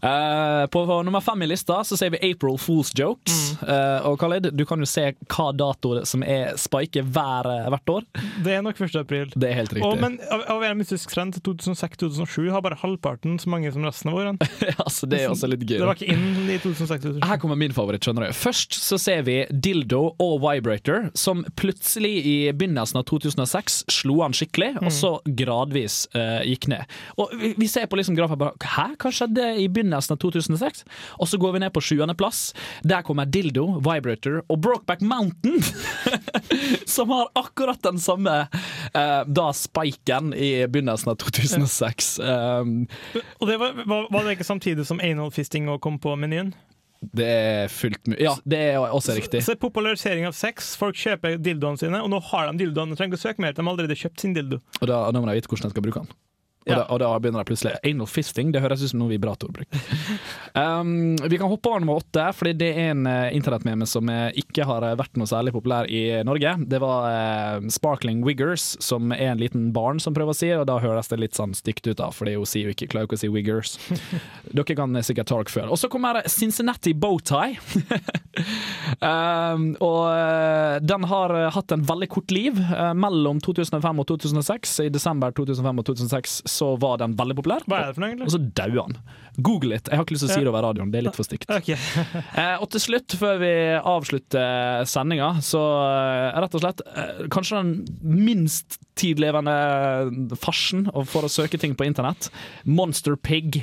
Uh, 0.04 0.66
på 0.74 0.84
nummer 1.06 1.22
fem 1.22 1.42
i 1.44 1.50
lista 1.50 1.80
så 1.84 1.98
ser 2.00 2.10
vi 2.16 2.22
April 2.32 2.58
Fools 2.62 2.92
Jokes. 2.98 3.38
Mm. 3.62 3.70
Uh, 3.70 4.08
og 4.10 4.20
Khaled, 4.22 4.50
du 4.56 4.66
kan 4.70 4.80
jo 4.80 4.88
se 4.90 5.10
hva 5.30 5.50
dato 5.56 6.04
som 6.08 6.24
er 6.24 6.56
spiket 6.60 7.06
hver, 7.14 7.50
hvert 7.74 7.94
år. 7.96 8.08
Det 8.44 8.54
er 8.58 8.64
nok 8.66 8.80
1. 8.82 8.96
april. 9.02 9.32
Det 9.36 9.50
er 9.50 9.58
helt 9.62 9.74
riktig. 9.74 9.86
Og, 9.90 10.00
men 10.02 10.20
av, 10.32 10.44
av 10.56 10.64
en 10.68 10.78
mystisk 10.80 11.12
trend 11.14 11.36
til 11.38 11.44
2006-2007 11.54 12.50
har 12.54 12.64
bare 12.66 12.78
halvparten 12.82 13.38
så 13.42 13.50
mange 13.52 13.72
som 13.74 13.86
resten 13.88 14.12
av 14.12 14.20
årene. 14.20 14.50
altså, 14.86 15.08
det 15.12 15.24
er 15.24 15.32
også 15.34 15.50
litt 15.52 15.66
gøy. 15.68 15.78
Det 15.82 15.88
var 15.90 16.00
ikke 16.00 16.14
inn 16.14 16.50
i 16.50 16.58
2006-2007. 16.64 17.24
Her 17.30 17.42
kommer 17.42 17.60
min 17.60 17.76
favoritt. 17.76 18.04
skjønner 18.06 18.30
du 18.30 18.38
Først 18.40 18.78
så 18.80 18.98
ser 19.02 19.24
vi 19.28 19.40
Dildo 19.64 20.02
og 20.22 20.36
Vibrator, 20.44 21.10
som 21.18 21.44
plutselig 21.60 22.12
i 22.26 22.36
begynnelsen 22.56 23.00
av 23.02 23.06
2006 23.10 23.82
slo 23.92 24.20
an 24.26 24.36
skikkelig, 24.36 24.76
og 24.82 24.92
så 24.94 25.12
gradvis 25.40 26.02
uh, 26.16 26.40
gikk 26.48 26.70
ned. 26.72 26.98
Og 27.20 27.34
vi, 27.40 27.54
vi 27.60 27.70
ser 27.72 27.90
på 27.90 28.00
liksom 28.00 28.18
grafen 28.18 28.40
bare 28.40 28.56
Hæ, 28.70 28.88
hva 29.02 29.12
skjedde 29.14 29.46
i 29.62 29.68
begynnelsen 29.72 30.16
av 30.16 30.22
2006? 30.22 30.84
Og 31.20 31.30
så 31.32 31.40
går 31.42 31.56
vi 31.56 31.64
ned 31.64 31.74
på 31.76 31.84
sjuendeplass. 31.84 32.42
Der 32.88 33.04
kommer 33.06 33.30
Dildo, 33.30 33.80
Vibrator 33.84 34.42
og 34.48 34.62
Brokeback 34.64 35.04
Mountain, 35.06 35.60
som 36.96 37.14
har 37.16 37.32
akkurat 37.40 37.82
den 37.86 38.00
samme 38.02 38.38
uh, 38.50 39.22
da 39.26 39.50
spiken 39.56 40.34
i 40.34 40.52
begynnelsen 40.70 41.14
av 41.14 41.20
2006. 41.26 42.16
Um, 42.24 42.88
Og 43.40 43.50
det 43.50 43.60
var, 43.62 43.78
var, 43.86 44.08
var 44.12 44.26
det 44.26 44.38
ikke 44.38 44.48
samtidig 44.48 44.88
som 44.88 45.02
anal 45.04 45.32
fisting 45.36 45.70
kom 45.84 46.00
på 46.02 46.16
menyen? 46.20 46.54
Det 47.00 47.26
er 47.26 47.70
fullt 47.72 48.10
mulig. 48.10 48.20
Ja, 48.26 48.34
det 48.44 48.58
er 48.74 48.80
også 48.84 49.16
riktig. 49.16 49.42
Så 49.46 49.54
er 49.56 49.60
popularisering 49.62 50.28
av 50.28 50.36
sex. 50.36 50.74
Folk 50.80 50.98
kjøper 51.00 51.38
dildoene 51.40 51.80
sine, 51.80 52.02
og 52.04 52.12
nå 52.12 52.20
har 52.32 52.50
de 52.50 52.66
dildoene. 52.66 52.92
De 52.92 53.00
trenger 53.00 53.16
ikke 53.16 53.22
å 53.22 53.28
søke 53.30 53.44
mer, 53.46 53.56
de 53.56 53.64
har 53.64 53.72
allerede 53.72 54.00
kjøpt 54.00 54.26
sin 54.26 54.36
dildo. 54.36 54.60
Og 54.82 54.90
da, 54.92 55.06
da 55.16 55.22
må 55.22 55.30
de 55.30 55.38
vite 55.40 55.52
hvordan 55.52 55.72
de 55.72 55.76
skal 55.78 55.86
bruke 55.86 56.04
den. 56.04 56.12
Og, 56.70 56.76
da, 56.78 56.86
og 56.94 57.02
da 57.02 57.10
begynner 57.20 57.44
det 57.44 57.50
plutselig 57.50 57.76
Anal 57.84 58.10
fisting, 58.10 58.54
det 58.54 58.62
høres 58.64 58.84
ut 58.84 58.92
som 58.94 59.02
noe 59.02 59.12
vibrator 59.14 59.52
bruker. 59.54 59.88
Um, 60.60 61.16
vi 61.30 61.38
kan 61.38 61.48
hoppe 61.48 61.70
over 61.70 61.80
nummer 61.80 62.00
åtte, 62.02 62.24
fordi 62.34 62.56
det 62.58 62.70
er 62.74 62.90
en 62.92 63.06
uh, 63.08 63.30
internettmeme 63.36 63.86
som 63.88 64.10
uh, 64.10 64.32
ikke 64.34 64.66
har 64.68 64.84
eh, 64.84 64.96
vært 64.98 65.14
noe 65.20 65.30
særlig 65.30 65.54
populær 65.54 65.86
i 65.86 66.24
Norge. 66.26 66.56
Det 66.68 66.80
var 66.82 67.06
uh, 67.06 67.68
Sparkling 67.72 68.24
Wiggers, 68.26 68.72
som 68.84 69.14
er 69.14 69.30
en 69.30 69.40
liten 69.40 69.68
barn 69.76 70.02
som 70.02 70.16
prøver 70.18 70.34
å 70.34 70.40
si, 70.40 70.50
og 70.58 70.66
da 70.68 70.80
høres 70.82 71.12
det 71.12 71.20
litt 71.22 71.38
sånn 71.38 71.54
stygt 71.56 71.86
ut, 71.88 72.00
da, 72.02 72.10
fordi 72.16 72.34
hun 72.34 72.50
sier 72.50 72.68
jo 72.68 72.74
ikke, 72.74 72.90
klarer 72.92 73.08
ikke 73.08 73.20
å 73.20 73.22
si 73.22 73.32
Wiggers. 73.32 73.76
Dere 74.58 74.78
kan 74.82 74.98
sikkert 75.06 75.30
talk 75.30 75.54
før. 75.54 75.70
Og 75.70 75.80
så 75.80 75.92
kommer 75.92 76.24
Cincinnati 76.30 76.96
Bowtie. 76.98 77.60
um, 79.06 79.70
og 79.86 80.82
den 80.82 81.08
har 81.14 81.36
hatt 81.54 81.78
en 81.78 81.86
veldig 81.86 82.10
kort 82.12 82.34
liv. 82.34 82.58
Mellom 82.98 83.40
2005 83.46 84.02
og 84.02 84.10
2006. 84.10 84.76
I 84.88 84.92
desember 84.94 85.34
2005 85.38 85.82
og 85.84 85.90
2006 85.92 86.38
så 86.60 86.74
var 86.82 87.00
den 87.02 87.16
veldig 87.20 87.38
populær. 87.40 87.66
Hva 87.70 87.82
er 87.82 87.90
det 87.92 87.98
for 87.98 88.04
noe, 88.04 88.12
egentlig? 88.14 88.30
Og 88.30 88.36
så 88.36 88.42
daua 88.60 88.88
han. 88.90 88.98
Google 89.46 89.76
it. 89.78 89.88
Jeg 89.90 89.98
har 90.00 90.06
ikke 90.06 90.16
lyst 90.18 90.26
til 90.28 90.32
å 90.32 90.38
si 90.38 90.44
det 90.46 90.52
over 90.52 90.66
radioen, 90.68 90.92
det 90.94 91.02
er 91.02 91.08
litt 91.10 91.18
for 91.20 91.28
stygt. 91.28 91.50
Okay. 91.50 91.78
Eh, 92.40 92.56
og 92.62 92.70
til 92.72 92.82
slutt, 92.82 93.14
før 93.20 93.40
vi 93.42 93.50
avslutter 93.78 94.86
sendinga, 94.88 95.32
så 95.44 95.60
eh, 95.90 96.38
rett 96.44 96.56
og 96.56 96.62
slett 96.64 96.82
eh, 96.88 97.26
Kanskje 97.34 97.60
den 97.60 97.72
minst 98.06 98.78
tidlevende 99.00 99.54
farsen 100.40 100.86
for 101.08 101.26
å 101.28 101.32
søke 101.32 101.60
ting 101.62 101.76
på 101.80 101.86
internett. 101.88 102.30
Monster 102.68 103.16
Pig, 103.16 103.62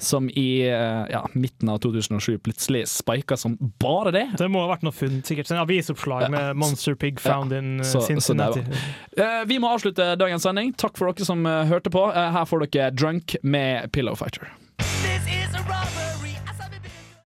som 0.00 0.28
i 0.30 0.62
eh, 0.68 1.02
ja, 1.12 1.22
midten 1.36 1.68
av 1.72 1.80
2007 1.84 2.38
plutselig 2.44 2.86
spika 2.92 3.36
som 3.40 3.56
bare 3.82 4.12
det. 4.14 4.24
Det 4.40 4.48
må 4.52 4.64
ha 4.64 4.70
vært 4.72 4.86
noe 4.86 4.96
funn, 4.96 5.20
sikkert. 5.26 5.50
En 5.52 5.62
avisoppslag 5.64 6.28
med 6.32 6.56
'Monster 6.56 6.96
Pig 6.98 7.20
found 7.20 7.52
in 7.52 7.80
uh, 7.80 7.84
Så- 7.86 8.04
Cincinnati'. 8.08 8.64
Så 8.68 8.96
Eh, 9.18 9.44
vi 9.50 9.58
må 9.58 9.66
avslutte 9.74 10.14
dagens 10.16 10.42
sending. 10.46 10.72
Takk 10.78 10.96
for 10.96 11.10
dere 11.10 11.26
som 11.26 11.42
hørte 11.44 11.90
på. 11.90 12.04
Her 12.14 12.44
får 12.46 12.66
dere 12.68 12.90
Drunk 12.94 13.34
med 13.42 13.90
Pillow 13.92 14.14
Fighter. 14.14 14.46